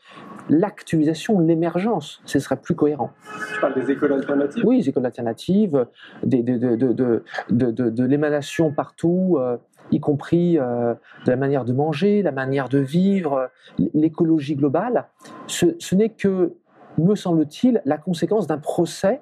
l'actualisation, 0.50 1.40
l'émergence. 1.40 2.22
Ce 2.26 2.40
serait 2.40 2.58
plus 2.58 2.76
cohérent. 2.76 3.12
Tu 3.54 3.60
parles 3.60 3.74
des 3.74 3.92
écoles 3.92 4.14
alternatives? 4.14 4.64
Oui, 4.66 4.78
les 4.78 4.90
écoles 4.90 5.06
alternatives, 5.06 5.88
des- 6.24 6.44
de, 6.44 8.04
l'émanation 8.04 8.72
partout, 8.72 9.38
euh, 9.40 9.58
y 9.92 10.00
compris 10.00 10.58
euh, 10.60 10.94
de 11.26 11.32
la 11.32 11.38
manière 11.38 11.66
de 11.66 11.74
manger, 11.74 12.22
la 12.22 12.32
manière 12.32 12.70
de 12.70 12.80
vivre, 12.80 13.50
l'écologie 13.94 14.56
globale. 14.56 15.06
Ce, 15.48 15.66
ce 15.80 15.96
n'est 15.96 16.10
que, 16.10 16.54
me 16.98 17.16
semble-t-il, 17.16 17.82
la 17.86 17.98
conséquence 17.98 18.48
d'un 18.48 18.58
procès, 18.58 19.22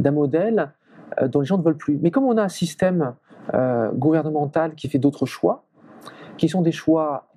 d'un 0.00 0.10
modèle 0.10 0.72
euh, 1.20 1.28
dont 1.28 1.40
les 1.40 1.46
gens 1.46 1.58
ne 1.58 1.62
veulent 1.62 1.76
plus. 1.76 1.98
Mais 2.02 2.10
comme 2.10 2.24
on 2.24 2.36
a 2.36 2.42
un 2.42 2.48
système 2.48 3.14
euh, 3.54 3.90
gouvernemental 3.92 4.74
qui 4.74 4.88
fait 4.88 4.98
d'autres 4.98 5.26
choix, 5.26 5.64
qui 6.36 6.48
sont 6.48 6.62
des 6.62 6.72
choix, 6.72 7.28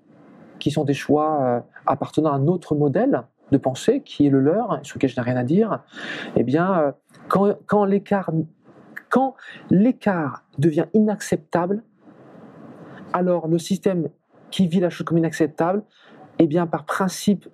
qui 0.60 0.72
sont 0.72 0.84
des 0.84 0.94
choix 0.94 1.42
euh, 1.42 1.60
appartenant 1.86 2.32
à 2.32 2.36
un 2.36 2.48
autre 2.48 2.76
modèle 2.76 3.24
de 3.52 3.58
pensée 3.58 4.02
qui 4.02 4.28
est 4.28 4.30
le 4.30 4.40
leur, 4.40 4.80
sur 4.84 4.98
lequel 4.98 5.10
je 5.10 5.20
n'ai 5.20 5.24
rien 5.24 5.38
à 5.38 5.44
dire, 5.44 5.84
eh 6.36 6.44
bien, 6.44 6.80
euh, 6.80 6.92
quand, 7.28 7.56
quand 7.66 7.86
l'écart 7.86 8.32
quand 9.10 9.36
l'écart 9.72 10.44
devient 10.60 10.86
inacceptable, 10.94 11.84
alors 13.12 13.48
le 13.48 13.58
système 13.58 14.10
qui 14.52 14.68
vit 14.68 14.80
la 14.80 14.92
chose 14.92 15.06
comme 15.06 15.18
inacceptable, 15.18 15.84
eh 16.38 16.48
bien, 16.48 16.68
par 16.68 16.86
principe 16.86 17.48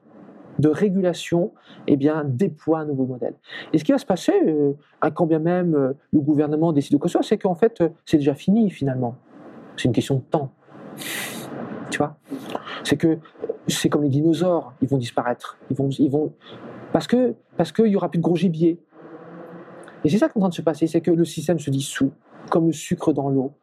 de 0.59 0.69
régulation, 0.69 1.51
eh 1.87 1.97
bien, 1.97 2.23
déploie 2.25 2.79
un 2.79 2.85
nouveau 2.85 3.05
modèle. 3.05 3.33
Et 3.73 3.77
ce 3.77 3.83
qui 3.83 3.91
va 3.91 3.97
se 3.97 4.05
passer, 4.05 4.33
euh, 4.45 4.73
quand 5.13 5.25
bien 5.25 5.39
même 5.39 5.75
euh, 5.75 5.93
le 6.13 6.19
gouvernement 6.21 6.73
décide 6.73 6.93
de 6.93 6.97
quoi 6.97 7.07
que 7.07 7.11
ce 7.11 7.19
soit, 7.19 7.27
c'est 7.27 7.37
qu'en 7.37 7.55
fait, 7.55 7.81
euh, 7.81 7.89
c'est 8.05 8.17
déjà 8.17 8.35
fini 8.35 8.69
finalement. 8.69 9.15
C'est 9.77 9.85
une 9.85 9.93
question 9.93 10.15
de 10.15 10.21
temps. 10.21 10.51
Tu 11.89 11.97
vois? 11.97 12.17
C'est 12.83 12.97
que 12.97 13.17
c'est 13.67 13.89
comme 13.89 14.03
les 14.03 14.09
dinosaures, 14.09 14.73
ils 14.81 14.87
vont 14.87 14.97
disparaître. 14.97 15.57
Ils 15.69 15.75
vont, 15.75 15.89
ils 15.89 16.09
vont, 16.09 16.33
parce 16.91 17.07
que 17.07 17.35
parce 17.57 17.71
qu'il 17.71 17.87
y 17.87 17.95
aura 17.95 18.09
plus 18.09 18.19
de 18.19 18.23
gros 18.23 18.35
gibier. 18.35 18.79
Et 20.03 20.09
c'est 20.09 20.17
ça 20.17 20.29
qui 20.29 20.33
est 20.33 20.37
en 20.37 20.41
train 20.41 20.49
de 20.49 20.53
se 20.53 20.61
passer, 20.61 20.87
c'est 20.87 21.01
que 21.01 21.11
le 21.11 21.25
système 21.25 21.57
se 21.57 21.69
dissout, 21.69 22.11
comme 22.49 22.67
le 22.67 22.73
sucre 22.73 23.11
dans 23.11 23.29
l'eau. 23.29 23.53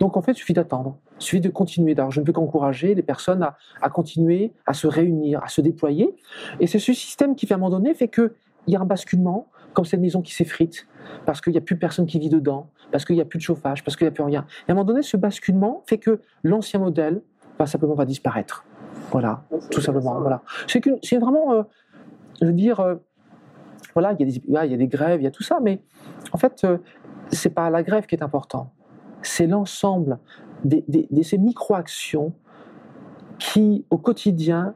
Donc 0.00 0.16
en 0.16 0.22
fait, 0.22 0.32
il 0.32 0.38
suffit 0.38 0.54
d'attendre. 0.54 0.96
Il 1.22 1.24
suffit 1.24 1.40
de 1.40 1.48
continuer. 1.48 1.94
Alors, 1.96 2.10
je 2.10 2.20
ne 2.20 2.26
peux 2.26 2.32
qu'encourager 2.32 2.96
les 2.96 3.02
personnes 3.02 3.44
à, 3.44 3.56
à 3.80 3.90
continuer, 3.90 4.52
à 4.66 4.74
se 4.74 4.88
réunir, 4.88 5.40
à 5.44 5.48
se 5.48 5.60
déployer. 5.60 6.16
Et 6.58 6.66
c'est 6.66 6.80
ce 6.80 6.92
système 6.92 7.36
qui, 7.36 7.50
à 7.52 7.54
un 7.54 7.58
moment 7.58 7.70
donné, 7.70 7.94
fait 7.94 8.08
qu'il 8.08 8.32
y 8.66 8.74
a 8.74 8.80
un 8.80 8.84
basculement, 8.84 9.46
comme 9.72 9.84
cette 9.84 10.00
maison 10.00 10.20
qui 10.20 10.34
s'effrite. 10.34 10.86
parce 11.24 11.40
qu'il 11.40 11.52
n'y 11.52 11.58
a 11.58 11.62
plus 11.62 11.76
personne 11.76 12.06
qui 12.06 12.18
vit 12.18 12.28
dedans, 12.28 12.68
parce 12.90 13.04
qu'il 13.04 13.14
n'y 13.14 13.22
a 13.22 13.24
plus 13.24 13.38
de 13.38 13.42
chauffage, 13.42 13.84
parce 13.84 13.96
qu'il 13.96 14.04
n'y 14.04 14.08
a 14.08 14.12
plus 14.12 14.24
rien. 14.24 14.44
Et 14.66 14.70
à 14.70 14.72
un 14.72 14.74
moment 14.74 14.84
donné, 14.84 15.02
ce 15.02 15.16
basculement 15.16 15.82
fait 15.86 15.98
que 15.98 16.20
l'ancien 16.42 16.80
modèle, 16.80 17.22
va 17.58 17.66
simplement, 17.66 17.94
va 17.94 18.04
disparaître. 18.04 18.64
Voilà, 19.12 19.44
tout 19.70 19.80
simplement. 19.80 20.20
Voilà. 20.20 20.42
C'est 20.66 21.18
vraiment, 21.18 21.52
euh, 21.52 21.62
je 22.40 22.46
veux 22.46 22.52
dire, 22.52 22.80
euh, 22.80 22.96
voilà, 23.94 24.12
il 24.12 24.20
y, 24.20 24.22
a 24.22 24.32
des, 24.32 24.42
ouais, 24.48 24.68
il 24.68 24.70
y 24.72 24.74
a 24.74 24.78
des 24.78 24.88
grèves, 24.88 25.20
il 25.20 25.24
y 25.24 25.26
a 25.26 25.30
tout 25.30 25.42
ça, 25.42 25.58
mais 25.62 25.82
en 26.32 26.38
fait, 26.38 26.64
euh, 26.64 26.78
c'est 27.30 27.50
pas 27.50 27.68
la 27.70 27.82
grève 27.82 28.06
qui 28.06 28.14
est 28.14 28.22
important. 28.22 28.72
C'est 29.22 29.46
l'ensemble 29.46 30.18
des- 30.64 30.84
des- 30.88 31.08
de 31.10 31.22
ces 31.22 31.38
micro-actions 31.38 32.32
qui, 33.38 33.84
au 33.90 33.98
quotidien, 33.98 34.74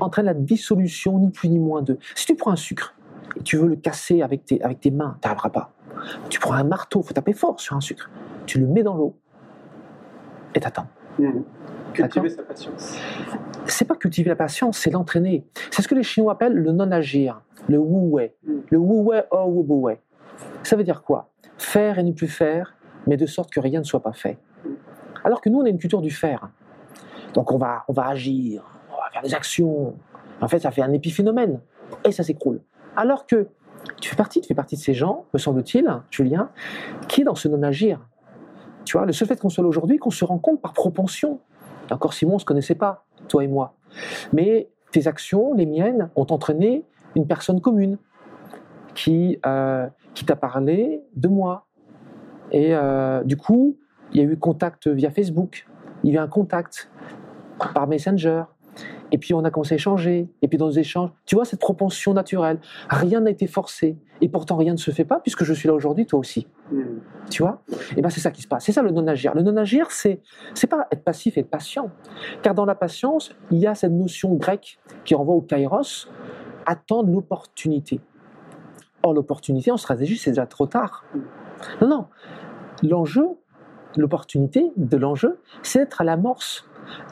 entraînent 0.00 0.26
la 0.26 0.34
dissolution, 0.34 1.18
ni 1.18 1.30
plus 1.30 1.48
ni 1.48 1.58
moins 1.58 1.82
d'eux. 1.82 1.98
Si 2.14 2.26
tu 2.26 2.34
prends 2.34 2.50
un 2.52 2.56
sucre 2.56 2.94
et 3.36 3.42
tu 3.42 3.56
veux 3.56 3.68
le 3.68 3.76
casser 3.76 4.22
avec 4.22 4.44
tes, 4.44 4.62
avec 4.62 4.80
tes 4.80 4.90
mains, 4.90 5.16
tu 5.22 5.28
n'arriveras 5.28 5.50
pas. 5.50 5.72
Tu 6.28 6.38
prends 6.38 6.54
un 6.54 6.64
marteau, 6.64 7.02
faut 7.02 7.14
taper 7.14 7.32
fort 7.32 7.60
sur 7.60 7.76
un 7.76 7.80
sucre. 7.80 8.10
Tu 8.46 8.58
le 8.60 8.66
mets 8.66 8.82
dans 8.82 8.96
l'eau 8.96 9.16
et 10.54 10.60
t'attends. 10.60 10.86
Mhm. 11.18 11.44
Cultiver 11.92 12.28
sa 12.28 12.42
patience. 12.42 12.96
C'est 13.64 13.84
pas 13.86 13.96
cultiver 13.96 14.28
la 14.28 14.36
patience, 14.36 14.78
c'est 14.78 14.90
l'entraîner. 14.90 15.44
C'est 15.70 15.82
ce 15.82 15.88
que 15.88 15.94
les 15.94 16.02
Chinois 16.02 16.32
appellent 16.32 16.54
le 16.54 16.70
non-agir, 16.70 17.42
le 17.68 17.78
wu-wei. 17.78 18.34
Mm. 18.46 18.52
Le 18.70 18.78
wu-wei, 18.78 19.22
oh 19.32 19.44
wu-wei. 19.46 19.98
Ça 20.62 20.76
veut 20.76 20.84
dire 20.84 21.02
quoi? 21.02 21.30
Faire 21.56 21.98
et 21.98 22.02
ne 22.04 22.12
plus 22.12 22.28
faire, 22.28 22.74
mais 23.06 23.16
de 23.16 23.26
sorte 23.26 23.50
que 23.50 23.58
rien 23.58 23.80
ne 23.80 23.84
soit 23.84 24.02
pas 24.02 24.12
fait. 24.12 24.38
Alors 25.24 25.40
que 25.40 25.48
nous, 25.48 25.60
on 25.60 25.64
a 25.64 25.68
une 25.68 25.78
culture 25.78 26.00
du 26.00 26.10
faire. 26.10 26.48
Donc 27.34 27.52
on 27.52 27.58
va, 27.58 27.84
on 27.88 27.92
va 27.92 28.06
agir, 28.06 28.64
on 28.90 28.96
va 28.96 29.10
faire 29.12 29.22
des 29.22 29.34
actions. 29.34 29.94
En 30.40 30.48
fait, 30.48 30.60
ça 30.60 30.70
fait 30.70 30.82
un 30.82 30.92
épiphénomène. 30.92 31.60
Et 32.04 32.12
ça 32.12 32.22
s'écroule. 32.22 32.60
Alors 32.96 33.26
que 33.26 33.48
tu 34.00 34.08
fais 34.10 34.16
partie, 34.16 34.40
tu 34.40 34.48
fais 34.48 34.54
partie 34.54 34.76
de 34.76 34.80
ces 34.80 34.94
gens, 34.94 35.24
me 35.32 35.38
semble-t-il, 35.38 35.88
Julien, 36.10 36.50
qui 37.08 37.22
est 37.22 37.24
dans 37.24 37.34
ce 37.34 37.48
non-agir. 37.48 38.00
Tu 38.84 38.96
vois, 38.96 39.06
le 39.06 39.12
seul 39.12 39.28
fait 39.28 39.38
qu'on 39.38 39.48
soit 39.48 39.62
là 39.62 39.68
aujourd'hui, 39.68 39.98
qu'on 39.98 40.10
se 40.10 40.24
rend 40.24 40.38
compte 40.38 40.60
par 40.60 40.72
propension. 40.72 41.40
Encore 41.90 42.12
Simon, 42.12 42.32
on 42.32 42.34
ne 42.36 42.40
se 42.40 42.44
connaissait 42.44 42.74
pas, 42.74 43.06
toi 43.28 43.44
et 43.44 43.48
moi. 43.48 43.74
Mais 44.32 44.70
tes 44.92 45.06
actions, 45.06 45.54
les 45.54 45.66
miennes, 45.66 46.10
ont 46.16 46.26
entraîné 46.30 46.84
une 47.14 47.26
personne 47.26 47.60
commune 47.60 47.98
qui, 48.94 49.38
euh, 49.46 49.86
qui 50.14 50.24
t'a 50.24 50.36
parlé 50.36 51.02
de 51.14 51.28
moi. 51.28 51.66
Et 52.50 52.74
euh, 52.74 53.22
du 53.24 53.36
coup, 53.36 53.78
il 54.12 54.20
y 54.20 54.24
a 54.24 54.24
eu 54.24 54.36
contact 54.36 54.88
via 54.88 55.10
Facebook, 55.10 55.66
il 56.04 56.12
y 56.12 56.16
a 56.16 56.20
eu 56.20 56.24
un 56.24 56.28
contact 56.28 56.90
par 57.74 57.86
Messenger. 57.86 58.44
Et 59.10 59.18
puis 59.18 59.34
on 59.34 59.44
a 59.44 59.50
commencé 59.50 59.74
à 59.74 59.76
échanger. 59.76 60.28
Et 60.42 60.48
puis 60.48 60.58
dans 60.58 60.66
nos 60.66 60.72
échanges, 60.72 61.10
tu 61.24 61.34
vois 61.34 61.44
cette 61.44 61.60
propension 61.60 62.14
naturelle. 62.14 62.60
Rien 62.88 63.20
n'a 63.20 63.30
été 63.30 63.46
forcé. 63.46 63.96
Et 64.20 64.28
pourtant 64.28 64.56
rien 64.56 64.72
ne 64.72 64.78
se 64.78 64.90
fait 64.90 65.04
pas 65.04 65.20
puisque 65.20 65.44
je 65.44 65.52
suis 65.52 65.66
là 65.68 65.74
aujourd'hui, 65.74 66.06
toi 66.06 66.18
aussi. 66.18 66.46
Mhm. 66.70 67.00
Tu 67.30 67.42
vois? 67.42 67.62
Et 67.96 68.02
ben 68.02 68.10
c'est 68.10 68.20
ça 68.20 68.30
qui 68.30 68.42
se 68.42 68.48
passe. 68.48 68.64
C'est 68.64 68.72
ça 68.72 68.82
le 68.82 68.90
non-agir. 68.90 69.34
Le 69.34 69.42
non-agir, 69.42 69.90
c'est 69.90 70.20
c'est 70.54 70.66
pas 70.66 70.86
être 70.90 71.04
passif 71.04 71.36
et 71.36 71.40
être 71.40 71.50
patient. 71.50 71.90
Car 72.42 72.54
dans 72.54 72.66
la 72.66 72.74
patience, 72.74 73.34
il 73.50 73.58
y 73.58 73.66
a 73.66 73.74
cette 73.74 73.92
notion 73.92 74.34
grecque 74.34 74.78
qui 75.04 75.14
renvoie 75.14 75.34
au 75.34 75.40
kairos, 75.40 76.08
attendre 76.66 77.10
l'opportunité. 77.10 78.00
Or, 79.02 79.14
l'opportunité 79.14 79.70
en 79.70 79.76
stratégie, 79.76 80.18
c'est 80.18 80.30
déjà 80.30 80.46
trop 80.46 80.66
tard. 80.66 81.04
Non, 81.80 81.88
non. 81.88 82.06
L'enjeu, 82.82 83.28
l'opportunité 83.96 84.70
de 84.76 84.96
l'enjeu, 84.96 85.38
c'est 85.62 85.80
d'être 85.80 86.00
à 86.00 86.04
l'amorce, 86.04 86.68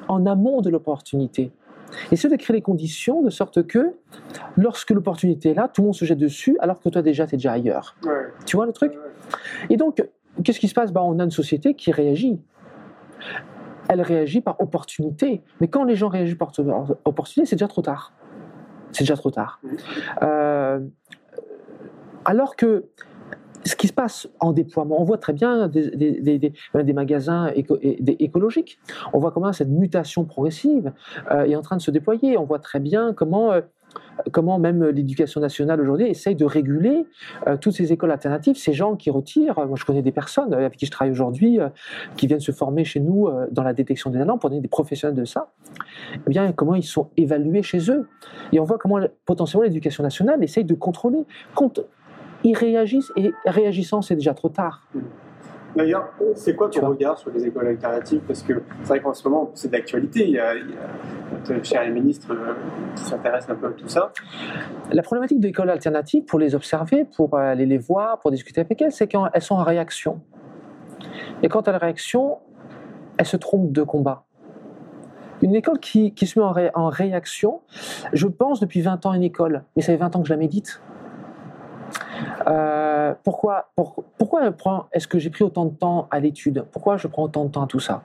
en 0.08 0.26
amont 0.26 0.60
de 0.60 0.70
l'opportunité. 0.70 1.52
Et 2.10 2.16
c'est 2.16 2.28
de 2.28 2.36
créer 2.36 2.56
les 2.56 2.62
conditions 2.62 3.22
de 3.22 3.30
sorte 3.30 3.66
que, 3.66 3.94
lorsque 4.56 4.90
l'opportunité 4.90 5.50
est 5.50 5.54
là, 5.54 5.68
tout 5.68 5.82
le 5.82 5.86
monde 5.86 5.94
se 5.94 6.04
jette 6.04 6.18
dessus, 6.18 6.56
alors 6.60 6.80
que 6.80 6.88
toi 6.88 7.02
déjà, 7.02 7.26
tu 7.26 7.34
es 7.34 7.38
déjà 7.38 7.52
ailleurs. 7.52 7.96
Ouais. 8.04 8.26
Tu 8.44 8.56
vois 8.56 8.66
le 8.66 8.72
truc? 8.72 8.92
Et 9.70 9.76
donc, 9.76 10.04
qu'est-ce 10.42 10.60
qui 10.60 10.68
se 10.68 10.74
passe? 10.74 10.92
Bah, 10.92 11.02
On 11.04 11.18
a 11.18 11.24
une 11.24 11.30
société 11.30 11.74
qui 11.74 11.92
réagit. 11.92 12.40
Elle 13.88 14.00
réagit 14.00 14.40
par 14.40 14.60
opportunité. 14.60 15.42
Mais 15.60 15.68
quand 15.68 15.84
les 15.84 15.94
gens 15.94 16.08
réagissent 16.08 16.36
par 16.36 16.50
opportunité, 17.04 17.48
c'est 17.48 17.56
déjà 17.56 17.68
trop 17.68 17.82
tard. 17.82 18.12
C'est 18.92 19.04
déjà 19.04 19.16
trop 19.16 19.30
tard. 19.30 19.60
Mhm. 19.62 19.76
Euh, 20.22 20.80
alors 22.24 22.56
que 22.56 22.86
ce 23.66 23.76
qui 23.76 23.88
se 23.88 23.92
passe 23.92 24.28
en 24.40 24.52
déploiement, 24.52 25.00
on 25.00 25.04
voit 25.04 25.18
très 25.18 25.32
bien 25.32 25.68
des, 25.68 26.52
magasins 26.94 27.50
écologiques. 27.54 28.78
On 29.12 29.18
voit 29.18 29.32
comment 29.32 29.52
cette 29.52 29.68
mutation 29.68 30.24
progressive 30.24 30.92
euh, 31.30 31.44
est 31.44 31.56
en 31.56 31.62
train 31.62 31.76
de 31.76 31.82
se 31.82 31.90
déployer. 31.90 32.38
On 32.38 32.44
voit 32.44 32.58
très 32.58 32.80
bien 32.80 33.12
comment, 33.12 33.52
euh, 33.52 33.60
comment 34.30 34.58
même 34.58 34.84
l'éducation 34.84 35.40
nationale 35.40 35.80
aujourd'hui 35.80 36.06
essaye 36.06 36.34
de 36.34 36.44
réguler 36.44 37.06
euh, 37.46 37.56
toutes 37.56 37.74
ces 37.74 37.92
écoles 37.92 38.10
alternatives, 38.12 38.56
ces 38.56 38.72
gens 38.72 38.96
qui 38.96 39.10
retirent, 39.10 39.54
moi 39.66 39.76
je 39.76 39.84
connais 39.84 40.02
des 40.02 40.12
personnes 40.12 40.54
avec 40.54 40.76
qui 40.76 40.86
je 40.86 40.90
travaille 40.90 41.12
aujourd'hui, 41.12 41.58
qui 42.16 42.26
viennent 42.26 42.40
se 42.40 42.52
former 42.52 42.84
chez 42.84 43.00
nous 43.00 43.28
dans 43.50 43.62
la 43.62 43.74
détection 43.74 44.10
des 44.10 44.18
talents 44.18 44.38
pour 44.38 44.50
devenir 44.50 44.62
des 44.62 44.68
professionnels 44.68 45.16
de 45.16 45.24
ça, 45.24 45.52
eh 46.14 46.30
bien 46.30 46.52
comment 46.52 46.74
ils 46.74 46.84
sont 46.84 47.10
évalués 47.16 47.62
chez 47.62 47.90
eux. 47.90 48.08
Et 48.52 48.60
on 48.60 48.64
voit 48.64 48.78
comment 48.78 49.00
potentiellement 49.24 49.64
l'éducation 49.64 50.02
nationale 50.02 50.42
essaye 50.42 50.64
de 50.64 50.74
contrôler. 50.74 51.24
Ils 52.44 52.54
réagissent, 52.56 53.12
et 53.16 53.32
réagissant 53.44 54.02
c'est 54.02 54.14
déjà 54.16 54.34
trop 54.34 54.48
tard. 54.48 54.82
D'ailleurs, 55.74 56.08
c'est 56.34 56.56
quoi 56.56 56.70
ton 56.70 56.88
regard 56.88 57.18
sur 57.18 57.30
les 57.30 57.44
écoles 57.46 57.66
alternatives? 57.66 58.20
Parce 58.26 58.42
que 58.42 58.62
c'est 58.82 58.88
vrai 58.88 59.00
qu'en 59.00 59.12
ce 59.12 59.28
moment, 59.28 59.50
c'est 59.54 59.70
d'actualité. 59.70 60.24
Il 60.24 60.30
y 60.30 60.38
a, 60.38 60.54
il 60.54 60.70
y 60.70 60.72
a 60.72 61.50
notre 61.50 61.62
cher 61.66 61.86
ministre 61.90 62.28
euh, 62.32 62.54
qui 62.94 63.02
s'intéresse 63.04 63.46
un 63.50 63.56
peu 63.56 63.66
à 63.66 63.70
tout 63.72 63.86
ça. 63.86 64.10
La 64.90 65.02
problématique 65.02 65.38
de 65.38 65.46
l'école 65.48 65.68
alternative, 65.68 66.24
pour 66.24 66.38
les 66.38 66.54
observer, 66.54 67.04
pour 67.04 67.36
aller 67.36 67.66
les 67.66 67.76
voir, 67.76 68.20
pour 68.20 68.30
discuter 68.30 68.62
avec 68.62 68.80
elles, 68.80 68.92
c'est 68.92 69.06
qu'elles 69.06 69.42
sont 69.42 69.56
en 69.56 69.64
réaction. 69.64 70.22
Et 71.42 71.48
quand 71.48 71.68
elles 71.68 71.76
réaction, 71.76 72.38
elles 73.18 73.26
se 73.26 73.36
trompent 73.36 73.70
de 73.72 73.82
combat. 73.82 74.24
Une 75.42 75.54
école 75.54 75.78
qui, 75.78 76.14
qui 76.14 76.26
se 76.26 76.38
met 76.38 76.44
en, 76.46 76.52
ré- 76.52 76.70
en 76.74 76.88
réaction, 76.88 77.60
je 78.14 78.26
pense 78.28 78.60
depuis 78.60 78.80
20 78.80 79.04
ans 79.04 79.10
à 79.10 79.16
une 79.16 79.22
école, 79.24 79.64
mais 79.76 79.82
ça 79.82 79.92
fait 79.92 79.98
20 79.98 80.16
ans 80.16 80.22
que 80.22 80.28
je 80.28 80.32
la 80.32 80.38
médite. 80.38 80.80
Euh, 82.48 83.14
pourquoi 83.24 83.70
est-ce 84.92 85.08
que 85.08 85.18
j'ai 85.18 85.30
pris 85.30 85.44
autant 85.44 85.64
de 85.64 85.74
temps 85.74 86.06
à 86.10 86.20
l'étude? 86.20 86.64
Pourquoi 86.72 86.96
je 86.96 87.08
prends 87.08 87.24
autant 87.24 87.44
de 87.44 87.50
temps 87.50 87.64
à 87.64 87.66
tout 87.66 87.80
ça? 87.80 88.02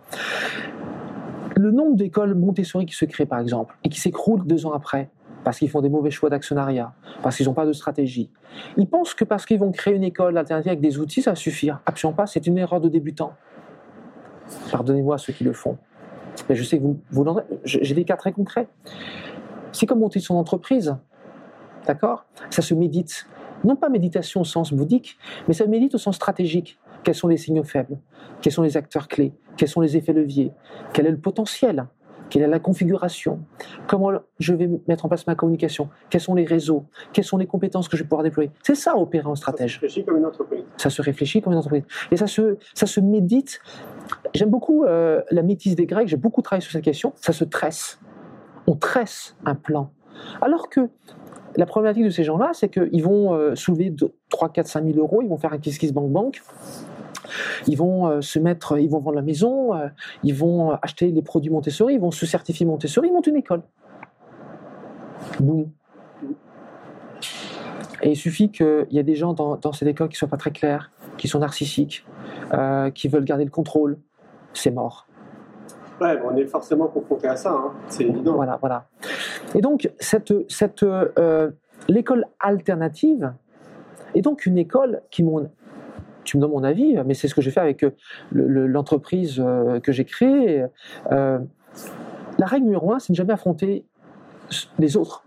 Le 1.56 1.72
nombre 1.72 1.96
d'écoles 1.96 2.34
Montessori 2.34 2.86
qui 2.86 2.96
se 2.96 3.06
créent, 3.06 3.26
par 3.26 3.40
exemple, 3.40 3.78
et 3.84 3.90
qui 3.90 4.00
s'écroulent 4.00 4.46
deux 4.46 4.66
ans 4.66 4.74
après, 4.74 5.10
parce 5.44 5.60
qu'ils 5.60 5.70
font 5.70 5.82
des 5.82 5.90
mauvais 5.90 6.12
choix 6.12 6.30
d'actionnariat, 6.30 6.94
parce 7.22 7.38
qu'ils 7.38 7.46
n'ont 7.46 7.54
pas 7.54 7.66
de 7.66 7.74
stratégie. 7.74 8.32
Ils 8.78 8.88
pensent 8.88 9.14
que 9.14 9.26
parce 9.26 9.46
qu'ils 9.46 9.60
vont 9.60 9.72
créer 9.72 9.94
une 9.94 10.04
école 10.04 10.38
alternative 10.38 10.70
avec 10.70 10.82
des 10.82 10.98
outils, 10.98 11.22
ça 11.22 11.32
va 11.32 11.36
suffire. 11.36 11.80
Absolument 11.86 12.16
pas, 12.16 12.26
c'est 12.26 12.48
une 12.48 12.58
erreur 12.58 12.82
de 12.82 12.90
débutant. 12.90 13.34
Pardonnez-moi 14.72 15.18
ceux 15.18 15.34
qui 15.34 15.44
le 15.44 15.54
font. 15.54 15.78
Mais 16.50 16.56
je 16.56 16.64
sais 16.64 16.78
que 16.78 16.84
vous, 16.84 17.00
vous 17.12 17.26
j'ai 17.64 17.94
des 17.94 18.06
cas 18.06 18.18
très 18.18 18.32
concrets. 18.32 18.68
C'est 19.72 19.86
comme 19.86 20.00
monter 20.00 20.20
son 20.20 20.36
entreprise. 20.36 20.96
D'accord? 21.86 22.26
Ça 22.50 22.62
se 22.62 22.74
médite. 22.74 23.28
Non 23.64 23.76
pas 23.76 23.90
méditation 23.90 24.42
au 24.42 24.46
sens 24.46 24.74
bouddhique, 24.74 25.18
mais 25.48 25.54
ça 25.54 25.66
médite 25.66 25.96
au 25.96 25.98
sens 25.98 26.16
stratégique. 26.16 26.80
Quels 27.04 27.16
sont 27.16 27.28
les 27.28 27.38
signaux 27.38 27.64
faibles? 27.64 27.98
Quels 28.42 28.54
sont 28.54 28.64
les 28.64 28.78
acteurs 28.78 29.08
clés? 29.08 29.34
Quels 29.58 29.70
sont 29.70 29.82
les 29.82 29.98
effets 29.98 30.14
leviers? 30.14 30.52
Quel 30.94 31.06
est 31.08 31.12
le 31.12 31.20
potentiel? 31.20 31.88
Quelle 32.30 32.44
est 32.44 32.48
la 32.48 32.60
configuration? 32.60 33.40
Comment 33.88 34.12
je 34.40 34.54
vais 34.54 34.70
mettre 34.88 35.06
en 35.06 35.10
place 35.10 35.28
ma 35.28 35.36
communication? 35.36 35.90
Quels 36.10 36.22
sont 36.22 36.34
les 36.34 36.46
réseaux? 36.46 36.86
Quelles 37.12 37.26
sont 37.26 37.38
les 37.38 37.46
compétences 37.46 37.90
que 37.90 37.98
je 37.98 38.04
vais 38.04 38.08
pouvoir 38.08 38.24
déployer? 38.24 38.52
C'est 38.64 38.76
ça 38.76 38.96
opérer 38.96 39.26
en 39.26 39.36
Ça 39.36 39.40
se 39.40 39.42
stratège 39.42 39.74
réfléchit 39.74 40.06
comme 40.06 40.18
une 40.18 40.26
entreprise. 40.26 40.64
ça 40.78 40.90
se 40.90 41.02
réfléchit 41.02 41.42
comme 41.42 41.52
une 41.54 41.60
entreprise. 41.60 41.84
Et 42.10 42.16
ça 42.16 42.28
se, 42.28 42.58
ça 42.74 42.86
se 42.86 43.02
médite. 43.02 43.60
J'aime 44.34 44.50
beaucoup 44.50 44.86
euh, 44.86 45.22
la 45.30 45.42
métisse 45.44 45.76
des 45.76 45.86
Grecs, 45.86 46.08
j'ai 46.08 46.16
beaucoup 46.16 46.42
travaillé 46.42 46.62
sur 46.62 46.72
cette 46.72 46.86
question. 46.86 47.12
Ça 47.18 47.34
se 47.34 47.44
tresse. 47.44 48.00
On 48.66 48.76
tresse 48.76 49.36
un 49.46 49.56
plan. 49.56 49.92
Alors 50.42 50.70
que 50.70 50.90
la 51.56 51.66
problématique 51.66 52.06
de 52.06 52.10
ces 52.10 52.24
gens-là, 52.24 52.52
c'est 52.54 52.70
qu'ils 52.70 53.04
vont 53.04 53.34
euh, 53.34 53.56
soulever 53.56 53.90
de 53.90 54.14
3, 54.30 54.50
4, 54.50 54.68
5 54.68 54.86
000 54.86 54.98
euros, 54.98 55.22
ils 55.22 55.30
vont 55.30 55.38
faire 55.38 55.54
un 55.54 55.58
kiss 55.58 55.78
kiss 55.78 55.94
bank 55.94 56.10
bank. 56.12 56.42
Ils 57.68 57.78
vont 57.78 58.08
euh, 58.08 58.22
se 58.22 58.40
mettre, 58.40 58.78
ils 58.78 58.90
vont 58.90 59.00
vendre 59.00 59.16
la 59.16 59.22
maison, 59.22 59.74
euh, 59.74 59.88
ils 60.24 60.36
vont 60.36 60.72
acheter 60.82 61.12
les 61.12 61.22
produits 61.22 61.50
Montessori, 61.50 61.96
ils 61.96 62.00
vont 62.00 62.12
se 62.12 62.26
certifier 62.26 62.66
Montessori, 62.66 63.08
ils 63.08 63.14
montent 63.14 63.28
une 63.28 63.38
école. 63.38 63.62
Boum. 65.40 65.70
Et 68.04 68.12
il 68.12 68.16
suffit 68.16 68.50
qu'il 68.50 68.88
y 68.90 68.98
ait 68.98 69.04
des 69.04 69.16
gens 69.16 69.34
dans, 69.34 69.58
dans 69.58 69.74
cette 69.74 69.88
école 69.88 70.10
qui 70.10 70.16
ne 70.16 70.18
soient 70.18 70.28
pas 70.28 70.38
très 70.38 70.52
clairs, 70.52 70.92
qui 71.18 71.28
sont 71.28 71.40
narcissiques, 71.40 72.06
euh, 72.54 72.90
qui 72.90 73.08
veulent 73.08 73.26
garder 73.26 73.46
le 73.46 73.52
contrôle. 73.52 73.98
C'est 74.54 74.72
mort. 74.72 75.08
Ouais, 76.02 76.20
on 76.26 76.36
est 76.36 76.46
forcément 76.46 76.88
confronté 76.88 77.28
à 77.28 77.36
ça, 77.36 77.52
hein. 77.52 77.74
c'est 77.88 78.04
évident. 78.04 78.34
Voilà, 78.34 78.58
voilà. 78.60 78.88
Et 79.56 79.62
donc, 79.62 79.90
cette, 80.00 80.32
euh, 80.84 81.52
l'école 81.88 82.26
alternative 82.40 83.34
est 84.16 84.22
donc 84.22 84.46
une 84.46 84.58
école 84.58 85.02
qui, 85.12 85.24
mon, 85.24 85.50
tu 86.24 86.38
me 86.38 86.42
donnes 86.42 86.52
mon 86.52 86.64
avis, 86.64 86.98
mais 87.06 87.14
c'est 87.14 87.28
ce 87.28 87.36
que 87.36 87.42
j'ai 87.42 87.52
fait 87.52 87.60
avec 87.60 87.84
euh, 87.84 87.92
le- 88.32 88.48
le- 88.48 88.68
l'entreprise 88.68 89.40
euh, 89.40 89.80
que 89.80 89.92
j'ai 89.92 90.06
créée. 90.06 90.66
La 91.10 92.46
règle 92.46 92.66
numéro 92.66 92.92
un, 92.94 93.00
c'est 93.00 93.12
ne 93.14 93.16
jamais 93.16 93.34
affronter 93.34 93.86
les 94.80 94.98
autres. 94.98 95.26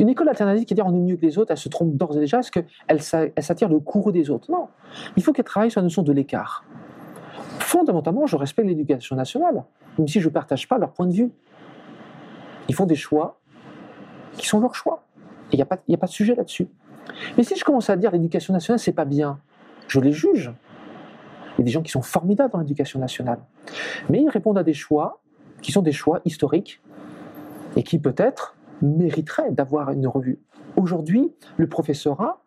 Une 0.00 0.08
école 0.08 0.28
alternative 0.28 0.64
qui 0.66 0.74
dit 0.74 0.82
on 0.82 0.92
est 0.94 0.98
mieux 1.00 1.16
que 1.16 1.22
les 1.24 1.38
autres, 1.38 1.50
elle 1.52 1.56
se 1.56 1.68
trompe 1.68 1.94
d'ores 1.96 2.16
et 2.16 2.20
déjà 2.20 2.38
parce 2.38 2.50
qu'elle 2.50 3.00
s'a- 3.00 3.26
elle 3.34 3.42
s'attire 3.42 3.68
le 3.68 3.78
courroux 3.78 4.10
des 4.12 4.28
autres. 4.30 4.50
Non. 4.50 4.68
Il 5.16 5.22
faut 5.22 5.32
qu'elle 5.32 5.44
travaille 5.44 5.70
sur 5.70 5.80
la 5.80 5.84
notion 5.84 6.02
de 6.02 6.12
l'écart. 6.12 6.64
Fondamentalement, 7.60 8.26
je 8.26 8.36
respecte 8.36 8.66
l'éducation 8.68 9.14
nationale, 9.16 9.62
même 9.98 10.08
si 10.08 10.20
je 10.20 10.28
ne 10.28 10.32
partage 10.32 10.68
pas 10.68 10.78
leur 10.78 10.92
point 10.92 11.06
de 11.06 11.12
vue. 11.14 11.30
Ils 12.68 12.74
font 12.74 12.86
des 12.86 12.94
choix 12.94 13.40
qui 14.36 14.46
sont 14.46 14.60
leurs 14.60 14.74
choix. 14.74 15.04
Et 15.52 15.54
il 15.54 15.56
n'y 15.56 15.62
a, 15.62 15.66
pas- 15.66 16.06
de 16.06 16.10
sujet 16.10 16.34
là-dessus. 16.34 16.68
Mais 17.36 17.44
si 17.44 17.56
je 17.56 17.64
commence 17.64 17.90
à 17.90 17.96
dire 17.96 18.10
l'éducation 18.10 18.52
nationale, 18.52 18.78
c'est 18.78 18.92
pas 18.92 19.04
bien, 19.04 19.38
je 19.88 20.00
les 20.00 20.12
juge. 20.12 20.52
Il 21.56 21.60
y 21.60 21.62
a 21.62 21.64
des 21.64 21.70
gens 21.70 21.82
qui 21.82 21.90
sont 21.90 22.02
formidables 22.02 22.52
dans 22.52 22.58
l'éducation 22.58 22.98
nationale. 22.98 23.38
Mais 24.10 24.22
ils 24.22 24.28
répondent 24.28 24.58
à 24.58 24.64
des 24.64 24.74
choix 24.74 25.20
qui 25.62 25.70
sont 25.70 25.82
des 25.82 25.92
choix 25.92 26.20
historiques 26.24 26.80
et 27.76 27.82
qui 27.82 27.98
peut-être 27.98 28.56
mériteraient 28.82 29.50
d'avoir 29.50 29.90
une 29.90 30.06
revue. 30.06 30.40
Aujourd'hui, 30.76 31.32
le 31.56 31.68
professorat, 31.68 32.42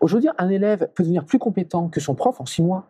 aujourd'hui, 0.00 0.28
un 0.38 0.48
élève 0.48 0.88
peut 0.94 1.02
devenir 1.02 1.24
plus 1.24 1.38
compétent 1.38 1.88
que 1.88 2.00
son 2.00 2.14
prof 2.14 2.40
en 2.40 2.46
six 2.46 2.62
mois. 2.62 2.86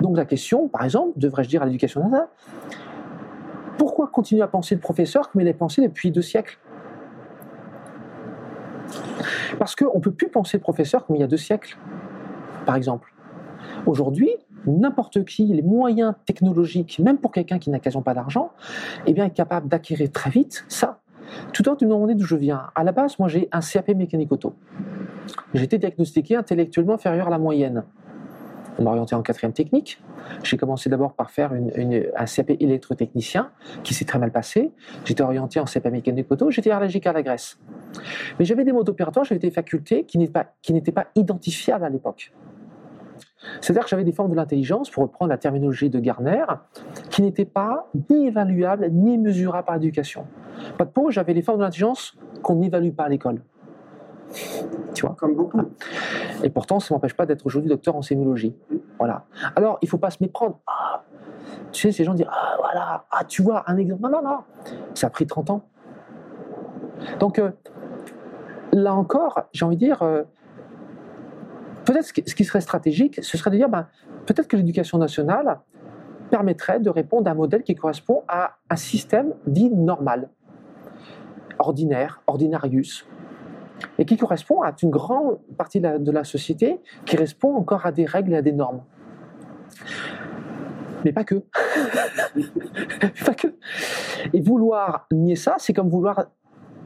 Donc 0.00 0.16
la 0.16 0.24
question, 0.24 0.68
par 0.68 0.84
exemple, 0.84 1.12
devrais-je 1.16 1.48
dire 1.48 1.62
à 1.62 1.66
l'éducation 1.66 2.00
nationale, 2.00 2.28
pourquoi 3.78 4.08
continuer 4.08 4.42
à 4.42 4.48
penser 4.48 4.74
le 4.74 4.80
professeur 4.80 5.30
comme 5.30 5.40
il 5.40 5.48
est 5.48 5.54
pensé 5.54 5.80
depuis 5.80 6.10
deux 6.10 6.22
siècles 6.22 6.58
Parce 9.58 9.74
qu'on 9.74 9.96
ne 9.96 10.02
peut 10.02 10.12
plus 10.12 10.28
penser 10.28 10.58
le 10.58 10.62
professeur 10.62 11.06
comme 11.06 11.16
il 11.16 11.20
y 11.20 11.22
a 11.22 11.28
deux 11.28 11.38
siècles, 11.38 11.78
par 12.66 12.76
exemple. 12.76 13.14
Aujourd'hui, 13.86 14.30
n'importe 14.66 15.24
qui, 15.24 15.46
les 15.46 15.62
moyens 15.62 16.14
technologiques, 16.26 16.98
même 16.98 17.18
pour 17.18 17.30
quelqu'un 17.30 17.58
qui 17.58 17.70
n'a 17.70 17.78
quasiment 17.78 18.02
pas 18.02 18.14
d'argent, 18.14 18.50
eh 19.06 19.12
bien, 19.12 19.24
est 19.24 19.30
capable 19.30 19.68
d'acquérir 19.68 20.10
très 20.10 20.30
vite 20.30 20.64
ça. 20.68 21.00
Tout 21.52 21.62
à 21.64 21.70
l'heure, 21.70 21.76
tu 21.76 21.86
me 21.86 21.90
demandais 21.90 22.14
d'où 22.14 22.24
je 22.24 22.36
viens. 22.36 22.70
À 22.74 22.84
la 22.84 22.92
base, 22.92 23.18
moi, 23.18 23.28
j'ai 23.28 23.48
un 23.52 23.60
CAP 23.60 23.88
mécanique 23.90 24.32
auto. 24.32 24.54
J'ai 25.54 25.64
été 25.64 25.78
diagnostiqué 25.78 26.36
intellectuellement 26.36 26.94
inférieur 26.94 27.28
à 27.28 27.30
la 27.30 27.38
moyenne. 27.38 27.84
On 28.78 28.84
m'a 28.84 28.90
orienté 28.90 29.14
en 29.14 29.22
quatrième 29.22 29.52
technique. 29.52 30.00
J'ai 30.44 30.56
commencé 30.56 30.88
d'abord 30.88 31.14
par 31.14 31.30
faire 31.30 31.52
un 31.52 32.24
CAP 32.26 32.50
électrotechnicien 32.60 33.50
qui 33.82 33.92
s'est 33.92 34.04
très 34.04 34.18
mal 34.18 34.30
passé. 34.30 34.70
J'étais 35.04 35.22
orienté 35.22 35.58
en 35.58 35.64
CAP 35.64 35.86
mécanique 35.86 36.30
auto. 36.30 36.50
J'étais 36.50 36.70
allergique 36.70 37.06
à 37.06 37.12
la 37.12 37.22
graisse. 37.22 37.58
Mais 38.38 38.44
j'avais 38.44 38.64
des 38.64 38.72
modes 38.72 38.88
opératoires, 38.88 39.24
j'avais 39.24 39.40
des 39.40 39.50
facultés 39.50 40.04
qui 40.04 40.18
n'étaient 40.18 40.92
pas, 40.92 41.06
identifiables 41.16 41.84
à 41.84 41.88
l'époque. 41.88 42.32
C'est-à-dire 43.60 43.84
que 43.84 43.90
j'avais 43.90 44.04
des 44.04 44.12
formes 44.12 44.30
de 44.30 44.36
l'intelligence, 44.36 44.90
pour 44.90 45.04
reprendre 45.04 45.30
la 45.30 45.38
terminologie 45.38 45.90
de 45.90 45.98
Garner, 46.00 46.44
qui 47.10 47.22
n'étaient 47.22 47.44
pas 47.44 47.88
ni 48.10 48.26
évaluables 48.26 48.88
ni 48.90 49.18
mesurables 49.18 49.64
par 49.64 49.76
l'éducation. 49.76 50.26
Pas 50.76 50.84
de 50.84 50.90
peau, 50.90 51.10
j'avais 51.10 51.34
les 51.34 51.42
formes 51.42 51.58
de 51.58 51.64
l'intelligence 51.64 52.16
qu'on 52.42 52.56
n'évalue 52.56 52.90
pas 52.90 53.04
à 53.04 53.08
l'école. 53.08 53.40
Tu 54.94 55.06
vois? 55.06 55.16
Comme 55.18 55.34
beaucoup. 55.34 55.60
Et 56.42 56.50
pourtant, 56.50 56.80
ça 56.80 56.94
ne 56.94 56.96
m'empêche 56.96 57.14
pas 57.14 57.26
d'être 57.26 57.44
aujourd'hui 57.46 57.68
docteur 57.68 57.96
en 57.96 58.02
sémiologie. 58.02 58.54
Voilà. 58.98 59.24
Alors, 59.56 59.78
il 59.82 59.86
ne 59.86 59.90
faut 59.90 59.98
pas 59.98 60.10
se 60.10 60.18
méprendre. 60.20 60.58
Ah, 60.66 61.04
tu 61.72 61.82
sais, 61.82 61.92
ces 61.92 62.04
gens 62.04 62.14
disent 62.14 62.26
Ah, 62.30 62.56
voilà, 62.58 63.04
ah, 63.10 63.24
tu 63.24 63.42
vois, 63.42 63.64
un 63.66 63.76
exemple. 63.76 64.02
Non, 64.02 64.10
non, 64.10 64.22
non. 64.22 64.38
Ça 64.94 65.08
a 65.08 65.10
pris 65.10 65.26
30 65.26 65.50
ans. 65.50 65.62
Donc, 67.20 67.38
euh, 67.38 67.50
là 68.72 68.94
encore, 68.94 69.44
j'ai 69.52 69.64
envie 69.64 69.76
de 69.76 69.84
dire, 69.84 70.02
euh, 70.02 70.22
peut-être 71.84 72.04
ce 72.04 72.34
qui 72.34 72.44
serait 72.44 72.60
stratégique, 72.60 73.22
ce 73.22 73.38
serait 73.38 73.50
de 73.50 73.56
dire 73.56 73.68
ben, 73.68 73.86
peut-être 74.26 74.48
que 74.48 74.56
l'éducation 74.56 74.98
nationale 74.98 75.60
permettrait 76.30 76.80
de 76.80 76.90
répondre 76.90 77.28
à 77.28 77.32
un 77.32 77.34
modèle 77.34 77.62
qui 77.62 77.74
correspond 77.74 78.22
à 78.28 78.56
un 78.68 78.76
système 78.76 79.34
dit 79.46 79.70
normal, 79.70 80.28
ordinaire, 81.58 82.20
ordinarius, 82.26 83.06
et 83.98 84.04
qui 84.04 84.16
correspond 84.16 84.62
à 84.62 84.74
une 84.82 84.90
grande 84.90 85.38
partie 85.56 85.80
de 85.80 86.10
la, 86.10 86.24
société 86.24 86.80
qui 87.04 87.16
répond 87.16 87.54
encore 87.54 87.86
à 87.86 87.92
des 87.92 88.04
règles 88.04 88.32
et 88.32 88.36
à 88.36 88.42
des 88.42 88.52
normes. 88.52 88.82
Mais 91.04 91.12
pas 91.12 91.24
que. 91.24 91.36
pas 93.24 93.34
que. 93.34 93.54
Et 94.32 94.40
vouloir 94.40 95.06
nier 95.12 95.36
ça, 95.36 95.56
c'est 95.58 95.72
comme 95.72 95.88
vouloir 95.88 96.26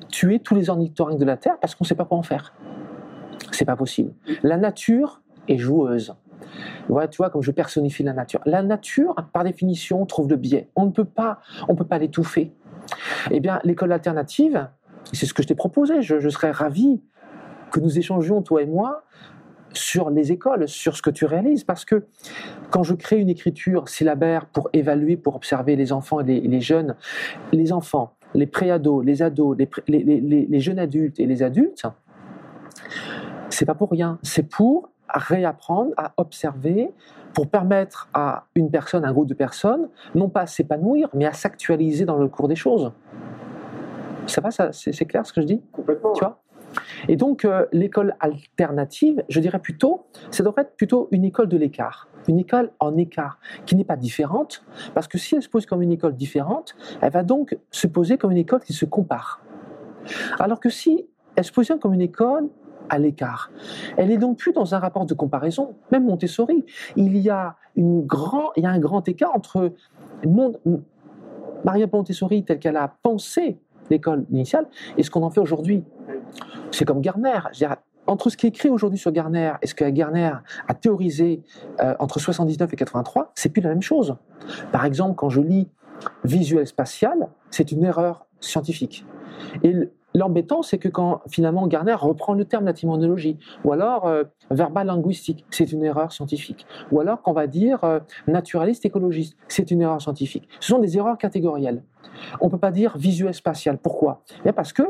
tuer 0.08 0.38
tous 0.38 0.54
les 0.54 0.68
ornithorynques 0.68 1.18
de 1.18 1.24
la 1.24 1.36
Terre 1.36 1.58
parce 1.60 1.74
qu'on 1.74 1.84
ne 1.84 1.88
sait 1.88 1.94
pas 1.94 2.04
quoi 2.04 2.18
en 2.18 2.22
faire. 2.22 2.54
C'est 3.52 3.64
pas 3.64 3.76
possible. 3.76 4.12
La 4.42 4.58
nature 4.58 5.22
est 5.48 5.58
joueuse. 5.58 6.14
Voilà, 6.88 7.08
tu 7.08 7.16
vois, 7.18 7.30
comme 7.30 7.42
je 7.42 7.50
personnifie 7.50 8.02
la 8.02 8.12
nature. 8.12 8.40
La 8.44 8.62
nature, 8.62 9.14
par 9.32 9.44
définition, 9.44 10.04
trouve 10.06 10.28
le 10.28 10.36
biais. 10.36 10.68
On 10.76 10.86
ne 10.86 10.90
peut 10.90 11.04
pas, 11.04 11.40
on 11.68 11.74
peut 11.74 11.86
pas 11.86 11.98
l'étouffer. 11.98 12.52
Eh 13.30 13.40
bien, 13.40 13.60
l'école 13.64 13.92
alternative, 13.92 14.68
c'est 15.12 15.26
ce 15.26 15.34
que 15.34 15.42
je 15.42 15.48
t'ai 15.48 15.54
proposé. 15.54 16.02
Je, 16.02 16.28
serais 16.28 16.50
ravi 16.50 17.00
que 17.70 17.80
nous 17.80 17.98
échangions, 17.98 18.42
toi 18.42 18.62
et 18.62 18.66
moi, 18.66 19.04
sur 19.72 20.10
les 20.10 20.32
écoles, 20.32 20.68
sur 20.68 20.96
ce 20.96 21.02
que 21.02 21.10
tu 21.10 21.24
réalises. 21.24 21.64
Parce 21.64 21.84
que 21.84 22.06
quand 22.70 22.82
je 22.82 22.94
crée 22.94 23.18
une 23.18 23.30
écriture 23.30 23.88
syllabaire 23.88 24.46
pour 24.46 24.68
évaluer, 24.72 25.16
pour 25.16 25.36
observer 25.36 25.76
les 25.76 25.92
enfants 25.92 26.20
et 26.20 26.40
les, 26.40 26.60
jeunes, 26.60 26.96
les 27.52 27.72
enfants, 27.72 28.14
les 28.34 28.46
préados, 28.46 29.02
les 29.02 29.22
ados, 29.22 29.56
les 29.88 30.60
jeunes 30.60 30.78
adultes 30.78 31.18
et 31.18 31.26
les 31.26 31.42
adultes, 31.42 31.86
c'est 33.52 33.66
pas 33.66 33.74
pour 33.74 33.90
rien. 33.90 34.18
C'est 34.22 34.48
pour 34.48 34.90
réapprendre 35.08 35.92
à 35.96 36.12
observer, 36.16 36.90
pour 37.34 37.48
permettre 37.48 38.08
à 38.14 38.46
une 38.54 38.70
personne, 38.70 39.04
un 39.04 39.12
groupe 39.12 39.28
de 39.28 39.34
personnes, 39.34 39.88
non 40.14 40.28
pas 40.28 40.42
à 40.42 40.46
s'épanouir, 40.46 41.08
mais 41.14 41.26
à 41.26 41.32
s'actualiser 41.32 42.04
dans 42.04 42.18
le 42.18 42.28
cours 42.28 42.48
des 42.48 42.56
choses. 42.56 42.92
Ça 44.26 44.40
va, 44.40 44.50
ça, 44.50 44.72
c'est 44.72 45.04
clair 45.04 45.26
ce 45.26 45.32
que 45.32 45.40
je 45.40 45.46
dis? 45.46 45.62
Complètement. 45.72 46.12
tu 46.12 46.20
vois? 46.20 46.42
Et 47.08 47.16
donc, 47.16 47.44
euh, 47.44 47.66
l'école 47.72 48.14
alternative, 48.20 49.22
je 49.28 49.40
dirais 49.40 49.58
plutôt, 49.58 50.06
ça 50.30 50.42
devrait 50.42 50.62
être 50.62 50.76
plutôt 50.76 51.08
une 51.10 51.24
école 51.24 51.48
de 51.48 51.56
l'écart. 51.56 52.08
Une 52.28 52.38
école 52.38 52.70
en 52.78 52.96
écart, 52.96 53.38
qui 53.66 53.74
n'est 53.76 53.84
pas 53.84 53.96
différente, 53.96 54.64
parce 54.94 55.08
que 55.08 55.18
si 55.18 55.34
elle 55.34 55.42
se 55.42 55.48
pose 55.48 55.66
comme 55.66 55.82
une 55.82 55.92
école 55.92 56.14
différente, 56.14 56.74
elle 57.00 57.10
va 57.10 57.22
donc 57.22 57.56
se 57.70 57.86
poser 57.86 58.16
comme 58.16 58.30
une 58.30 58.38
école 58.38 58.60
qui 58.60 58.72
se 58.72 58.84
compare. 58.84 59.42
Alors 60.38 60.60
que 60.60 60.70
si 60.70 61.06
elle 61.36 61.44
se 61.44 61.52
positionne 61.52 61.80
comme 61.80 61.94
une 61.94 62.00
école 62.00 62.48
à 62.88 62.98
l'écart, 62.98 63.50
elle 63.96 64.10
est 64.10 64.18
donc 64.18 64.38
plus 64.38 64.52
dans 64.52 64.74
un 64.74 64.78
rapport 64.78 65.06
de 65.06 65.14
comparaison. 65.14 65.74
Même 65.90 66.04
Montessori, 66.04 66.64
il 66.96 67.16
y 67.16 67.30
a, 67.30 67.56
une 67.76 68.04
grand, 68.06 68.50
il 68.56 68.62
y 68.62 68.66
a 68.66 68.70
un 68.70 68.78
grand 68.78 69.06
écart 69.08 69.34
entre 69.34 69.72
Maria 71.64 71.86
Montessori 71.92 72.44
telle 72.44 72.58
qu'elle 72.58 72.76
a 72.76 72.94
pensé 73.02 73.58
l'école 73.90 74.24
initiale 74.30 74.66
et 74.96 75.02
ce 75.02 75.10
qu'on 75.10 75.22
en 75.22 75.30
fait 75.30 75.40
aujourd'hui. 75.40 75.84
C'est 76.70 76.84
comme 76.84 77.00
Garner. 77.00 77.38
Entre 78.06 78.30
ce 78.30 78.36
qui 78.36 78.46
est 78.46 78.48
écrit 78.48 78.68
aujourd'hui 78.68 78.98
sur 78.98 79.12
Garner 79.12 79.52
et 79.62 79.66
ce 79.66 79.74
que 79.74 79.88
Garner 79.88 80.32
a 80.66 80.74
théorisé 80.74 81.42
euh, 81.80 81.94
entre 82.00 82.18
79 82.18 82.72
et 82.72 82.76
83, 82.76 83.30
c'est 83.34 83.50
plus 83.50 83.62
la 83.62 83.68
même 83.68 83.82
chose. 83.82 84.16
Par 84.72 84.84
exemple, 84.84 85.14
quand 85.14 85.28
je 85.28 85.40
lis 85.40 85.68
visuel 86.24 86.66
spatial, 86.66 87.28
c'est 87.50 87.70
une 87.70 87.84
erreur 87.84 88.26
scientifique. 88.40 89.04
L'embêtant, 90.14 90.62
c'est 90.62 90.78
que 90.78 90.88
quand 90.88 91.20
finalement 91.28 91.66
Garner 91.66 91.94
reprend 91.94 92.34
le 92.34 92.44
terme 92.44 92.66
d'étymologie, 92.66 93.38
ou 93.64 93.72
alors 93.72 94.06
euh, 94.06 94.24
verbal 94.50 94.86
linguistique, 94.86 95.44
c'est 95.50 95.72
une 95.72 95.84
erreur 95.84 96.12
scientifique, 96.12 96.66
ou 96.90 97.00
alors 97.00 97.22
qu'on 97.22 97.32
va 97.32 97.46
dire 97.46 97.84
euh, 97.84 98.00
naturaliste 98.26 98.84
écologiste, 98.84 99.36
c'est 99.48 99.70
une 99.70 99.82
erreur 99.82 100.00
scientifique. 100.00 100.48
Ce 100.60 100.68
sont 100.68 100.78
des 100.78 100.96
erreurs 100.96 101.18
catégorielles. 101.18 101.82
On 102.40 102.46
ne 102.46 102.50
peut 102.50 102.58
pas 102.58 102.70
dire 102.70 102.96
visuel 102.96 103.34
spatial. 103.34 103.78
Pourquoi? 103.78 104.22
Eh 104.40 104.42
bien 104.44 104.52
Parce 104.52 104.72
que 104.72 104.82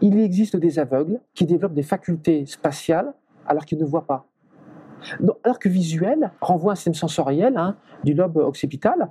il 0.00 0.18
existe 0.18 0.56
des 0.56 0.78
aveugles 0.78 1.20
qui 1.34 1.44
développent 1.44 1.74
des 1.74 1.82
facultés 1.82 2.46
spatiales 2.46 3.12
alors 3.46 3.64
qu'ils 3.64 3.78
ne 3.78 3.84
voient 3.84 4.06
pas. 4.06 4.26
Alors 5.44 5.58
que 5.58 5.68
visuel 5.68 6.30
renvoie 6.40 6.72
à 6.72 6.74
un 6.74 6.76
système 6.76 6.94
sensoriel 6.94 7.56
hein, 7.56 7.76
du 8.04 8.14
lobe 8.14 8.36
occipital, 8.36 9.08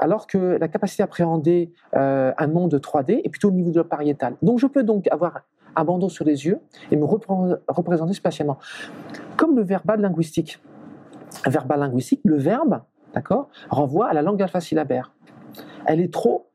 alors 0.00 0.26
que 0.26 0.38
la 0.58 0.68
capacité 0.68 1.02
à 1.02 1.04
appréhender 1.04 1.72
euh, 1.94 2.32
un 2.36 2.46
monde 2.46 2.74
3D 2.74 3.20
est 3.24 3.28
plutôt 3.28 3.48
au 3.48 3.52
niveau 3.52 3.70
du 3.70 3.78
lobe 3.78 3.88
pariétal. 3.88 4.36
Donc 4.42 4.58
je 4.58 4.66
peux 4.66 4.82
donc 4.82 5.08
avoir 5.08 5.40
un 5.76 5.84
bandeau 5.84 6.08
sur 6.08 6.24
les 6.24 6.46
yeux 6.46 6.60
et 6.90 6.96
me 6.96 7.04
repré- 7.04 7.56
représenter 7.68 8.14
spatialement. 8.14 8.58
Comme 9.36 9.56
le 9.56 9.62
verbal 9.62 10.00
linguistique. 10.00 10.60
Verbal 11.46 11.80
linguistique, 11.80 12.20
le 12.24 12.36
verbe, 12.36 12.80
d'accord, 13.14 13.48
renvoie 13.68 14.08
à 14.08 14.14
la 14.14 14.22
langue 14.22 14.42
alpha-syllabaire. 14.42 15.12
Elle 15.86 16.00
est 16.00 16.12
trop, 16.12 16.48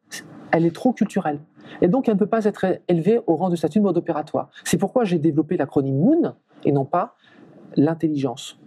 elle 0.52 0.66
est 0.66 0.76
trop 0.76 0.94
culturelle. 0.94 1.40
Et 1.82 1.88
donc, 1.88 2.08
elle 2.08 2.16
ne 2.16 2.20
peut 2.20 2.28
pas 2.28 2.46
être 2.46 2.66
élevée 2.88 3.22
au 3.26 3.36
rang 3.36 3.50
de 3.50 3.56
statut 3.56 3.80
de 3.80 3.84
mode 3.84 3.98
opératoire. 3.98 4.50
C'est 4.64 4.78
pourquoi 4.78 5.06
j'ai 5.06 5.18
développé 5.18 5.58
l'acronyme 5.58 5.98
MOON 5.98 6.34
et 6.66 6.72
non 6.72 6.86
pas 6.86 7.16
l'intelligence. 7.76 8.60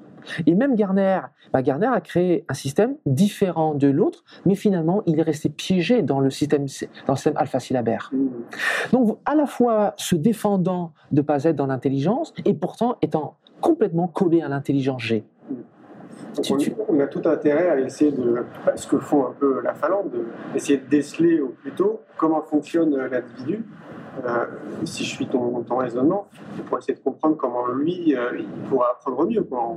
Et 0.46 0.54
même 0.54 0.74
Garner, 0.74 1.20
bah, 1.52 1.62
Garner 1.62 1.88
a 1.92 2.00
créé 2.00 2.44
un 2.48 2.54
système 2.54 2.96
différent 3.06 3.74
de 3.74 3.88
l'autre, 3.88 4.24
mais 4.44 4.54
finalement, 4.54 5.02
il 5.06 5.18
est 5.18 5.22
resté 5.22 5.48
piégé 5.48 6.02
dans 6.02 6.20
le 6.20 6.30
système, 6.30 6.66
dans 7.06 7.12
le 7.12 7.16
système 7.16 7.36
alpha-syllabaire. 7.36 8.10
Donc, 8.92 9.18
à 9.24 9.34
la 9.34 9.46
fois 9.46 9.94
se 9.96 10.16
défendant 10.16 10.92
de 11.12 11.20
ne 11.20 11.22
pas 11.22 11.44
être 11.44 11.56
dans 11.56 11.66
l'intelligence 11.66 12.32
et 12.44 12.54
pourtant 12.54 12.96
étant 13.02 13.36
complètement 13.60 14.08
collé 14.08 14.42
à 14.42 14.48
l'intelligence 14.48 15.02
G. 15.02 15.24
On 16.88 17.00
a 17.00 17.06
tout 17.06 17.22
intérêt 17.24 17.68
à 17.68 17.80
essayer 17.80 18.12
de, 18.12 18.44
ce 18.74 18.86
que 18.86 18.98
font 18.98 19.26
un 19.26 19.32
peu 19.38 19.60
la 19.62 19.74
Finlande, 19.74 20.10
d'essayer 20.52 20.78
de 20.78 20.86
déceler 20.86 21.40
au 21.40 21.48
plus 21.48 21.72
tôt 21.72 22.00
comment 22.16 22.42
fonctionne 22.42 22.94
l'individu 22.96 23.64
euh, 24.24 24.46
si 24.84 25.04
je 25.04 25.10
suis 25.10 25.26
ton, 25.26 25.62
ton 25.62 25.76
raisonnement, 25.78 26.26
pour 26.66 26.78
essayer 26.78 26.94
de 26.94 27.00
comprendre 27.00 27.36
comment 27.36 27.66
lui, 27.68 28.14
euh, 28.16 28.38
il 28.38 28.46
pourra 28.68 28.90
apprendre 28.92 29.26
mieux. 29.28 29.42
Quoi. 29.42 29.76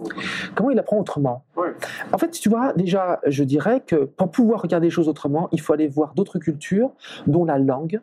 Comment 0.56 0.70
il 0.70 0.80
apprend 0.80 0.98
autrement 1.00 1.44
Ouais. 1.58 1.74
En 2.14 2.18
fait, 2.18 2.30
tu 2.32 2.50
vois, 2.50 2.74
déjà, 2.74 3.20
je 3.26 3.44
dirais 3.44 3.82
que 3.86 4.06
pour 4.06 4.32
pouvoir 4.32 4.62
regarder 4.62 4.88
les 4.88 4.92
choses 4.92 5.10
autrement, 5.10 5.50
il 5.52 5.60
faut 5.62 5.74
aller 5.74 5.88
voir 5.88 6.14
d'autres 6.14 6.40
cultures, 6.40 6.92
dont 7.28 7.46
la 7.46 7.58
langue. 7.58 8.02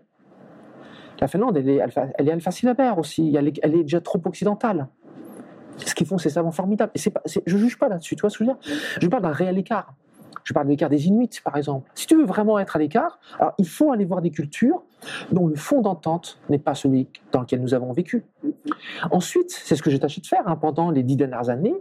La 1.21 1.29
Finlande, 1.29 1.57
elle 1.57 1.69
est, 1.69 1.79
alpha- 1.79 2.11
elle 2.19 2.29
est 2.29 2.33
alphasyllabaire 2.33 2.99
aussi, 2.99 3.35
elle 3.37 3.49
est, 3.49 3.59
elle 3.63 3.75
est 3.75 3.83
déjà 3.83 4.01
trop 4.01 4.21
occidentale. 4.27 4.89
Ce 5.79 5.95
qu'ils 5.95 6.07
font, 6.07 6.19
c'est 6.19 6.31
savants 6.31 6.51
formidable. 6.53 6.93
Et 6.95 6.99
c'est 6.99 7.11
pas, 7.11 7.23
c'est- 7.25 7.43
je 7.47 7.57
juge 7.57 7.79
pas 7.79 7.89
là-dessus, 7.89 8.17
tu 8.17 8.21
vois 8.21 8.31
ce 8.31 8.39
que 8.39 8.45
je 8.45 8.51
veux 8.51 8.57
dire? 8.57 8.79
Je 9.01 9.09
parle 9.09 9.23
d'un 9.23 9.31
réel 9.33 9.57
écart. 9.59 9.95
Je 10.45 10.53
parle 10.53 10.67
de 10.67 10.71
l'écart 10.71 10.89
des 10.89 11.07
Inuits, 11.07 11.41
par 11.43 11.57
exemple. 11.57 11.91
Si 11.95 12.07
tu 12.07 12.17
veux 12.17 12.25
vraiment 12.25 12.59
être 12.59 12.77
à 12.77 12.79
l'écart, 12.79 13.19
alors 13.39 13.55
il 13.59 13.69
faut 13.69 13.93
aller 13.93 14.05
voir 14.05 14.23
des 14.23 14.31
cultures 14.31 14.83
dont 15.33 15.47
le 15.47 15.55
fond 15.55 15.83
d'entente 15.83 16.39
n'est 16.49 16.59
pas 16.59 16.75
celui 16.75 17.09
dans 17.33 17.41
lequel 17.41 17.61
nous 17.61 17.75
avons 17.75 17.93
vécu. 17.93 18.25
Ensuite, 19.11 19.51
c'est 19.51 19.77
ce 19.77 19.83
que 19.83 19.91
j'ai 19.91 19.99
tâché 19.99 20.21
de 20.21 20.27
faire 20.27 20.47
hein, 20.47 20.57
pendant 20.57 20.91
les 20.91 21.03
dix 21.03 21.17
dernières 21.17 21.49
années. 21.49 21.75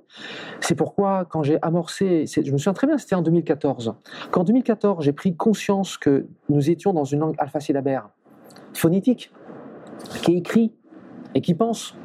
C'est 0.59 0.75
pourquoi, 0.75 1.25
quand 1.25 1.43
j'ai 1.43 1.57
amorcé, 1.61 2.25
je 2.27 2.51
me 2.51 2.57
souviens 2.57 2.73
très 2.73 2.87
bien, 2.87 2.97
c'était 2.97 3.15
en 3.15 3.21
2014. 3.21 3.95
Qu'en 4.31 4.43
2014, 4.43 5.03
j'ai 5.03 5.13
pris 5.13 5.35
conscience 5.35 5.97
que 5.97 6.27
nous 6.49 6.69
étions 6.69 6.93
dans 6.93 7.05
une 7.05 7.19
langue 7.19 7.35
alphasyllabaire, 7.37 8.09
phonétique, 8.73 9.31
qui 10.21 10.33
est 10.33 10.37
écrit 10.37 10.73
et 11.33 11.41
qui 11.41 11.53
pense. 11.53 11.95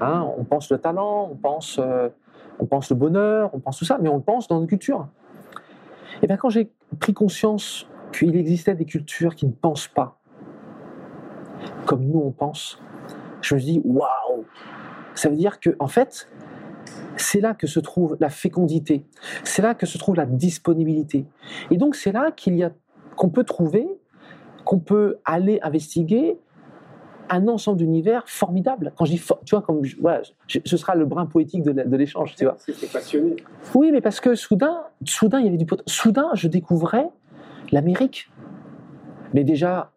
Hein, 0.00 0.26
on 0.38 0.44
pense 0.44 0.70
le 0.70 0.78
talent, 0.78 1.28
on 1.30 1.36
pense, 1.36 1.78
euh, 1.78 2.08
on 2.58 2.66
pense 2.66 2.90
le 2.90 2.96
bonheur, 2.96 3.50
on 3.52 3.60
pense 3.60 3.78
tout 3.78 3.84
ça, 3.84 3.98
mais 4.00 4.08
on 4.08 4.16
le 4.16 4.22
pense 4.22 4.48
dans 4.48 4.60
nos 4.60 4.66
cultures. 4.66 5.08
Et 6.22 6.26
bien, 6.26 6.36
quand 6.36 6.50
j'ai 6.50 6.70
pris 6.98 7.14
conscience 7.14 7.86
qu'il 8.12 8.36
existait 8.36 8.74
des 8.74 8.84
cultures 8.84 9.34
qui 9.34 9.46
ne 9.46 9.52
pensent 9.52 9.88
pas 9.88 10.20
comme 11.86 12.04
nous 12.04 12.20
on 12.20 12.30
pense, 12.30 12.78
je 13.42 13.54
me 13.54 13.60
dis 13.60 13.80
waouh 13.84 14.44
Ça 15.14 15.28
veut 15.28 15.36
dire 15.36 15.60
que, 15.60 15.76
en 15.78 15.88
fait, 15.88 16.28
c'est 17.16 17.40
là 17.40 17.54
que 17.54 17.66
se 17.66 17.80
trouve 17.80 18.16
la 18.20 18.30
fécondité, 18.30 19.04
c'est 19.44 19.62
là 19.62 19.74
que 19.74 19.86
se 19.86 19.98
trouve 19.98 20.16
la 20.16 20.26
disponibilité. 20.26 21.26
Et 21.70 21.76
donc, 21.76 21.96
c'est 21.96 22.12
là 22.12 22.30
qu'il 22.30 22.54
y 22.56 22.62
a, 22.62 22.70
qu'on 23.16 23.28
peut 23.28 23.44
trouver, 23.44 23.86
qu'on 24.64 24.78
peut 24.78 25.18
aller 25.24 25.58
investiguer 25.62 26.38
un 27.30 27.48
ensemble 27.48 27.78
d'univers 27.78 28.24
formidable. 28.26 28.92
Quand 28.96 29.04
je 29.04 29.12
dis, 29.12 29.18
for- 29.18 29.40
tu 29.44 29.54
vois, 29.54 29.62
comme, 29.62 29.84
je- 29.84 29.96
voilà, 30.00 30.22
je- 30.48 30.58
ce 30.64 30.76
sera 30.76 30.94
le 30.94 31.04
brin 31.06 31.26
poétique 31.26 31.62
de 31.62 31.96
l'échange, 31.96 32.34
tu 32.36 32.44
vois. 32.44 32.56
T'es 32.66 32.86
passionné. 32.92 33.36
Oui, 33.74 33.90
mais 33.92 34.00
parce 34.00 34.20
que 34.20 34.34
soudain, 34.34 34.80
soudain, 35.04 35.38
il 35.40 35.44
y 35.46 35.48
avait 35.48 35.56
du 35.56 35.66
pot- 35.66 35.82
Soudain, 35.86 36.28
je 36.34 36.48
découvrais 36.48 37.08
l'Amérique. 37.72 38.30
Mais 39.32 39.44
déjà, 39.44 39.90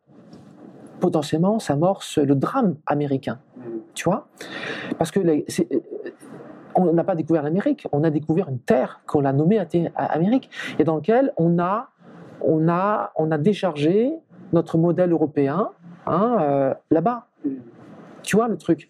potentiellement, 1.00 1.60
ça 1.60 1.74
amorce 1.74 2.18
le 2.18 2.36
drame 2.36 2.76
américain, 2.86 3.40
Mm. 3.58 3.62
tu 3.94 4.04
vois 4.06 4.28
Parce 4.98 5.12
que 5.12 5.20
les- 5.20 5.44
c'est- 5.48 5.68
euh, 5.74 5.80
on 6.76 6.94
n'a 6.94 7.04
pas 7.04 7.16
découvert 7.16 7.44
l'Amérique, 7.44 7.88
on 7.92 8.04
a 8.04 8.10
découvert 8.10 8.48
une 8.50 8.60
terre 8.60 9.02
qu'on 9.08 9.26
a 9.26 9.34
nommée 9.34 9.60
Amérique, 9.96 10.50
et 10.80 10.84
dans 10.84 10.96
laquelle 10.96 11.34
on 11.38 11.60
a, 11.60 11.90
on 12.42 12.68
a, 12.70 13.12
on 13.18 13.32
a 13.32 13.38
déchargé 13.38 14.14
notre 14.54 14.78
modèle 14.78 15.12
européen 15.12 15.70
hein, 16.06 16.38
euh, 16.42 16.74
là-bas. 16.92 17.28
Tu 18.24 18.36
vois 18.36 18.48
le 18.48 18.58
truc 18.58 18.90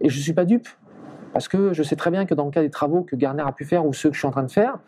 Et 0.00 0.08
je 0.08 0.18
ne 0.18 0.22
suis 0.22 0.32
pas 0.32 0.44
dupe, 0.44 0.68
parce 1.32 1.48
que 1.48 1.72
je 1.72 1.82
sais 1.82 1.96
très 1.96 2.10
bien 2.10 2.26
que 2.26 2.34
dans 2.34 2.44
le 2.44 2.50
cas 2.50 2.62
des 2.62 2.70
travaux 2.70 3.02
que 3.02 3.16
Garner 3.16 3.44
a 3.46 3.52
pu 3.52 3.64
faire 3.64 3.86
ou 3.86 3.92
ceux 3.92 4.08
que 4.08 4.14
je 4.14 4.20
suis 4.20 4.28
en 4.28 4.32
train 4.32 4.42
de 4.42 4.50
faire, 4.50 4.78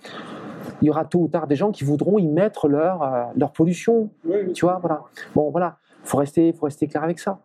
il 0.82 0.86
y 0.86 0.90
aura 0.90 1.04
tôt 1.04 1.20
ou 1.20 1.28
tard 1.28 1.46
des 1.46 1.56
gens 1.56 1.70
qui 1.72 1.84
voudront 1.84 2.18
y 2.18 2.26
mettre 2.26 2.68
leur, 2.68 3.02
euh, 3.02 3.24
leur 3.36 3.52
pollution. 3.52 4.10
Oui, 4.24 4.36
oui. 4.46 4.52
Tu 4.52 4.64
vois, 4.64 4.78
voilà. 4.78 5.02
Bon, 5.34 5.50
voilà, 5.50 5.78
faut 6.04 6.18
rester, 6.18 6.52
faut 6.52 6.66
rester 6.66 6.86
clair 6.86 7.02
avec 7.02 7.18
ça. 7.18 7.40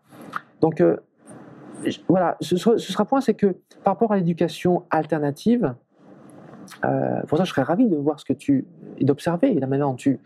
Donc, 0.60 0.82
euh, 0.82 0.98
voilà, 2.08 2.38
ce 2.42 2.58
sera, 2.58 2.78
ce 2.78 2.92
sera 2.92 3.06
point, 3.06 3.22
c'est 3.22 3.34
que 3.34 3.56
par 3.84 3.94
rapport 3.94 4.12
à 4.12 4.18
l'éducation 4.18 4.84
alternative, 4.90 5.74
euh, 6.86 7.22
pour 7.28 7.38
ça, 7.38 7.44
je 7.44 7.50
serais 7.50 7.64
ravi 7.64 7.88
de 7.88 7.96
voir 7.96 8.20
ce 8.20 8.26
que 8.26 8.34
tu 8.34 8.66
et 9.02 9.06
d'observer 9.06 9.54
la 9.56 9.68
manière 9.68 9.88
dont 9.88 9.96
tu, 9.96 10.20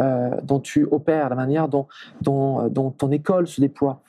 euh, 0.00 0.88
opères, 0.90 1.30
la 1.30 1.36
manière 1.36 1.64
euh, 1.64 2.68
dont 2.68 2.90
ton 2.90 3.10
école 3.10 3.48
se 3.48 3.60
déploie. 3.60 4.02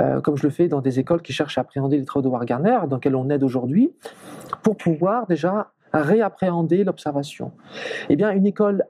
Euh, 0.00 0.20
comme 0.20 0.36
je 0.36 0.42
le 0.42 0.50
fais 0.50 0.68
dans 0.68 0.80
des 0.80 0.98
écoles 0.98 1.22
qui 1.22 1.32
cherchent 1.32 1.58
à 1.58 1.60
appréhender 1.62 1.96
les 1.96 2.04
travaux 2.04 2.22
de 2.22 2.28
War 2.28 2.44
Garner, 2.44 2.80
dans 2.88 2.96
lesquelles 2.96 3.16
on 3.16 3.30
aide 3.30 3.44
aujourd'hui, 3.44 3.92
pour 4.62 4.76
pouvoir 4.76 5.26
déjà 5.26 5.70
réappréhender 5.92 6.84
l'observation. 6.84 7.52
Eh 8.08 8.16
bien, 8.16 8.30
une 8.30 8.46
école 8.46 8.84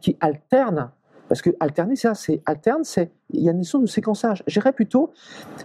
qui 0.00 0.16
alterne, 0.20 0.90
parce 1.28 1.42
que 1.42 1.50
alterner, 1.60 1.96
c'est 1.96 2.08
ça, 2.08 2.14
c'est 2.14 2.40
alterne, 2.46 2.84
c'est 2.84 3.10
il 3.30 3.42
y 3.42 3.48
a 3.48 3.52
une 3.52 3.58
notion 3.58 3.80
de 3.80 3.86
séquençage. 3.86 4.42
Je 4.46 4.60
dirais 4.60 4.72
plutôt, 4.72 5.12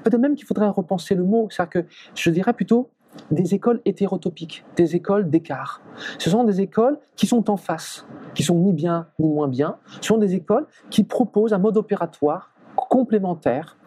peut-être 0.04 0.20
même 0.20 0.36
qu'il 0.36 0.46
faudrait 0.46 0.68
repenser 0.68 1.16
le 1.16 1.24
mot, 1.24 1.48
c'est-à-dire 1.50 1.84
que 1.84 1.86
je 2.16 2.30
dirais 2.32 2.54
plutôt 2.54 2.90
des 3.32 3.54
écoles 3.54 3.82
hétérotopiques, 3.86 4.64
des 4.76 4.96
écoles 4.96 5.30
d'écart. 5.30 5.82
Ce 6.18 6.30
sont 6.30 6.44
des 6.44 6.62
écoles 6.62 7.00
qui 7.16 7.28
sont 7.28 7.50
en 7.50 7.58
face, 7.58 8.06
qui 8.34 8.44
sont 8.44 8.56
ni 8.60 8.74
bien 8.74 9.08
ni 9.20 9.28
moins 9.28 9.48
bien. 9.48 9.78
Ce 10.02 10.08
sont 10.08 10.18
des 10.18 10.36
écoles 10.36 10.68
qui 10.90 11.04
proposent 11.04 11.54
un 11.54 11.60
mode 11.60 11.78
opératoire 11.78 12.52
complémentaire 12.76 13.78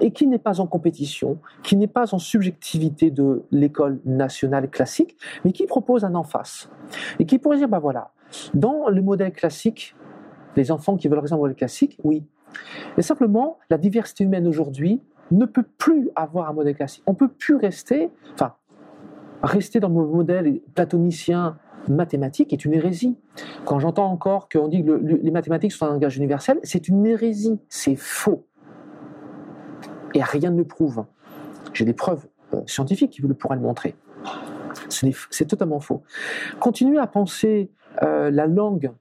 et 0.00 0.10
qui 0.10 0.26
n'est 0.26 0.38
pas 0.38 0.60
en 0.60 0.66
compétition, 0.66 1.38
qui 1.62 1.76
n'est 1.76 1.86
pas 1.86 2.14
en 2.14 2.18
subjectivité 2.18 3.10
de 3.10 3.44
l'école 3.50 4.00
nationale 4.04 4.68
classique, 4.68 5.16
mais 5.44 5.52
qui 5.52 5.66
propose 5.66 6.04
un 6.04 6.14
en 6.14 6.24
face. 6.24 6.68
Et 7.18 7.26
qui 7.26 7.38
pourrait 7.38 7.58
dire, 7.58 7.68
bah 7.68 7.78
voilà, 7.78 8.10
dans 8.52 8.88
le 8.88 9.02
modèle 9.02 9.32
classique, 9.32 9.94
les 10.56 10.70
enfants 10.70 10.96
qui 10.96 11.08
veulent 11.08 11.20
rester 11.20 11.30
dans 11.30 11.36
le 11.36 11.42
modèle 11.42 11.56
classique, 11.56 11.98
oui. 12.04 12.24
Mais 12.96 13.02
simplement, 13.02 13.58
la 13.70 13.78
diversité 13.78 14.24
humaine 14.24 14.46
aujourd'hui 14.46 15.00
ne 15.30 15.46
peut 15.46 15.64
plus 15.78 16.10
avoir 16.14 16.48
un 16.48 16.52
modèle 16.52 16.76
classique. 16.76 17.02
On 17.06 17.14
peut 17.14 17.28
plus 17.28 17.56
rester, 17.56 18.10
enfin, 18.34 18.54
rester 19.44 19.80
dans 19.80 19.88
le 19.88 19.94
modèle 19.94 20.60
platonicien 20.74 21.56
mathématique 21.88 22.52
est 22.52 22.64
une 22.64 22.72
hérésie. 22.72 23.16
Quand 23.64 23.78
j'entends 23.78 24.10
encore 24.10 24.48
qu'on 24.48 24.68
dit 24.68 24.82
que 24.82 24.92
le- 24.92 24.98
le- 24.98 25.20
les 25.22 25.30
mathématiques 25.30 25.72
sont 25.72 25.86
un 25.86 25.90
langage 25.90 26.16
universel, 26.16 26.58
c'est 26.62 26.88
une 26.88 27.04
hérésie, 27.06 27.58
c'est 27.68 27.96
faux. 27.96 28.44
Et 30.14 30.22
rien 30.22 30.50
ne 30.50 30.56
le 30.58 30.64
prouve. 30.64 31.04
J'ai 31.72 31.84
des 31.84 31.92
preuves 31.92 32.26
euh, 32.54 32.60
scientifiques 32.66 33.10
qui 33.10 33.22
pourraient 33.22 33.56
le 33.56 33.62
montrer. 33.62 33.94
C'est 34.88 35.46
totalement 35.46 35.80
faux. 35.80 36.02
Continuer 36.60 36.98
à 36.98 37.06
penser 37.06 37.70
euh, 38.02 38.30
la 38.30 38.46
langue 38.46 38.92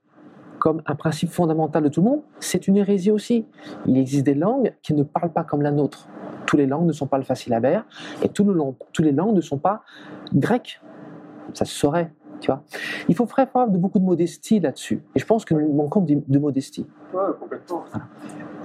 comme 0.59 0.81
un 0.85 0.95
principe 0.95 1.29
fondamental 1.29 1.83
de 1.83 1.89
tout 1.89 2.01
le 2.01 2.09
monde, 2.09 2.21
c'est 2.39 2.67
une 2.67 2.77
hérésie 2.77 3.11
aussi. 3.11 3.45
Il 3.85 3.97
existe 3.97 4.25
des 4.25 4.33
langues 4.33 4.73
qui 4.81 4.93
ne 4.93 5.03
parlent 5.03 5.31
pas 5.33 5.43
comme 5.43 5.61
la 5.61 5.71
nôtre. 5.71 6.07
Toutes 6.54 6.60
les 6.60 6.68
langues 6.68 6.86
ne 6.86 6.91
sont 6.91 7.08
pas 7.08 7.18
le 7.18 7.24
facilabaire 7.24 7.84
et 8.22 8.30
toutes 8.30 8.45
les 8.45 8.54
langues, 8.54 8.76
toutes 8.91 9.06
les 9.06 9.12
langues 9.12 9.34
ne 9.36 9.41
sont 9.41 9.58
pas 9.58 9.82
grecques. 10.36 10.80
Ça 11.56 11.66
se 11.66 11.74
saurait, 11.74 12.12
tu 12.41 12.51
vois. 12.51 12.62
Il 13.10 13.16
faut 13.16 13.26
faire 13.26 13.49
preuve 13.49 13.72
de 13.72 13.80
beaucoup 13.80 13.97
de 13.97 14.04
modestie 14.04 14.60
là-dessus. 14.60 15.01
Et 15.16 15.20
je 15.20 15.26
pense 15.26 15.45
que 15.45 15.56
nous 15.56 15.74
manquons 15.74 16.01
de, 16.01 16.22
de 16.28 16.38
modestie. 16.38 16.86
Ouais, 17.12 17.22
complètement. 17.39 17.86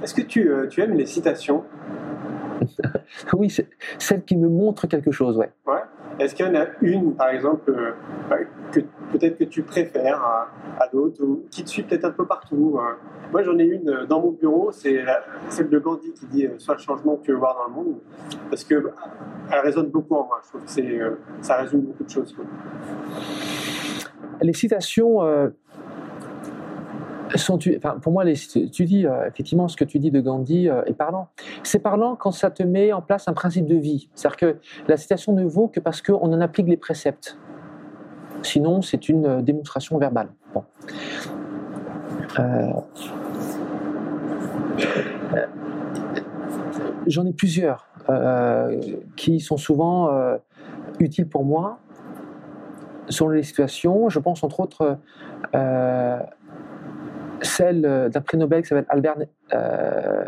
Est-ce 0.03 0.13
que 0.13 0.21
tu, 0.21 0.51
euh, 0.51 0.67
tu 0.69 0.83
aimes 0.83 0.93
les 0.93 1.07
citations? 1.07 1.65
Oui, 3.33 3.51
celle 3.99 4.23
qui 4.25 4.37
me 4.37 4.51
montre 4.51 4.87
quelque 4.87 5.11
chose, 5.11 5.39
ouais. 5.39 5.51
Ouais. 5.67 5.78
Est-ce 6.19 6.35
qu'il 6.35 6.47
y 6.47 6.49
en 6.49 6.55
a 6.55 6.67
une, 6.81 7.15
par 7.15 7.29
exemple, 7.29 7.71
euh, 7.71 7.93
bah, 8.29 8.37
que 8.73 8.81
peut-être 9.13 9.39
que 9.39 9.45
tu 9.45 9.63
préfères 9.63 10.21
à, 10.21 10.89
d'autres 10.93 11.23
ou 11.23 11.45
qui 11.51 11.63
te 11.63 11.69
suit 11.69 11.83
peut-être 11.83 12.05
un 12.07 12.11
peu 12.11 12.27
partout 12.27 12.79
euh? 12.79 12.95
Moi, 13.31 13.43
j'en 13.43 13.59
ai 13.59 13.65
une 13.65 13.89
euh, 13.89 14.07
dans 14.07 14.21
mon 14.21 14.33
bureau, 14.33 14.73
c'est 14.73 15.05
celle 15.49 15.69
de 15.69 15.79
Gandhi 15.79 16.13
qui 16.13 16.27
dit 16.27 16.49
Sois 16.59 16.75
le 16.75 16.81
changement 16.81 17.17
que 17.17 17.25
tu 17.27 17.33
veux 17.33 17.39
voir 17.39 17.57
dans 17.57 17.69
le 17.69 17.85
monde. 17.85 17.99
Parce 18.51 18.65
que 18.65 18.75
bah, 18.77 18.91
elle 19.53 19.61
résonne 19.61 19.89
beaucoup 19.89 20.15
en 20.15 20.27
moi. 20.27 20.41
Je 20.45 20.49
trouve 20.49 20.63
que 20.65 21.19
ça 21.41 21.57
résume 21.57 21.83
beaucoup 21.83 22.05
de 22.05 22.11
choses. 22.11 22.35
les 24.41 24.55
citations 24.55 25.21
pour 28.03 28.13
moi, 28.13 28.25
tu 28.25 28.85
dis 28.85 29.07
euh, 29.07 29.27
effectivement 29.27 29.69
ce 29.69 29.77
que 29.77 29.85
tu 29.85 29.99
dis 29.99 30.11
de 30.11 30.21
Gandhi 30.21 30.69
euh, 30.69 30.83
est 30.87 30.95
parlant. 30.95 31.29
C'est 31.63 31.79
parlant 31.79 32.17
quand 32.17 32.31
ça 32.31 32.51
te 32.51 32.63
met 32.63 32.93
en 32.93 33.03
place 33.03 33.29
un 33.29 33.33
principe 33.33 33.67
de 33.67 33.77
vie. 33.77 34.09
C'est-à-dire 34.15 34.37
que 34.37 34.57
la 34.87 34.97
citation 34.97 35.33
ne 35.33 35.45
vaut 35.45 35.69
que 35.69 35.81
parce 35.81 36.03
qu'on 36.03 36.33
en 36.33 36.41
applique 36.41 36.69
les 36.69 36.77
préceptes. 36.77 37.39
Sinon, 38.43 38.83
c'est 38.83 39.09
une 39.09 39.27
euh, 39.27 39.43
démonstration 39.43 39.99
verbale. 39.99 40.29
J'en 47.07 47.27
ai 47.27 47.33
plusieurs 47.33 47.89
qui 49.17 49.41
sont 49.41 49.57
souvent 49.57 50.11
utiles 51.01 51.29
pour 51.29 51.45
moi 51.45 51.81
selon 53.09 53.31
les 53.31 53.43
situations. 53.43 54.09
Je 54.09 54.19
pense 54.19 54.45
entre 54.45 54.61
autres 54.61 54.99
celle 57.43 58.11
d'un 58.11 58.21
prix 58.21 58.37
Nobel 58.37 58.63
qui 58.63 58.69
s'appelle 58.69 58.87
Albert 58.89 59.17
euh, 59.55 60.25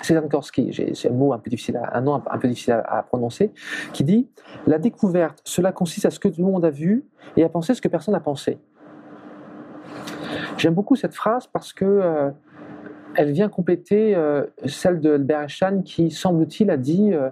c'est 0.00 0.16
un 0.16 1.12
mot 1.12 1.32
un 1.32 1.38
peu 1.38 1.50
difficile, 1.50 1.80
un 1.92 2.00
nom 2.00 2.14
un 2.14 2.38
peu- 2.38 2.48
difficile 2.48 2.82
à, 2.86 3.02
prononcer, 3.02 3.52
qui 3.92 4.04
dit 4.04 4.28
la 4.66 4.78
découverte, 4.78 5.40
cela 5.44 5.72
consiste 5.72 6.06
à 6.06 6.10
ce 6.10 6.18
que 6.18 6.28
tout 6.28 6.40
le 6.40 6.50
monde 6.50 6.64
a 6.64 6.70
vu 6.70 7.04
et 7.36 7.44
à 7.44 7.48
penser 7.48 7.74
ce 7.74 7.82
que 7.82 7.88
personne 7.88 8.14
n'a 8.14 8.20
pensé. 8.20 8.58
J'aime 10.56 10.74
beaucoup 10.74 10.96
cette 10.96 11.14
phrase 11.14 11.46
parce 11.46 11.72
que 11.72 11.84
euh, 11.84 12.30
elle 13.14 13.32
vient 13.32 13.48
compléter 13.48 14.14
euh, 14.14 14.46
celle 14.66 15.00
de 15.00 15.14
Albert 15.14 15.42
Einstein 15.42 15.82
qui, 15.82 16.10
semble-t-il, 16.10 16.70
a 16.70 16.76
dit 16.76 17.12
euh, 17.12 17.30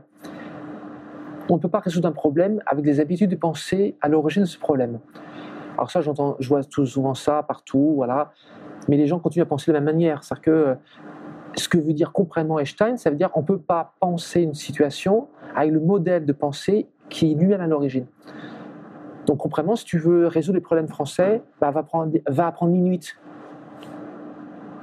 on 1.48 1.56
ne 1.56 1.60
peut 1.60 1.68
pas 1.68 1.80
résoudre 1.80 2.08
un 2.08 2.12
problème 2.12 2.60
avec 2.66 2.84
des 2.84 3.00
habitudes 3.00 3.30
de 3.30 3.36
pensée 3.36 3.96
à 4.00 4.08
l'origine 4.08 4.42
de 4.42 4.48
ce 4.48 4.58
problème. 4.58 5.00
Alors 5.74 5.90
ça, 5.90 6.00
j'entends, 6.00 6.36
je 6.38 6.48
vois 6.48 6.62
tout 6.62 6.86
souvent 6.86 7.14
ça 7.14 7.42
partout, 7.42 7.92
voilà. 7.96 8.32
Mais 8.88 8.96
les 8.96 9.06
gens 9.06 9.18
continuent 9.18 9.42
à 9.42 9.46
penser 9.46 9.70
de 9.70 9.74
la 9.74 9.80
même 9.80 9.94
manière. 9.94 10.24
C'est-à-dire 10.24 10.42
que 10.42 10.50
euh, 10.50 10.74
ce 11.56 11.68
que 11.68 11.78
veut 11.78 11.92
dire 11.92 12.12
concrètement 12.12 12.58
Einstein, 12.58 12.96
ça 12.96 13.10
veut 13.10 13.16
dire 13.16 13.30
qu'on 13.30 13.42
ne 13.42 13.46
peut 13.46 13.58
pas 13.58 13.94
penser 14.00 14.42
une 14.42 14.54
situation 14.54 15.28
avec 15.54 15.72
le 15.72 15.80
modèle 15.80 16.24
de 16.24 16.32
pensée 16.32 16.86
qui 17.08 17.32
est 17.32 17.34
lui-même 17.34 17.60
à 17.60 17.66
l'origine. 17.66 18.06
Donc 19.26 19.38
concrètement, 19.38 19.76
si 19.76 19.84
tu 19.84 19.98
veux 19.98 20.26
résoudre 20.26 20.56
les 20.56 20.62
problèmes 20.62 20.88
français, 20.88 21.42
bah, 21.60 21.70
va, 21.70 21.82
prendre, 21.82 22.16
va 22.28 22.46
apprendre 22.46 22.72
Minuit. 22.72 23.14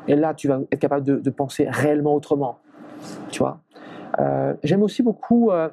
Et 0.07 0.15
là, 0.15 0.33
tu 0.33 0.47
vas 0.47 0.59
être 0.71 0.79
capable 0.79 1.21
de, 1.21 1.29
penser 1.29 1.67
réellement 1.69 2.15
autrement. 2.15 2.59
Tu 3.29 3.39
vois? 3.39 3.59
Euh, 4.19 4.53
J'aime 4.63 4.83
aussi 4.83 5.03
beaucoup 5.03 5.51
euh, 5.51 5.69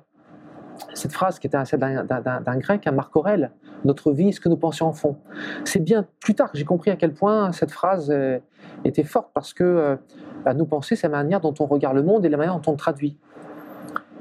cette 0.93 1.12
phrase 1.12 1.39
qui 1.39 1.47
était 1.47 1.64
celle 1.64 1.81
d'un- 1.81 2.59
grec, 2.59 2.87
un 2.87 2.93
Marc 2.93 3.14
Aurèle 3.16 3.53
Notre 3.85 4.12
vie 4.12 4.32
ce 4.32 4.41
que 4.41 4.49
nos 4.49 4.57
pensées 4.57 4.85
en 4.85 4.93
font. 4.93 5.16
C'est 5.64 5.80
bien 5.80 6.07
plus 6.20 6.35
tard 6.35 6.51
que 6.51 6.59
j'ai 6.59 6.64
compris 6.64 6.91
à 6.91 6.97
quel 6.97 7.12
point 7.12 7.53
cette 7.53 7.70
phrase 7.70 8.11
euh, 8.11 8.39
était 8.85 9.03
forte 9.03 9.30
parce 9.35 9.53
que 9.53 9.64
euh, 9.64 9.97
bah, 10.45 10.55
nos 10.55 10.64
pensées, 10.64 10.97
c'est 10.97 11.09
la 11.09 11.16
manière 11.16 11.41
dont 11.41 11.55
on 11.61 11.66
regarde 11.66 11.97
le 11.97 12.03
monde 12.03 12.24
et 12.24 12.28
la 12.28 12.37
manière 12.37 12.55
dont 12.59 12.70
on 12.70 12.72
le 12.72 12.78
traduit. 12.78 13.18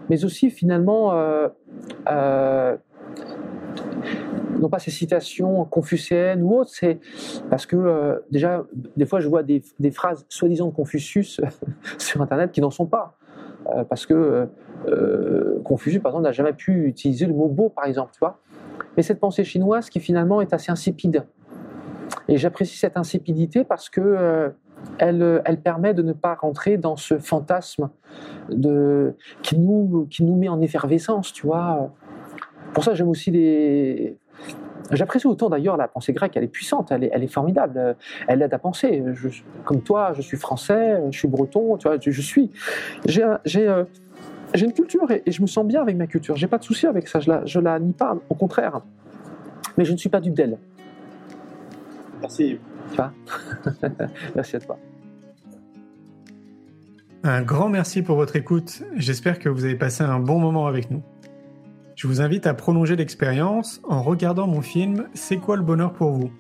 Mais 0.10 0.26
aussi, 0.26 0.50
finalement, 0.50 1.14
euh, 1.14 2.76
non 4.60 4.68
pas 4.68 4.80
ces 4.80 4.92
citations 4.92 5.64
confucéennes 5.64 6.44
ou 6.44 6.60
autres, 6.60 6.72
c'est 6.74 7.00
parce 7.50 7.66
que 7.66 8.22
déjà, 8.30 8.66
des 8.98 9.06
fois, 9.06 9.22
je 9.22 9.30
vois 9.30 9.44
des, 9.44 9.62
phrases 9.92 10.26
soi-disant 10.28 10.68
de 10.68 10.74
Confucius 10.74 11.40
sur 11.98 12.22
Internet 12.22 12.52
qui 12.52 12.60
n'en 12.60 12.70
sont 12.70 12.86
pas. 12.86 13.18
Parce 13.88 14.06
que 14.06 14.50
Confucius, 15.64 16.02
par 16.02 16.12
exemple, 16.12 16.26
n'a 16.26 16.34
jamais 16.34 16.52
pu 16.52 16.86
utiliser 16.86 17.26
le 17.26 17.34
mot 17.34 17.48
beau, 17.48 17.70
par 17.70 17.86
exemple, 17.86 18.12
tu 18.12 18.20
vois. 18.20 18.42
Mais 18.98 19.04
cette 19.04 19.20
pensée 19.20 19.44
chinoise 19.44 19.90
qui 19.90 20.00
finalement 20.00 20.42
est 20.42 20.54
assez 20.54 20.72
insipide. 20.72 21.26
Et 22.28 22.38
j'apprécie 22.38 22.78
cette 22.78 22.98
insipidité 22.98 23.64
parce 23.64 23.90
que 23.90 24.02
euh, 24.02 24.50
elle, 24.98 25.42
elle 25.46 25.62
permet 25.62 25.94
de 25.94 26.02
ne 26.02 26.14
pas 26.14 26.36
rentrer 26.36 26.78
dans 26.78 26.96
ce 26.96 27.18
fantasme 27.18 27.90
de, 28.50 29.16
qui, 29.42 29.58
nous, 29.58 30.08
qui 30.10 30.24
nous 30.24 30.36
met 30.36 30.50
en 30.50 30.62
effervescence, 30.62 31.34
tu 31.34 31.48
vois. 31.48 31.92
Pour 32.74 32.84
ça, 32.84 32.94
j'aime 32.94 33.10
aussi 33.10 33.32
les. 33.32 34.18
J'apprécie 34.92 35.28
autant 35.28 35.50
d'ailleurs 35.50 35.78
la 35.78 35.88
pensée 35.88 36.12
grecque, 36.12 36.36
elle 36.36 36.44
est 36.44 36.48
puissante, 36.48 36.92
elle 36.92 37.06
est, 37.06 37.12
elle 37.14 37.24
est 37.24 37.28
formidable, 37.28 37.96
elle 38.28 38.42
aide 38.42 38.54
à 38.54 38.60
penser. 38.60 39.04
Comme 39.64 39.82
toi, 39.82 40.12
je 40.14 40.22
suis 40.22 40.38
français, 40.38 41.02
je 41.10 41.18
suis 41.18 41.28
breton, 41.28 41.78
tu 41.78 41.88
vois, 41.88 41.98
je, 42.00 42.12
je 42.12 42.22
suis. 42.22 42.52
J'ai, 43.06 43.24
euh, 43.68 43.84
j'ai 44.54 44.66
une 44.66 44.74
culture 44.74 45.10
et, 45.12 45.24
et 45.26 45.32
je 45.32 45.42
me 45.42 45.48
sens 45.48 45.66
bien 45.66 45.82
avec 45.82 45.98
ma 45.98 46.08
culture. 46.08 46.36
J'ai 46.36 46.48
pas 46.48 46.58
de 46.58 46.64
souci 46.64 46.88
avec 46.88 47.08
ça, 47.08 47.20
je 47.20 47.30
la, 47.30 47.46
je 47.46 47.60
la 47.60 47.80
nie 47.80 47.94
pas, 47.94 48.18
au 48.30 48.36
contraire. 48.36 48.82
Mais 49.78 49.86
je 49.86 49.92
ne 49.92 49.98
suis 49.98 50.10
pas 50.10 50.20
dupe 50.20 50.34
d'elle. 50.34 50.58
Merci. 52.22 52.58
Tu 52.90 52.96
vois 52.96 53.12
Merci 54.36 54.56
à 54.56 54.60
toi. 54.60 54.78
Un 57.24 57.42
grand 57.42 57.70
merci 57.70 58.02
pour 58.02 58.18
votre 58.18 58.36
écoute. 58.36 58.84
J'espère 58.96 59.40
que 59.40 59.50
vous 59.50 59.64
avez 59.64 59.76
passé 59.76 60.04
un 60.04 60.20
bon 60.20 60.40
moment 60.40 60.68
avec 60.68 60.92
nous. 60.92 61.02
Je 61.96 62.08
vous 62.08 62.22
invite 62.22 62.48
à 62.48 62.54
prolonger 62.54 62.96
l'expérience 62.96 63.82
en 63.88 64.02
regardant 64.02 64.48
mon 64.48 64.62
film 64.62 65.08
C'est 65.14 65.38
quoi 65.38 65.56
le 65.56 65.64
bonheur 65.64 65.94
pour 65.94 66.12
vous? 66.12 66.32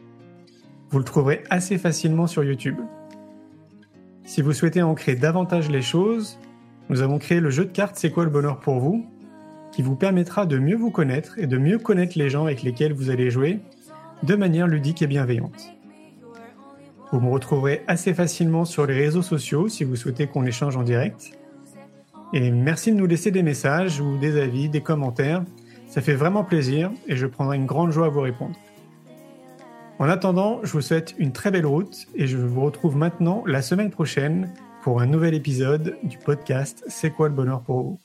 Vous 0.90 0.98
le 1.00 1.06
trouverez 1.06 1.44
assez 1.50 1.78
facilement 1.78 2.28
sur 2.28 2.44
YouTube. 2.44 2.78
Si 4.26 4.42
vous 4.42 4.54
souhaitez 4.54 4.82
ancrer 4.82 5.16
davantage 5.16 5.70
les 5.70 5.82
choses, 5.82 6.38
nous 6.94 7.02
avons 7.02 7.18
créé 7.18 7.40
le 7.40 7.50
jeu 7.50 7.66
de 7.66 7.72
cartes 7.72 7.96
C'est 7.96 8.12
quoi 8.12 8.24
le 8.24 8.30
bonheur 8.30 8.60
pour 8.60 8.78
vous 8.80 9.04
qui 9.72 9.82
vous 9.82 9.96
permettra 9.96 10.46
de 10.46 10.60
mieux 10.60 10.76
vous 10.76 10.92
connaître 10.92 11.40
et 11.40 11.48
de 11.48 11.58
mieux 11.58 11.80
connaître 11.80 12.20
les 12.20 12.30
gens 12.30 12.46
avec 12.46 12.62
lesquels 12.62 12.94
vous 12.94 13.10
allez 13.10 13.32
jouer 13.32 13.62
de 14.22 14.36
manière 14.36 14.68
ludique 14.68 15.02
et 15.02 15.08
bienveillante. 15.08 15.74
Vous 17.12 17.20
me 17.20 17.32
retrouverez 17.32 17.82
assez 17.88 18.14
facilement 18.14 18.64
sur 18.64 18.86
les 18.86 18.94
réseaux 18.94 19.24
sociaux 19.24 19.70
si 19.70 19.84
vous 19.84 19.96
souhaitez 19.96 20.28
qu'on 20.28 20.46
échange 20.46 20.78
en 20.78 20.84
direct. 20.84 21.32
Et 22.32 22.52
merci 22.52 22.92
de 22.92 22.98
nous 22.98 23.08
laisser 23.08 23.32
des 23.32 23.42
messages 23.42 24.00
ou 24.00 24.20
des 24.20 24.40
avis, 24.40 24.70
des 24.70 24.82
commentaires. 24.82 25.44
Ça 25.88 26.00
fait 26.00 26.14
vraiment 26.14 26.44
plaisir 26.44 26.92
et 27.08 27.16
je 27.16 27.26
prendrai 27.26 27.58
une 27.58 27.66
grande 27.66 27.90
joie 27.90 28.06
à 28.06 28.10
vous 28.10 28.22
répondre. 28.22 28.56
En 29.98 30.08
attendant, 30.08 30.60
je 30.62 30.72
vous 30.74 30.82
souhaite 30.82 31.16
une 31.18 31.32
très 31.32 31.50
belle 31.50 31.66
route 31.66 32.06
et 32.14 32.28
je 32.28 32.38
vous 32.38 32.62
retrouve 32.62 32.96
maintenant 32.96 33.44
la 33.48 33.64
semaine 33.64 33.90
prochaine 33.90 34.52
pour 34.84 35.00
un 35.00 35.06
nouvel 35.06 35.34
épisode 35.34 35.98
du 36.04 36.18
podcast 36.18 36.84
C'est 36.88 37.12
quoi 37.12 37.30
le 37.30 37.34
bonheur 37.34 37.62
pour 37.62 37.82
vous? 37.82 38.03